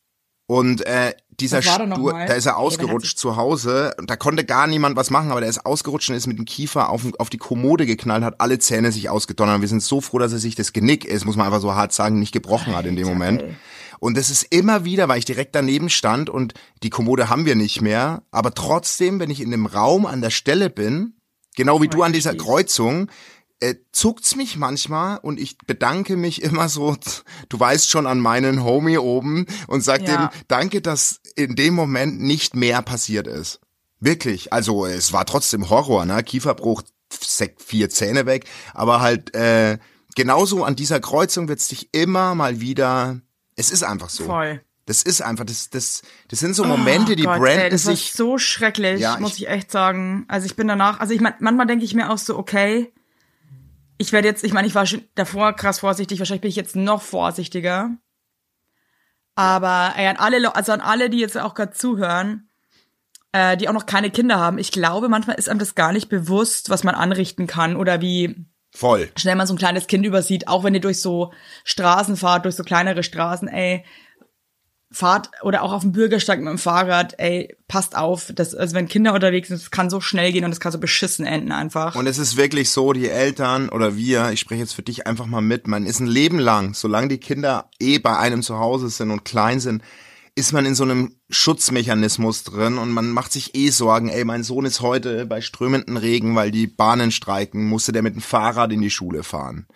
Und 0.47 0.85
äh, 0.87 1.15
dieser 1.43 1.65
war 1.65 2.27
da 2.27 2.35
ist 2.35 2.47
er 2.47 2.57
ausgerutscht 2.57 3.19
zu 3.19 3.37
Hause 3.37 3.95
und 3.99 4.09
da 4.09 4.17
konnte 4.17 4.45
gar 4.45 4.67
niemand 4.67 4.97
was 4.97 5.11
machen, 5.11 5.31
aber 5.31 5.41
der 5.41 5.51
ist 5.51 5.67
ausgerutscht 5.67 6.11
und 6.11 6.17
ist 6.17 6.27
mit 6.27 6.39
dem 6.39 6.45
Kiefer 6.45 6.91
auf, 6.91 7.03
auf 7.19 7.31
die 7.31 7.39
Kommode 7.39 7.87
geknallt, 7.87 8.25
hat 8.25 8.41
alle 8.41 8.59
Zähne 8.59 8.93
sich 8.93 9.11
ausgedonnert. 9.11 9.61
Wir 9.61 9.69
sind 9.69 9.83
so 9.83 10.01
froh, 10.01 10.19
dass 10.19 10.33
er 10.33 10.39
sich 10.39 10.55
das 10.55 10.73
Genick 10.73 11.05
ist, 11.05 11.25
muss 11.25 11.37
man 11.37 11.47
einfach 11.47 11.61
so 11.61 11.75
hart 11.75 11.93
sagen, 11.93 12.19
nicht 12.19 12.33
gebrochen 12.33 12.75
hat 12.75 12.87
in 12.87 12.97
dem 12.97 13.07
Moment. 13.07 13.45
Und 14.01 14.17
das 14.17 14.31
ist 14.31 14.43
immer 14.51 14.85
wieder, 14.85 15.09
weil 15.09 15.19
ich 15.19 15.25
direkt 15.25 15.55
daneben 15.55 15.89
stand 15.89 16.29
und 16.29 16.55
die 16.83 16.91
Kommode 16.91 17.29
haben 17.29 17.47
wir 17.47 17.55
nicht 17.55 17.81
mehr, 17.81 18.23
aber 18.31 18.53
trotzdem, 18.53 19.21
wenn 19.21 19.31
ich 19.31 19.41
in 19.41 19.51
dem 19.51 19.67
Raum 19.67 20.07
an 20.07 20.21
der 20.21 20.31
Stelle 20.31 20.71
bin, 20.71 21.15
genau 21.57 21.81
wie 21.83 21.89
du 21.89 22.03
an 22.03 22.13
dieser. 22.13 22.35
Kreuzung, 22.35 23.09
äh, 23.63 23.77
zuckt's 23.93 24.37
mich 24.37 24.57
manchmal 24.57 25.19
und 25.19 25.39
ich 25.41 25.57
bedanke 25.67 26.17
mich 26.17 26.43
immer 26.43 26.69
so, 26.69 26.97
du 27.49 27.59
weißt 27.61 27.89
schon 27.89 28.07
an 28.07 28.19
meinen 28.21 28.63
Homie 28.65 28.99
oben 28.99 29.47
und 29.69 29.83
sag 29.83 30.03
Ja. 30.03 30.29
dem, 30.29 30.41
danke, 30.49 30.83
dass 30.83 31.21
in 31.37 31.55
dem 31.57 31.75
Moment 31.75 32.21
nicht 32.21 32.55
mehr 32.57 32.83
passiert 32.83 33.27
ist. 33.27 33.61
Wirklich, 34.01 34.53
also 34.53 34.85
es 34.85 35.13
war 35.13 35.25
trotzdem 35.27 35.71
Horror, 35.71 36.05
ne? 36.05 36.23
Kieferbruch, 36.23 36.83
vier 37.59 37.89
Zähne 37.89 38.27
weg, 38.27 38.47
aber 38.75 39.01
halt 39.01 39.35
äh, 39.35 39.79
genauso 40.17 40.65
an 40.65 40.75
dieser 40.77 40.99
Kreuzung 41.01 41.49
wird's 41.49 41.69
dich 41.69 41.89
immer 41.93 42.35
mal 42.35 42.61
wieder, 42.61 43.21
es 43.57 43.71
ist 43.71 43.83
einfach 43.85 44.11
so. 44.11 44.25
Voll. 44.25 44.61
Das 44.87 45.05
ist 45.05 45.23
einfach, 45.23 45.45
das, 45.45 45.71
das, 45.71 46.03
das 46.29 46.41
sind 46.41 46.57
so 46.57 46.65
Momente, 46.65 47.15
die 47.15 47.23
Oh 47.23 47.27
Gott, 47.31 47.39
branden 47.39 47.61
ey, 47.61 47.71
das 47.71 47.85
sich. 47.85 48.13
so 48.13 48.37
schrecklich, 48.39 49.01
Ja, 49.01 49.19
muss 49.21 49.35
ich- 49.35 49.43
ich 49.45 49.49
echt 49.49 49.71
sagen. 49.71 50.25
Also 50.27 50.47
ich 50.47 50.57
bin 50.57 50.67
danach, 50.67 50.99
also 50.99 51.15
ich 51.15 51.21
meine, 51.21 51.37
manchmal 51.39 51.69
denke 51.69 51.85
ich 51.85 51.95
mir 51.95 52.11
auch 52.11 52.19
so, 52.19 52.37
okay, 52.37 52.93
ich 54.03 54.13
werde 54.13 54.29
jetzt, 54.29 54.45
ich 54.45 54.53
meine, 54.53 54.67
ich 54.67 54.75
war 54.75 54.85
schon 54.85 55.05
davor 55.15 55.55
krass 55.55 55.79
vorsichtig, 55.79 56.19
wahrscheinlich 56.19 56.43
bin 56.43 56.51
ich 56.51 56.57
jetzt 56.57 56.77
noch 56.77 57.01
vorsichtiger. 57.01 57.91
Aber 59.35 59.95
ey, 59.97 60.07
an 60.09 60.17
alle, 60.17 60.39
Le- 60.41 60.55
also 60.55 60.73
an 60.73 60.81
alle, 60.81 61.09
die 61.09 61.19
jetzt 61.19 61.39
auch 61.39 61.55
gerade 61.55 61.73
zuhören, 61.73 62.49
äh, 63.33 63.57
die 63.57 63.69
auch 63.69 63.73
noch 63.73 63.87
keine 63.87 64.11
Kinder 64.11 64.39
haben, 64.39 64.59
ich 64.59 64.73
glaube, 64.73 65.09
manchmal 65.09 65.37
ist 65.37 65.49
einem 65.49 65.59
das 65.59 65.75
gar 65.75 65.93
nicht 65.93 66.09
bewusst, 66.09 66.69
was 66.69 66.85
man 66.85 66.95
anrichten 66.95 67.47
kann 67.47 67.77
oder 67.77 68.01
wie 68.01 68.45
Voll. 68.75 69.11
schnell 69.17 69.37
man 69.37 69.47
so 69.47 69.55
ein 69.55 69.59
kleines 69.59 69.87
Kind 69.87 70.05
übersieht, 70.05 70.49
auch 70.49 70.65
wenn 70.65 70.75
ihr 70.75 70.81
durch 70.81 71.01
so 71.01 71.33
Straßen 71.65 72.17
fahrt, 72.17 72.45
durch 72.45 72.57
so 72.57 72.65
kleinere 72.65 73.03
Straßen, 73.03 73.49
ey, 73.49 73.85
fahrt 74.93 75.31
oder 75.43 75.63
auch 75.63 75.73
auf 75.73 75.83
dem 75.83 75.93
Bürgersteig 75.93 76.39
mit 76.39 76.49
dem 76.49 76.59
Fahrrad, 76.59 77.15
ey, 77.19 77.57
passt 77.67 77.97
auf, 77.97 78.33
das, 78.35 78.55
also 78.55 78.75
wenn 78.75 78.89
Kinder 78.89 79.15
unterwegs 79.15 79.49
sind, 79.49 79.57
es 79.57 79.71
kann 79.71 79.91
so 79.91 80.01
schnell 80.01 80.33
gehen 80.33 80.45
und 80.45 80.53
es 80.53 80.61
kann 80.61 80.73
so 80.73 80.79
beschissen 80.79 81.27
enden 81.27 81.53
einfach. 81.53 81.95
Und 81.97 82.07
es 82.07 82.19
ist 82.19 82.37
wirklich 82.37 82.71
so, 82.71 82.93
die 82.93 83.09
Eltern 83.09 83.69
oder 83.69 83.97
wir, 83.97 84.31
ich 84.31 84.41
spreche 84.41 84.61
jetzt 84.61 84.75
für 84.75 84.83
dich 84.83 85.07
einfach 85.07 85.27
mal 85.27 85.41
mit, 85.41 85.67
man 85.67 85.87
ist 85.87 86.01
ein 86.01 86.07
Leben 86.07 86.39
lang, 86.39 86.75
solange 86.75 87.09
die 87.09 87.19
Kinder 87.19 87.71
eh 87.81 87.99
bei 87.99 88.17
einem 88.17 88.43
zu 88.43 88.59
Hause 88.59 88.91
sind 88.91 89.11
und 89.11 89.25
klein 89.25 89.61
sind, 89.61 89.83
ist 90.35 90.53
man 90.53 90.65
in 90.65 90.75
so 90.75 90.85
einem 90.85 91.17
Schutzmechanismus 91.33 92.45
drin 92.45 92.79
und 92.79 92.91
man 92.91 93.11
macht 93.11 93.33
sich 93.33 93.55
eh 93.55 93.71
Sorgen, 93.71 94.09
ey, 94.09 94.25
mein 94.25 94.43
Sohn 94.43 94.65
ist 94.65 94.81
heute 94.81 95.27
bei 95.27 95.41
strömenden 95.41 95.97
Regen, 95.97 96.37
weil 96.37 96.51
die 96.51 96.67
Bahnen 96.67 97.11
streiken, 97.11 97.67
musste 97.69 97.93
der 97.93 98.03
mit 98.03 98.15
dem 98.15 98.23
Fahrrad 98.23 98.71
in 98.73 98.81
die 98.81 98.91
Schule 98.91 99.23
fahren. 99.23 99.67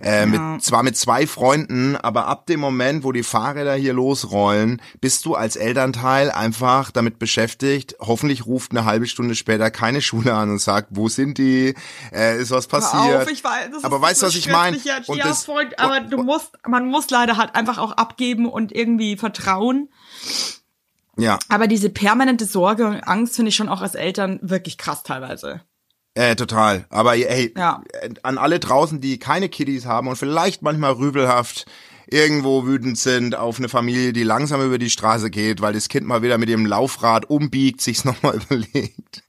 Äh, 0.00 0.26
mit, 0.26 0.62
zwar 0.62 0.82
mit 0.82 0.96
zwei 0.96 1.26
Freunden, 1.26 1.96
aber 1.96 2.26
ab 2.26 2.46
dem 2.46 2.60
Moment, 2.60 3.02
wo 3.02 3.12
die 3.12 3.22
Fahrräder 3.22 3.74
hier 3.74 3.94
losrollen, 3.94 4.82
bist 5.00 5.24
du 5.24 5.34
als 5.34 5.56
Elternteil 5.56 6.30
einfach 6.30 6.90
damit 6.90 7.18
beschäftigt. 7.18 7.96
Hoffentlich 7.98 8.44
ruft 8.44 8.72
eine 8.72 8.84
halbe 8.84 9.06
Stunde 9.06 9.34
später 9.34 9.70
keine 9.70 10.02
Schule 10.02 10.34
an 10.34 10.50
und 10.50 10.60
sagt, 10.60 10.88
wo 10.90 11.08
sind 11.08 11.38
die? 11.38 11.74
Äh, 12.12 12.40
ist 12.40 12.50
was 12.50 12.66
passiert? 12.66 13.22
Auf, 13.22 13.26
weiß, 13.26 13.84
aber 13.84 14.00
weißt 14.02 14.22
du, 14.22 14.26
was 14.26 14.34
ich 14.34 14.50
meine? 14.50 14.76
Ja, 14.84 14.98
Und 15.06 15.16
ja, 15.16 15.28
das- 15.28 15.44
voll, 15.46 15.70
aber 15.78 16.00
du 16.00 16.22
musst, 16.22 16.52
man 16.66 16.86
muss 16.86 17.08
leider 17.10 17.36
halt 17.38 17.54
einfach 17.54 17.78
auch 17.78 17.92
abgeben 17.92 18.46
und 18.46 18.72
irgendwie 18.72 19.16
vertrauen. 19.16 19.88
Ja, 21.18 21.38
Aber 21.48 21.66
diese 21.66 21.88
permanente 21.90 22.44
Sorge 22.44 22.86
und 22.86 23.00
Angst 23.00 23.36
finde 23.36 23.48
ich 23.48 23.56
schon 23.56 23.68
auch 23.68 23.80
als 23.80 23.94
Eltern 23.94 24.38
wirklich 24.42 24.76
krass 24.78 25.02
teilweise. 25.02 25.62
äh, 26.14 26.36
total. 26.36 26.86
Aber 26.90 27.14
ey, 27.16 27.52
Ja. 27.56 27.82
äh, 28.02 28.10
an 28.22 28.38
alle 28.38 28.58
draußen, 28.60 29.00
die 29.00 29.18
keine 29.18 29.48
Kiddies 29.48 29.86
haben 29.86 30.08
und 30.08 30.16
vielleicht 30.16 30.62
manchmal 30.62 30.92
rübelhaft 30.92 31.66
irgendwo 32.08 32.64
wütend 32.66 32.96
sind 32.98 33.34
auf 33.34 33.58
eine 33.58 33.68
Familie, 33.68 34.12
die 34.12 34.22
langsam 34.22 34.64
über 34.64 34.78
die 34.78 34.90
Straße 34.90 35.28
geht, 35.28 35.60
weil 35.60 35.72
das 35.72 35.88
Kind 35.88 36.06
mal 36.06 36.22
wieder 36.22 36.38
mit 36.38 36.48
ihrem 36.48 36.64
Laufrad 36.64 37.28
umbiegt, 37.28 37.80
sich's 37.80 38.04
nochmal 38.04 38.36
überlegt. 38.36 39.22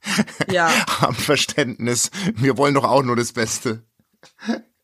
Ja. 0.50 0.70
Haben 1.00 1.16
Verständnis. 1.16 2.10
Wir 2.36 2.56
wollen 2.56 2.74
doch 2.74 2.84
auch 2.84 3.02
nur 3.02 3.16
das 3.16 3.32
Beste. 3.32 3.82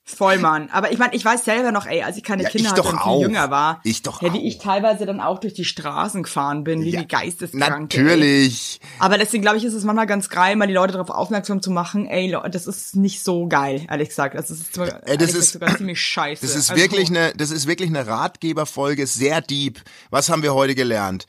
Voll, 0.07 0.37
Mann. 0.37 0.69
Aber 0.71 0.93
ich 0.93 0.99
meine, 0.99 1.15
ich 1.15 1.25
weiß 1.25 1.47
selber 1.47 1.73
noch, 1.73 1.87
ey, 1.87 2.03
als 2.03 2.19
ich 2.19 2.23
keine 2.23 2.43
Ja, 2.43 2.51
Kinder 2.51 2.67
ich 2.67 2.73
hatte 2.73 2.83
und 2.83 2.89
viel 2.91 2.99
auch. 3.01 3.23
jünger 3.23 3.51
war, 3.51 3.81
Ich 3.85 4.03
doch 4.03 4.21
ja, 4.21 4.35
wie 4.35 4.39
auch. 4.39 4.43
ich 4.45 4.59
teilweise 4.59 5.07
dann 5.07 5.19
auch 5.19 5.41
durch 5.41 5.55
die 5.55 5.65
Straßen 5.65 6.23
gefahren 6.25 6.63
bin, 6.63 6.83
wie 6.83 6.91
Ja, 6.91 7.01
die 7.01 7.09
Geisteskranke. 7.09 7.97
ey. 7.97 8.03
Natürlich. 8.05 8.81
Aber 8.99 9.17
deswegen 9.17 9.41
glaube 9.43 9.57
ich, 9.57 9.65
ist 9.65 9.73
es 9.73 9.83
manchmal 9.85 10.07
ganz 10.07 10.29
geil, 10.29 10.57
mal 10.57 10.67
die 10.67 10.75
Leute 10.75 10.93
darauf 10.93 11.09
aufmerksam 11.09 11.63
zu 11.63 11.71
machen, 11.71 12.07
ey, 12.07 12.37
das 12.51 12.67
ist 12.67 12.97
nicht 12.97 13.25
so 13.25 13.47
geil, 13.49 13.87
ehrlich 13.89 14.11
gesagt. 14.11 14.35
Das 14.35 14.51
ist, 14.51 14.75
sogar, 14.75 15.09
Äh, 15.09 15.17
das 15.17 15.33
ist- 15.33 15.53
sogar 15.53 15.75
ziemlich 15.75 16.01
scheiße. 16.03 16.43
Das 16.47 16.55
ist 16.55 16.71
Also, 16.71 16.83
wirklich 16.83 17.09
eine, 17.09 17.33
das 17.35 17.51
ist 17.51 17.67
wirklich 17.67 17.89
eine 17.89 18.07
Ratgeberfolge, 18.07 19.07
sehr 19.07 19.41
deep. 19.41 19.81
Was 20.11 20.29
haben 20.29 20.43
wir 20.43 20.53
heute 20.53 20.75
gelernt? 20.75 21.27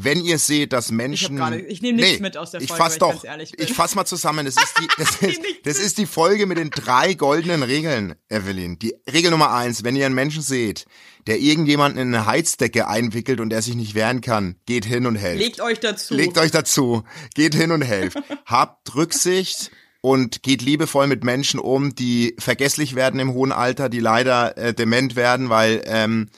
Wenn 0.00 0.24
ihr 0.24 0.38
seht, 0.38 0.72
dass 0.72 0.92
Menschen, 0.92 1.40
Ich 1.54 1.66
ich 1.66 1.82
nehm 1.82 1.96
nichts 1.96 2.20
mit 2.20 2.36
aus 2.36 2.52
der 2.52 2.60
ich 2.60 2.68
Folge, 2.68 2.82
fass 2.84 2.92
ich 2.94 2.98
doch, 3.00 3.10
ganz 3.10 3.24
ehrlich 3.24 3.52
bin. 3.52 3.66
ich 3.66 3.72
fass 3.72 3.96
mal 3.96 4.04
zusammen. 4.04 4.46
Das 4.46 4.54
ist 4.56 4.74
die, 4.80 4.86
das 4.96 5.16
ist, 5.16 5.40
das 5.64 5.78
ist 5.78 5.98
die 5.98 6.06
Folge 6.06 6.46
mit 6.46 6.56
den 6.56 6.70
drei 6.70 7.14
goldenen 7.14 7.64
Regeln, 7.64 8.14
Evelyn. 8.28 8.78
Die 8.78 8.94
Regel 9.12 9.32
Nummer 9.32 9.52
eins: 9.52 9.82
Wenn 9.82 9.96
ihr 9.96 10.06
einen 10.06 10.14
Menschen 10.14 10.42
seht, 10.42 10.86
der 11.26 11.40
irgendjemanden 11.40 12.00
in 12.00 12.14
eine 12.14 12.26
Heizdecke 12.26 12.86
einwickelt 12.86 13.40
und 13.40 13.50
der 13.50 13.60
sich 13.60 13.74
nicht 13.74 13.96
wehren 13.96 14.20
kann, 14.20 14.54
geht 14.66 14.84
hin 14.84 15.04
und 15.04 15.16
helft. 15.16 15.42
Legt 15.42 15.60
euch 15.60 15.80
dazu. 15.80 16.14
Legt 16.14 16.38
euch 16.38 16.52
dazu, 16.52 17.02
geht 17.34 17.56
hin 17.56 17.72
und 17.72 17.82
helft. 17.82 18.18
Habt 18.46 18.94
Rücksicht 18.94 19.72
und 20.00 20.44
geht 20.44 20.62
liebevoll 20.62 21.08
mit 21.08 21.24
Menschen 21.24 21.58
um, 21.58 21.94
die 21.94 22.36
vergesslich 22.38 22.94
werden 22.94 23.18
im 23.18 23.32
hohen 23.32 23.52
Alter, 23.52 23.88
die 23.88 24.00
leider 24.00 24.56
äh, 24.56 24.74
dement 24.74 25.16
werden, 25.16 25.50
weil 25.50 25.82
ähm, 25.86 26.28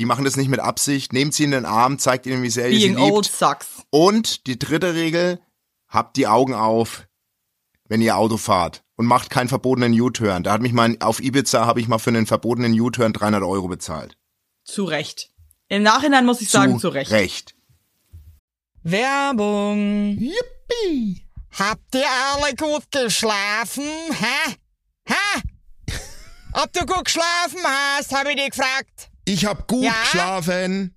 Die 0.00 0.06
machen 0.06 0.24
das 0.24 0.36
nicht 0.36 0.48
mit 0.48 0.60
Absicht. 0.60 1.12
Nehmt 1.12 1.34
sie 1.34 1.44
in 1.44 1.50
den 1.50 1.66
Arm, 1.66 1.98
zeigt 1.98 2.24
ihnen, 2.24 2.42
wie 2.42 2.48
sehr 2.48 2.70
ihr 2.70 2.80
sie 2.80 2.86
Being 2.94 2.98
old 2.98 3.26
liebt. 3.26 3.36
sucks. 3.36 3.66
Und 3.90 4.46
die 4.46 4.58
dritte 4.58 4.94
Regel, 4.94 5.40
habt 5.88 6.16
die 6.16 6.26
Augen 6.26 6.54
auf, 6.54 7.06
wenn 7.86 8.00
ihr 8.00 8.16
Auto 8.16 8.38
fahrt. 8.38 8.82
Und 8.96 9.04
macht 9.04 9.28
keinen 9.28 9.48
verbotenen 9.48 9.92
U-Turn. 10.00 10.42
Da 10.42 10.52
hat 10.52 10.62
mich 10.62 10.72
mal, 10.72 10.96
auf 11.00 11.20
Ibiza 11.20 11.66
habe 11.66 11.80
ich 11.80 11.88
mal 11.88 11.98
für 11.98 12.08
einen 12.08 12.24
verbotenen 12.26 12.72
U-Turn 12.80 13.12
300 13.12 13.42
Euro 13.42 13.68
bezahlt. 13.68 14.16
Zu 14.64 14.84
Recht. 14.84 15.30
Im 15.68 15.82
Nachhinein 15.82 16.24
muss 16.24 16.40
ich 16.40 16.48
sagen, 16.48 16.78
zu 16.78 16.88
Recht. 16.88 17.10
Recht. 17.10 17.54
Werbung. 18.82 20.16
Yippie! 20.18 21.26
Habt 21.58 21.94
ihr 21.94 22.06
alle 22.08 22.54
gut 22.56 22.90
geschlafen? 22.90 23.84
Hä? 23.84 24.54
Hä? 25.04 25.42
Ob 26.54 26.72
du 26.72 26.86
gut 26.86 27.04
geschlafen 27.04 27.60
hast, 27.64 28.14
habe 28.14 28.30
ich 28.30 28.36
dich 28.36 28.50
gefragt. 28.50 29.10
Ich 29.24 29.44
hab 29.46 29.66
gut 29.68 29.84
Ja? 29.84 29.92
geschlafen. 30.02 30.96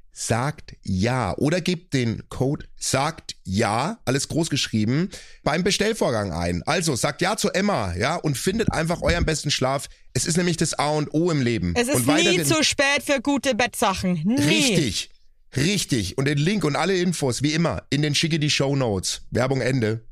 sagt 0.13 0.75
ja 0.83 1.35
oder 1.37 1.61
gebt 1.61 1.93
den 1.93 2.23
Code 2.29 2.65
sagt 2.77 3.35
ja, 3.43 3.99
alles 4.05 4.27
groß 4.27 4.49
geschrieben, 4.49 5.09
beim 5.43 5.63
Bestellvorgang 5.63 6.31
ein. 6.31 6.63
Also 6.63 6.95
sagt 6.95 7.21
ja 7.21 7.37
zu 7.37 7.49
Emma, 7.49 7.93
ja, 7.95 8.15
und 8.15 8.37
findet 8.37 8.71
einfach 8.71 9.01
euren 9.01 9.25
besten 9.25 9.51
Schlaf. 9.51 9.87
Es 10.13 10.25
ist 10.25 10.37
nämlich 10.37 10.57
das 10.57 10.73
A 10.73 10.89
und 10.89 11.13
O 11.13 11.31
im 11.31 11.41
Leben. 11.41 11.73
Es 11.75 11.87
ist 11.87 12.07
und 12.07 12.07
nie 12.07 12.43
zu 12.43 12.63
spät 12.63 13.03
für 13.03 13.21
gute 13.21 13.55
Bettsachen. 13.55 14.21
Nie. 14.25 14.41
Richtig. 14.41 15.09
Richtig. 15.55 16.17
Und 16.17 16.25
den 16.25 16.37
Link 16.37 16.63
und 16.63 16.75
alle 16.75 16.97
Infos, 16.97 17.41
wie 17.43 17.53
immer, 17.53 17.83
in 17.89 18.01
den 18.01 18.15
schicke 18.15 18.39
die 18.39 18.49
Show 18.49 18.75
Notes. 18.75 19.21
Werbung 19.31 19.61
Ende. 19.61 20.05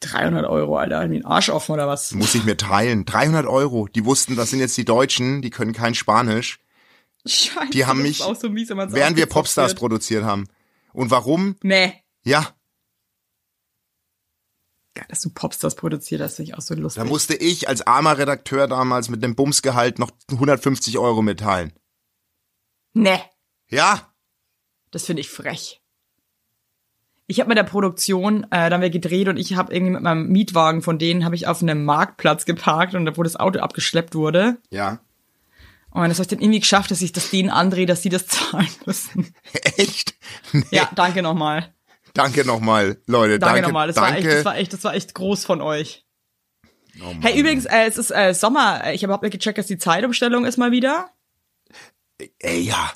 300 0.00 0.46
Euro, 0.46 0.78
Alter. 0.78 1.10
Wie 1.10 1.16
ein 1.16 1.24
Arsch 1.26 1.50
offen 1.50 1.72
oder 1.72 1.86
was? 1.86 2.12
Muss 2.12 2.34
ich 2.34 2.44
mir 2.44 2.56
teilen. 2.56 3.04
300 3.04 3.46
Euro. 3.46 3.86
Die 3.86 4.04
wussten, 4.06 4.34
das 4.34 4.50
sind 4.50 4.60
jetzt 4.60 4.76
die 4.78 4.86
Deutschen, 4.86 5.42
die 5.42 5.50
können 5.50 5.74
kein 5.74 5.94
Spanisch. 5.94 6.58
Scheiße, 7.26 7.70
Die 7.70 7.86
haben 7.86 8.02
mich, 8.02 8.18
so 8.18 8.48
mies, 8.48 8.70
während 8.70 9.16
wir 9.16 9.26
Popstars 9.26 9.74
produziert 9.74 10.24
haben. 10.24 10.46
Und 10.92 11.10
warum? 11.10 11.56
Nee. 11.62 11.92
Ja, 12.24 12.54
Geil, 14.94 15.06
dass 15.08 15.20
du 15.20 15.30
Popstars 15.30 15.76
produziert 15.76 16.20
hast, 16.20 16.36
finde 16.36 16.50
ich 16.50 16.58
auch 16.58 16.62
so 16.62 16.74
lustig. 16.74 17.02
da 17.02 17.08
musste 17.08 17.34
ich 17.34 17.68
als 17.68 17.86
armer 17.86 18.18
Redakteur 18.18 18.66
damals 18.66 19.08
mit 19.08 19.22
dem 19.22 19.36
Bumsgehalt 19.36 19.98
noch 20.00 20.10
150 20.30 20.98
Euro 20.98 21.22
mitteilen. 21.22 21.72
nee. 22.92 23.20
Ja, 23.68 24.12
Das 24.90 25.06
finde 25.06 25.20
ich 25.20 25.30
frech. 25.30 25.80
Ich 27.28 27.38
habe 27.38 27.46
mit 27.46 27.56
der 27.56 27.62
Produktion, 27.62 28.42
äh, 28.50 28.68
da 28.68 28.72
haben 28.72 28.80
wir 28.80 28.90
gedreht 28.90 29.28
und 29.28 29.36
ich 29.36 29.54
habe 29.54 29.72
irgendwie 29.72 29.92
mit 29.92 30.02
meinem 30.02 30.26
Mietwagen 30.26 30.82
von 30.82 30.98
denen 30.98 31.24
habe 31.24 31.36
ich 31.36 31.46
auf 31.46 31.62
einem 31.62 31.84
Marktplatz 31.84 32.44
geparkt 32.44 32.96
und 32.96 33.16
wo 33.16 33.22
das 33.22 33.36
Auto 33.36 33.60
abgeschleppt 33.60 34.16
wurde. 34.16 34.58
ja. 34.70 34.98
Und 35.92 36.08
das 36.08 36.18
habe 36.18 36.22
ich 36.22 36.28
dann 36.28 36.40
irgendwie 36.40 36.60
geschafft, 36.60 36.90
dass 36.90 37.02
ich 37.02 37.12
das 37.12 37.30
denen 37.30 37.50
andrehe, 37.50 37.86
dass 37.86 38.02
sie 38.02 38.08
das 38.10 38.26
zahlen 38.28 38.68
müssen. 38.86 39.34
Echt? 39.76 40.14
Nee. 40.52 40.64
Ja, 40.70 40.88
danke 40.94 41.22
nochmal. 41.22 41.74
Danke 42.14 42.44
nochmal, 42.44 43.00
Leute. 43.06 43.38
Danke, 43.38 43.54
Danke, 43.56 43.62
nochmal. 43.68 43.86
Das 43.88 43.96
danke. 43.96 44.10
war 44.12 44.16
echt, 44.18 44.26
das 44.38 44.44
war 44.44 44.56
echt, 44.56 44.72
das 44.72 44.84
war 44.84 44.94
echt 44.94 45.14
groß 45.14 45.44
von 45.44 45.60
euch. 45.60 46.04
Oh. 47.00 47.14
Hey, 47.20 47.38
übrigens, 47.38 47.66
äh, 47.66 47.86
es 47.86 47.98
ist 47.98 48.10
äh, 48.10 48.34
Sommer. 48.34 48.92
Ich 48.92 49.02
habe 49.02 49.06
überhaupt 49.06 49.22
nicht 49.22 49.32
gecheckt, 49.32 49.58
dass 49.58 49.66
die 49.66 49.78
Zeitumstellung 49.78 50.44
ist 50.44 50.58
mal 50.58 50.72
wieder. 50.72 51.10
Ey, 52.40 52.60
ja. 52.62 52.92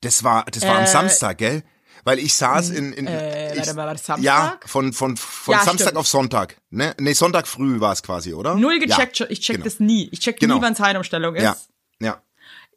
Das 0.00 0.24
war, 0.24 0.44
das 0.46 0.62
war 0.62 0.76
am 0.78 0.84
Äh, 0.84 0.86
Samstag, 0.88 1.38
gell? 1.38 1.62
Weil 2.04 2.18
ich 2.18 2.34
saß 2.34 2.70
in, 2.70 2.92
in 2.92 3.06
äh, 3.06 3.52
ich, 3.52 3.58
warte 3.58 3.74
mal, 3.74 3.86
war 3.86 3.92
das 3.92 4.06
Samstag? 4.06 4.24
Ja, 4.24 4.58
von, 4.66 4.92
von, 4.92 5.16
von 5.16 5.52
Ja, 5.54 5.60
Samstag 5.60 5.88
stimmt. 5.88 5.98
auf 5.98 6.08
Sonntag. 6.08 6.56
Ne? 6.70 6.94
Nee, 6.98 7.12
Sonntag 7.12 7.46
früh 7.46 7.78
war 7.80 7.92
es 7.92 8.02
quasi, 8.02 8.34
oder? 8.34 8.56
Null 8.56 8.80
gecheckt. 8.80 9.18
Ja, 9.20 9.26
ich 9.28 9.40
check 9.40 9.56
genau. 9.56 9.64
das 9.64 9.78
nie. 9.78 10.08
Ich 10.10 10.18
check 10.20 10.40
Genau. 10.40 10.56
nie, 10.56 10.62
wann 10.62 10.74
Zeitumstellung 10.74 11.36
ist. 11.36 11.42
Ja, 11.44 11.56
ja. 12.02 12.20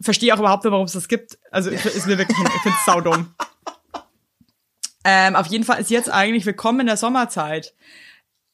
verstehe 0.01 0.33
auch 0.33 0.39
überhaupt 0.39 0.63
nicht, 0.63 0.71
warum 0.71 0.85
es 0.85 0.93
das 0.93 1.07
gibt. 1.07 1.37
Also 1.51 1.71
ich, 1.71 1.83
ist 1.85 2.07
mir 2.07 2.17
wirklich, 2.17 2.37
ich 2.37 2.61
finde 2.61 2.77
es 2.79 2.85
saudumm. 2.85 3.33
Ähm, 5.07 5.35
auf 5.35 5.45
jeden 5.47 5.63
Fall 5.63 5.79
ist 5.79 5.91
jetzt 5.91 6.09
eigentlich 6.11 6.45
willkommen 6.47 6.79
in 6.81 6.85
der 6.87 6.97
Sommerzeit. 6.97 7.75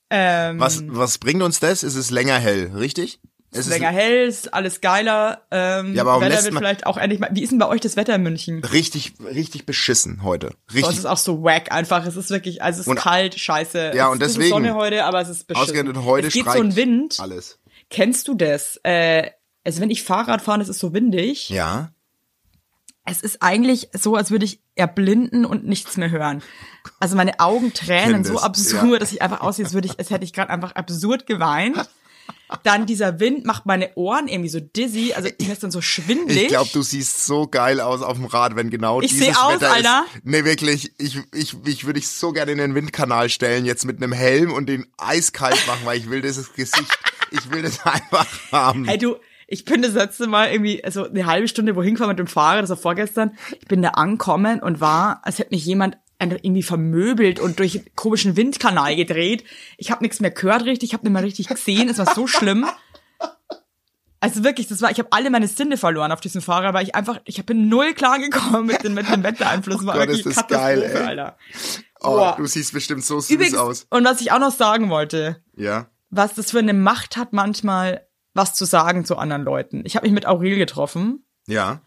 Ähm, 0.10 0.60
Was, 0.60 0.84
was 0.88 1.18
bringt 1.18 1.42
uns 1.42 1.62
das? 1.62 1.82
Es 1.84 1.96
ist 1.96 2.12
länger 2.12 2.38
hell, 2.38 2.72
richtig? 2.76 3.22
Es 3.54 3.60
ist 3.60 3.70
länger 3.70 3.90
hell, 3.90 4.28
ist 4.28 4.54
alles 4.54 4.82
geiler. 4.82 5.44
Ähm, 5.52 5.94
Ja, 5.94 6.02
aber 6.04 6.12
warum 6.12 6.24
Wetter 6.24 6.44
wird 6.44 6.56
vielleicht 6.58 6.86
auch 6.86 6.98
endlich 6.98 7.22
mal. 7.22 7.30
Wie 7.32 7.42
ist 7.42 7.52
denn 7.52 7.60
bei 7.60 7.68
euch 7.70 7.80
das 7.82 7.96
Wetter 7.96 8.16
in 8.16 8.24
München? 8.24 8.62
richtig, 8.66 9.14
richtig 9.24 9.66
beschissen 9.66 10.24
heute. 10.24 10.50
Oh, 10.54 10.56
es 10.70 10.76
Richtig. 10.76 10.98
ist 11.00 11.06
auch 11.06 11.18
so 11.18 11.42
wack 11.44 11.72
einfach. 11.72 12.06
Es 12.06 12.18
ist 12.18 12.30
wirklich, 12.32 12.62
also 12.62 12.82
es 12.82 12.88
ist 12.88 12.92
Und- 12.92 13.00
kalt, 13.00 13.40
scheiße. 13.40 13.92
Ja, 13.96 14.08
es 14.08 14.12
und 14.12 14.22
ist 14.22 14.36
deswegen- 14.36 14.50
Sonne 14.50 14.76
heute, 14.76 15.06
aber 15.06 15.22
es 15.22 15.30
ist 15.30 15.48
beschissen. 15.48 15.70
Ausgerechnet 15.70 16.04
heute 16.04 16.28
es 16.28 16.34
geht 16.34 16.46
so 16.52 16.60
ein 16.60 16.76
Wind. 16.76 17.18
alles. 17.22 17.60
Kennst 17.90 18.28
du 18.28 18.36
das? 18.36 18.78
Äh, 18.84 19.32
also 19.64 19.82
wenn 19.82 19.90
ich 19.90 20.04
Fahrrad 20.04 20.42
fahre, 20.42 20.62
es 20.62 20.70
ist 20.70 20.80
so 20.80 20.94
windig. 20.94 21.50
Ja. 21.50 21.92
Es 23.04 23.22
ist 23.22 23.42
eigentlich 23.42 23.90
so, 23.94 24.16
als 24.16 24.30
würde 24.32 24.46
ich 24.46 24.62
erblinden 24.76 25.46
und 25.46 25.66
nichts 25.66 25.98
mehr 25.98 26.12
hören. 26.12 26.44
Also 27.00 27.16
meine 27.16 27.40
Augen 27.40 27.74
tränen 27.74 28.24
so 28.24 28.40
absurd, 28.40 28.94
ja. 28.94 29.00
dass 29.00 29.12
ich 29.12 29.22
einfach 29.22 29.42
aussehe, 29.42 29.66
als 29.66 29.74
würde 29.74 29.88
ich, 29.88 29.98
als 29.98 30.10
hätte 30.12 30.24
ich 30.24 30.34
gerade 30.34 30.50
einfach 30.50 30.74
absurd 30.74 31.26
geweint. 31.26 31.78
Dann 32.64 32.86
dieser 32.86 33.20
Wind 33.20 33.46
macht 33.46 33.66
meine 33.66 33.96
Ohren 33.96 34.28
irgendwie 34.28 34.50
so 34.50 34.60
dizzy, 34.60 35.14
also 35.14 35.30
mir 35.40 35.54
ist 35.54 35.64
dann 35.64 35.72
so 35.72 35.82
schwindelig. 35.82 36.44
Ich 36.44 36.48
glaube, 36.50 36.70
du 36.72 36.82
siehst 36.82 37.26
so 37.26 37.48
geil 37.48 37.80
aus 37.80 38.02
auf 38.02 38.18
dem 38.18 38.26
Rad, 38.26 38.56
wenn 38.56 38.70
genau 38.70 39.02
Ich 39.02 39.12
dieses 39.12 39.38
aus, 39.38 39.54
Wetter 39.56 39.74
Alter. 39.74 40.06
ist. 40.14 40.26
Nee, 40.26 40.44
wirklich, 40.44 40.92
ich, 40.98 41.20
ich, 41.34 41.56
ich 41.66 41.86
würde 41.86 42.00
dich 42.00 42.10
so 42.10 42.34
gerne 42.34 42.52
in 42.52 42.58
den 42.58 42.76
Windkanal 42.76 43.30
stellen, 43.30 43.66
jetzt 43.66 43.86
mit 43.86 43.98
einem 43.98 44.12
Helm 44.12 44.52
und 44.52 44.68
den 44.68 44.86
eiskalt 44.98 45.66
machen, 45.66 45.82
weil 45.86 45.98
ich 45.98 46.10
will 46.10 46.22
dieses 46.22 46.54
Gesicht, 46.54 47.00
ich 47.32 47.50
will 47.52 47.62
das 47.62 47.80
einfach 47.86 48.28
haben. 48.52 48.86
Hey 48.86 48.98
du, 48.98 49.16
ich 49.52 49.66
bin 49.66 49.82
das 49.82 49.94
letzte 49.94 50.28
Mal 50.28 50.52
irgendwie, 50.52 50.84
also 50.84 51.06
eine 51.06 51.26
halbe 51.26 51.48
Stunde 51.48 51.76
wohin 51.76 51.96
gefahren 51.96 52.10
mit 52.10 52.20
dem 52.20 52.28
Fahrrad, 52.28 52.64
das 52.64 52.70
war 52.70 52.78
vorgestern. 52.78 53.32
Ich 53.60 53.68
bin 53.68 53.82
da 53.82 53.90
angekommen 53.90 54.62
und 54.62 54.80
war, 54.82 55.22
als 55.24 55.40
hätte 55.40 55.52
mich 55.54 55.66
jemand 55.66 55.98
irgendwie 56.20 56.62
vermöbelt 56.64 57.40
und 57.40 57.58
durch 57.60 57.78
einen 57.80 57.96
komischen 57.96 58.36
Windkanal 58.38 58.96
gedreht. 58.96 59.44
Ich 59.78 59.90
habe 59.92 60.04
nichts 60.04 60.20
mehr 60.20 60.30
gehört 60.32 60.66
richtig, 60.66 60.90
ich 60.90 60.94
habe 60.94 61.04
nicht 61.04 61.14
mehr 61.14 61.24
richtig 61.24 61.48
gesehen, 61.48 61.90
es 61.90 61.98
war 61.98 62.14
so 62.14 62.28
schlimm. 62.28 62.66
Also 64.20 64.44
wirklich, 64.44 64.68
das 64.68 64.84
war, 64.84 64.92
ich 64.92 65.00
habe 65.00 65.10
alle 65.12 65.32
meine 65.32 65.48
Sinne 65.48 65.78
verloren 65.78 66.12
auf 66.12 66.22
diesem 66.22 66.44
Fahrrad, 66.44 66.76
weil 66.76 66.84
ich 66.84 66.94
einfach, 66.94 67.20
ich 67.26 67.44
bin 67.44 67.70
null 67.70 67.94
klar 67.96 68.20
gekommen 68.20 68.68
mit 68.68 68.84
dem, 68.84 68.94
mit 68.94 69.10
dem 69.10 69.24
Wettereinfluss. 69.24 69.84
War 69.84 69.96
Gott, 69.98 70.10
wirklich 70.10 70.26
ist 70.28 70.38
das 70.38 70.48
geil, 70.48 70.84
ey. 70.84 70.96
Alter. 71.04 71.38
oh, 72.02 72.10
boah. 72.10 72.36
du 72.38 72.46
siehst 72.46 72.72
bestimmt 72.72 73.04
so 73.04 73.20
süß 73.20 73.32
Übrigens, 73.32 73.56
aus. 73.58 73.88
und 73.90 74.06
was 74.06 74.22
ich 74.22 74.32
auch 74.32 74.40
noch 74.40 74.52
sagen 74.52 74.92
wollte, 74.92 75.42
Ja. 75.56 75.88
was 76.12 76.36
das 76.36 76.52
für 76.52 76.60
eine 76.60 76.74
Macht 76.74 77.18
hat, 77.18 77.34
manchmal 77.34 78.06
was 78.34 78.54
zu 78.54 78.66
sagen 78.66 79.06
zu 79.06 79.18
anderen 79.18 79.44
Leuten. 79.44 79.82
Ich 79.86 79.96
habe 79.96 80.06
mich 80.06 80.14
mit 80.14 80.26
Aurel 80.26 80.56
getroffen 80.58 81.26
Ja. 81.48 81.82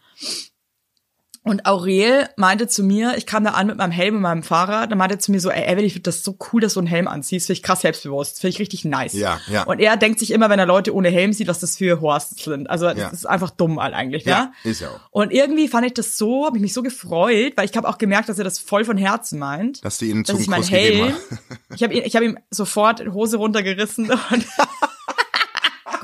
Und 1.47 1.67
Aurel 1.67 2.27
meinte 2.37 2.67
zu 2.67 2.81
mir, 2.81 3.17
ich 3.17 3.27
kam 3.27 3.43
da 3.43 3.51
an 3.51 3.67
mit 3.67 3.77
meinem 3.77 3.91
Helm 3.91 4.15
und 4.15 4.21
meinem 4.23 4.41
Fahrrad, 4.41 4.89
dann 4.89 4.97
meinte 4.97 5.13
er 5.17 5.19
zu 5.19 5.31
mir 5.31 5.39
so, 5.39 5.51
ey 5.51 5.63
Evelyn, 5.71 5.85
ich 5.85 5.93
finde 5.93 6.09
das 6.09 6.23
so 6.23 6.35
cool, 6.51 6.59
dass 6.59 6.73
du 6.73 6.79
einen 6.79 6.87
Helm 6.87 7.07
anziehst, 7.07 7.45
finde 7.45 7.57
ich 7.59 7.61
krass 7.63 7.81
selbstbewusst, 7.81 8.41
finde 8.41 8.49
ich 8.55 8.59
richtig 8.59 8.83
nice. 8.83 9.13
Ja, 9.13 9.39
ja. 9.51 9.61
Und 9.61 9.77
er 9.79 9.95
denkt 9.95 10.17
sich 10.17 10.31
immer, 10.31 10.49
wenn 10.49 10.57
er 10.57 10.65
Leute 10.65 10.91
ohne 10.95 11.09
Helm 11.09 11.33
sieht, 11.33 11.47
was 11.47 11.59
das 11.59 11.77
für 11.77 12.01
Horsts 12.01 12.43
sind. 12.43 12.67
Also 12.67 12.87
das 12.87 12.97
Ja. 12.97 13.09
ist 13.09 13.25
einfach 13.27 13.51
dumm 13.51 13.79
halt 13.79 13.93
eigentlich, 13.93 14.25
Ja, 14.25 14.51
ja. 14.63 14.71
ist 14.71 14.81
ja 14.81 14.89
auch. 14.89 14.99
Und 15.11 15.31
irgendwie 15.31 15.67
fand 15.67 15.85
ich 15.85 15.93
das 15.93 16.17
so, 16.17 16.47
habe 16.47 16.57
ich 16.57 16.63
mich 16.63 16.73
so 16.73 16.81
gefreut, 16.81 17.53
weil 17.57 17.69
ich 17.69 17.77
habe 17.77 17.87
auch 17.87 17.99
gemerkt, 17.99 18.27
dass 18.27 18.39
er 18.39 18.43
das 18.43 18.57
voll 18.57 18.83
von 18.83 18.97
Herzen 18.97 19.37
meint. 19.37 19.85
Dass 19.85 19.99
du 19.99 20.05
ihm 20.05 20.13
einen 20.13 20.23
dass 20.23 20.39
ich 20.39 20.47
mein 20.47 20.63
Zungenkuss 20.63 20.83
gegeben 20.89 21.13
Helm, 21.29 21.39
ich 21.75 21.83
habe 21.83 21.93
ich 21.93 22.15
hab 22.15 22.23
ihm 22.23 22.39
sofort 22.49 23.01
Hose 23.13 23.37
runtergerissen 23.37 24.09
und 24.09 24.19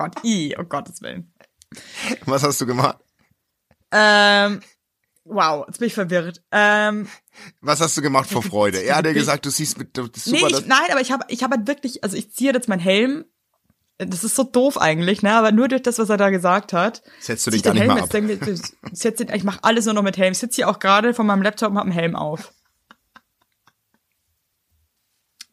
Gott, 0.03 0.23
i, 0.23 0.55
oh 0.57 0.63
Gottes 0.63 1.01
Willen. 1.01 1.33
Was 2.25 2.43
hast 2.43 2.59
du 2.61 2.65
gemacht? 2.65 2.97
Ähm, 3.91 4.61
wow, 5.23 5.65
jetzt 5.67 5.79
bin 5.79 5.87
ich 5.87 5.93
verwirrt. 5.93 6.43
Ähm, 6.51 7.07
Was 7.61 7.81
hast 7.81 7.95
du 7.97 8.01
gemacht 8.01 8.29
vor 8.29 8.41
Freude? 8.43 8.79
Er 8.79 8.95
hat 8.97 9.05
ja 9.05 9.13
gesagt, 9.13 9.45
du 9.45 9.49
siehst 9.49 9.77
mit, 9.77 9.95
du- 9.97 10.03
nee, 10.03 10.09
super, 10.15 10.47
ich, 10.47 10.51
dass- 10.53 10.65
nein, 10.65 10.89
aber 10.91 11.01
ich 11.01 11.11
habe 11.11 11.25
ich 11.27 11.43
hab 11.43 11.51
halt 11.51 11.67
wirklich, 11.67 12.03
also 12.03 12.17
ich 12.17 12.31
ziehe 12.33 12.51
jetzt 12.53 12.67
meinen 12.69 12.79
Helm. 12.79 13.25
Das 13.97 14.23
ist 14.23 14.35
so 14.35 14.43
doof 14.43 14.79
eigentlich, 14.81 15.21
ne? 15.21 15.31
Aber 15.33 15.51
nur 15.51 15.67
durch 15.67 15.83
das, 15.83 15.99
was 15.99 16.09
er 16.09 16.17
da 16.17 16.31
gesagt 16.31 16.73
hat. 16.73 17.03
Setzt 17.19 17.45
du 17.45 17.51
dich 17.51 17.61
gar 17.61 17.73
nicht 17.73 17.81
Helm 17.83 17.91
jetzt, 17.97 18.05
ab. 18.05 18.09
denke 18.09 18.33
ich, 18.33 18.41
ich, 18.47 18.61
setz 18.97 19.19
ich 19.21 19.43
mache 19.43 19.59
alles 19.63 19.85
nur 19.85 19.93
noch 19.93 20.01
mit 20.01 20.17
Helm. 20.17 20.31
Ich 20.31 20.39
sitze 20.39 20.55
hier 20.55 20.69
auch 20.69 20.79
gerade 20.79 21.13
von 21.13 21.27
meinem 21.27 21.43
Laptop 21.43 21.69
und 21.69 21.77
hab 21.77 21.83
einen 21.83 21.91
Helm 21.91 22.15
auf. 22.15 22.51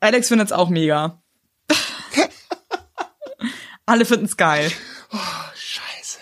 Alex 0.00 0.28
findet's 0.28 0.52
auch 0.52 0.70
mega. 0.70 1.22
Alle 3.88 4.04
finden's 4.04 4.36
geil. 4.36 4.70
Scheiße. 5.54 6.18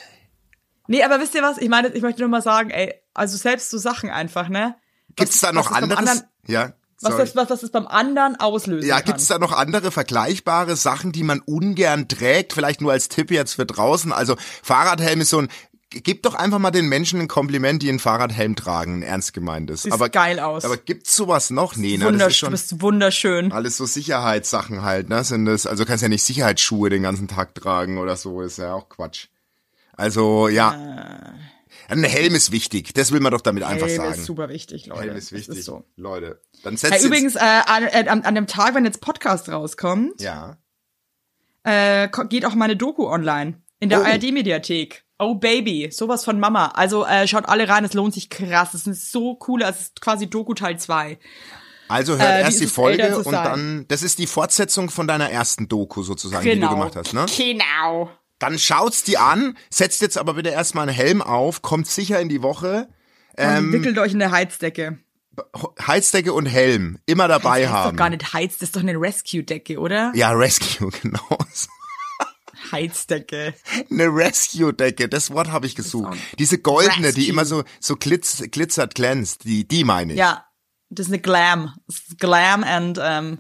Nee, 0.87 1.03
aber 1.03 1.21
wisst 1.21 1.35
ihr 1.35 1.43
was? 1.43 1.59
Ich 1.59 1.69
meine, 1.69 1.89
ich 1.89 2.03
möchte 2.03 2.21
nur 2.21 2.31
mal 2.31 2.43
sagen, 2.43 2.71
ey, 2.71 2.95
also 3.15 3.37
selbst 3.37 3.71
so 3.71 3.79
Sachen 3.79 4.09
einfach, 4.11 4.49
ne? 4.49 4.77
Gibt's 5.17 5.41
da 5.41 5.53
noch 5.53 5.71
was 5.71 5.77
anderes? 5.83 5.99
anderen- 5.99 6.23
ja. 6.47 6.73
Was 7.03 7.11
sorry. 7.13 7.25
das, 7.25 7.37
was, 7.37 7.51
was 7.51 7.61
das 7.61 7.71
beim 7.71 7.87
anderen 7.87 8.37
auslösen 8.41 8.89
Ja, 8.89 8.97
kann. 8.97 9.05
gibt's 9.05 9.27
da 9.27 9.39
noch 9.39 9.53
andere 9.53 9.91
vergleichbare 9.91 10.77
Sachen, 10.77 11.13
die 11.13 11.25
man 11.25 11.41
ungern 11.41 12.09
trägt? 12.09 12.55
Vielleicht 12.55 12.81
nur 12.81 12.93
als 12.93 13.09
Tipp 13.09 13.31
jetzt 13.31 13.53
für 13.55 13.67
draußen. 13.67 14.13
Also 14.15 14.37
Fahrradhelm 14.63 15.21
ist 15.21 15.29
so 15.29 15.41
ein. 15.41 15.49
Gib 15.91 16.25
doch 16.25 16.35
einfach 16.35 16.59
mal 16.59 16.73
den 16.73 16.89
Menschen 16.89 17.21
ein 17.21 17.29
Kompliment, 17.29 17.81
die 17.81 17.89
einen 17.89 18.01
Fahrradhelm 18.01 18.57
tragen, 18.57 18.99
ein 18.99 19.03
ernst 19.03 19.33
gemeintes. 19.33 19.85
Sieht 19.85 19.93
aber 19.93 20.09
geil 20.09 20.41
aus. 20.41 20.65
Aber 20.65 20.77
gibt's 20.77 21.15
sowas 21.15 21.51
noch? 21.51 21.77
Nee, 21.77 21.97
ne? 21.97 22.11
Das 22.13 22.13
ist 22.15 22.27
du 22.27 22.31
schon 22.35 22.51
bist 22.51 22.83
wunderschön. 22.83 23.53
alles 23.53 23.77
so 23.77 23.87
Sicherheitssachen 23.87 24.83
halt, 24.83 25.09
ne? 25.09 25.23
Sind 25.23 25.45
das, 25.47 25.65
also 25.67 25.85
du 25.85 25.89
kannst 25.89 26.03
ja 26.03 26.09
nicht 26.09 26.25
Sicherheitsschuhe 26.25 26.91
den 26.91 27.03
ganzen 27.05 27.29
Tag 27.29 27.55
tragen 27.55 27.99
oder 27.99 28.17
so, 28.17 28.43
ist 28.43 28.59
ja 28.59 28.75
auch 28.75 28.89
Quatsch. 28.89 29.29
Also, 29.97 30.49
ja. 30.49 30.73
Ein 31.89 32.03
Helm 32.03 32.35
ist 32.35 32.51
wichtig, 32.51 32.93
das 32.95 33.13
will 33.13 33.21
man 33.21 33.31
doch 33.31 33.41
damit 33.41 33.63
einfach 33.63 33.87
Helm 33.87 33.97
sagen. 33.99 34.15
ist 34.15 34.25
super 34.25 34.49
wichtig, 34.49 34.87
Leute. 34.87 35.03
Helm 35.03 35.17
ist 35.17 35.31
wichtig. 35.31 35.59
Ist 35.59 35.67
so. 35.67 35.85
Leute, 35.95 36.41
dann 36.65 36.77
setzt 36.77 36.95
jetzt- 36.95 37.05
übrigens, 37.05 37.37
äh, 37.37 37.39
an, 37.39 37.85
äh, 37.85 38.07
an, 38.09 38.23
an 38.23 38.35
dem 38.35 38.49
Tag, 38.49 38.75
wenn 38.75 38.85
jetzt 38.85 39.01
Podcast 39.01 39.49
rauskommt, 39.49 40.21
Ja. 40.21 40.57
äh, 41.63 42.09
geht 42.29 42.45
auch 42.45 42.57
meine 42.57 42.77
Doku 42.77 43.07
online. 43.07 43.63
In 43.79 43.89
der 43.89 44.01
Oh. 44.01 44.05
ARD-Mediathek. 44.05 45.05
Oh 45.19 45.35
Baby, 45.35 45.89
sowas 45.91 46.25
von 46.25 46.39
Mama. 46.39 46.67
Also 46.75 47.05
äh, 47.07 47.27
schaut 47.27 47.49
alle 47.49 47.69
rein, 47.69 47.85
es 47.85 47.95
lohnt 47.95 48.13
sich 48.15 48.29
krass. 48.29 48.75
Es 48.75 48.87
ist 48.87 49.11
so 49.11 49.35
coole, 49.37 49.65
es 49.67 49.81
ist 49.81 50.01
quasi 50.01 50.29
Doku 50.29 50.53
Teil 50.55 50.79
2. 50.79 51.19
Also 51.89 52.19
hört 52.19 52.29
Äh, 52.29 52.41
erst 52.41 52.61
die 52.61 52.67
Folge 52.67 53.17
und 53.19 53.31
dann, 53.33 53.85
das 53.89 54.03
ist 54.03 54.19
die 54.19 54.27
Fortsetzung 54.27 54.91
von 54.91 55.07
deiner 55.07 55.31
ersten 55.31 55.69
Doku 55.69 56.03
sozusagen, 56.03 56.45
die 56.45 56.51
du 56.51 56.57
Genau. 56.57 56.71
gemacht 56.71 56.97
hast, 56.97 57.15
ne? 57.15 57.25
Genau. 57.37 58.11
Dann 58.39 58.59
schaut's 58.59 59.05
die 59.05 59.17
an, 59.17 59.57
setzt 59.71 60.03
jetzt 60.03 60.19
aber 60.19 60.35
bitte 60.35 60.51
erstmal 60.51 60.89
einen 60.89 60.97
Helm 60.97 61.23
auf, 61.23 61.63
kommt 61.63 61.87
sicher 61.87 62.21
in 62.21 62.29
die 62.29 62.43
Woche, 62.43 62.89
Ähm, 63.39 63.73
wickelt 63.73 63.99
euch 63.99 64.13
in 64.13 64.19
der 64.19 64.31
Heizdecke. 64.33 64.99
Heizdecke 65.87 66.33
und 66.33 66.47
Helm 66.47 66.99
immer 67.07 67.29
dabei 67.29 67.61
Das 67.61 67.69
ist 67.71 67.75
haben. 67.77 67.91
doch 67.93 67.99
gar 67.99 68.11
nicht 68.11 68.33
Heiz, 68.33 68.55
das 68.55 68.71
ist 68.71 68.77
doch 68.77 68.81
eine 68.81 68.95
Rescue-Decke, 68.99 69.79
oder? 69.79 70.11
Ja, 70.15 70.31
Rescue, 70.33 70.91
genau. 71.03 71.21
Heizdecke. 72.73 73.55
Eine 73.91 74.07
Rescue-Decke, 74.07 75.09
das 75.09 75.31
Wort 75.31 75.49
habe 75.51 75.67
ich 75.67 75.75
gesucht. 75.77 76.19
Diese 76.39 76.59
goldene, 76.59 77.13
die 77.13 77.21
Rescue. 77.21 77.29
immer 77.29 77.45
so, 77.45 77.65
so 77.81 77.97
glitz, 77.97 78.43
glitzert, 78.51 78.95
glänzt, 78.95 79.45
die, 79.45 79.67
die 79.67 79.85
meine 79.85 80.13
ich. 80.13 80.19
Ja, 80.19 80.47
das 80.89 81.07
ist 81.07 81.13
eine 81.13 81.21
Glam. 81.23 81.75
Das 81.87 81.97
ist 81.97 82.19
Glam 82.19 82.65
and 82.65 82.99
ähm, 83.03 83.39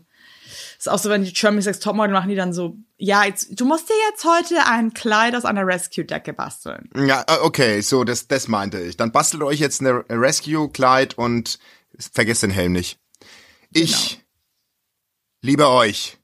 ist 0.79 0.89
auch 0.89 0.99
so, 0.99 1.09
wenn 1.11 1.25
die 1.25 1.33
Germany's 1.33 1.67
Next 1.67 1.83
Topmodel 1.83 2.12
machen, 2.12 2.29
die 2.29 2.35
dann 2.37 2.53
so, 2.53 2.77
ja, 2.99 3.25
jetzt, 3.25 3.59
du 3.59 3.64
musst 3.64 3.89
dir 3.89 3.95
jetzt 4.11 4.25
heute 4.25 4.67
ein 4.67 4.93
Kleid 4.95 5.35
aus 5.35 5.45
einer 5.45 5.67
Rescue-Decke 5.67 6.33
basteln. 6.33 6.89
Ja, 6.95 7.25
äh, 7.29 7.39
okay, 7.41 7.81
so, 7.81 8.05
das, 8.05 8.29
das 8.29 8.47
meinte 8.49 8.81
ich. 8.81 8.97
Dann 8.97 9.11
bastelt 9.12 9.43
euch 9.43 9.59
jetzt 9.61 9.81
eine 9.81 10.05
Rescue-Kleid 10.09 11.17
und 11.19 11.59
vergesst 12.12 12.43
den 12.43 12.51
Helm 12.51 12.73
nicht. 12.73 12.99
Ich 13.73 14.11
Genau. 14.11 14.23
liebe 15.43 15.69
euch. 15.69 16.19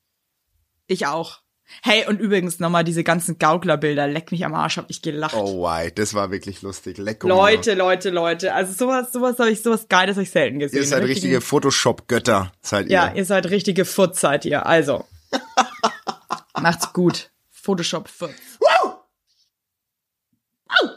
Ich 0.87 1.07
auch. 1.07 1.42
Hey, 1.83 2.07
und 2.07 2.21
übrigens 2.21 2.59
nochmal 2.61 2.85
diese 2.85 3.05
ganzen 3.05 3.39
Gauklerbilder, 3.39 4.07
leck 4.07 4.31
mich 4.33 4.45
am 4.45 4.55
Arsch, 4.55 4.77
hab 4.77 4.91
ich 4.91 5.03
gelacht. 5.03 5.35
Oh 5.37 5.63
why, 5.63 5.91
das 5.93 6.15
war 6.15 6.31
wirklich 6.31 6.63
lustig. 6.63 6.99
Leck 6.99 7.23
Leute, 7.25 7.75
Leute, 7.75 8.11
Leute, 8.11 8.55
also 8.55 8.73
sowas, 8.73 9.13
sowas 9.13 9.39
habe 9.39 9.51
ich, 9.51 9.63
sowas 9.63 9.89
Geiles 9.89 10.17
habe 10.17 10.25
ich 10.25 10.31
selten 10.31 10.59
gesehen. 10.59 10.79
Ihr 10.79 10.87
seid 10.87 11.03
richtige, 11.03 11.15
richtige 11.15 11.41
Photoshop-Götter, 11.41 12.53
seid 12.61 12.87
ihr. 12.87 12.93
Ja, 12.93 13.13
ihr 13.15 13.25
seid 13.25 13.49
richtige 13.51 13.85
Futz, 13.85 14.21
seid 14.21 14.45
ihr. 14.45 14.67
Also. 14.67 15.05
Macht's 16.61 16.93
gut. 16.93 17.31
Photoshop 17.51 18.09
Futz. 18.09 18.59
Wow! 18.61 18.97
Au! 20.69 20.89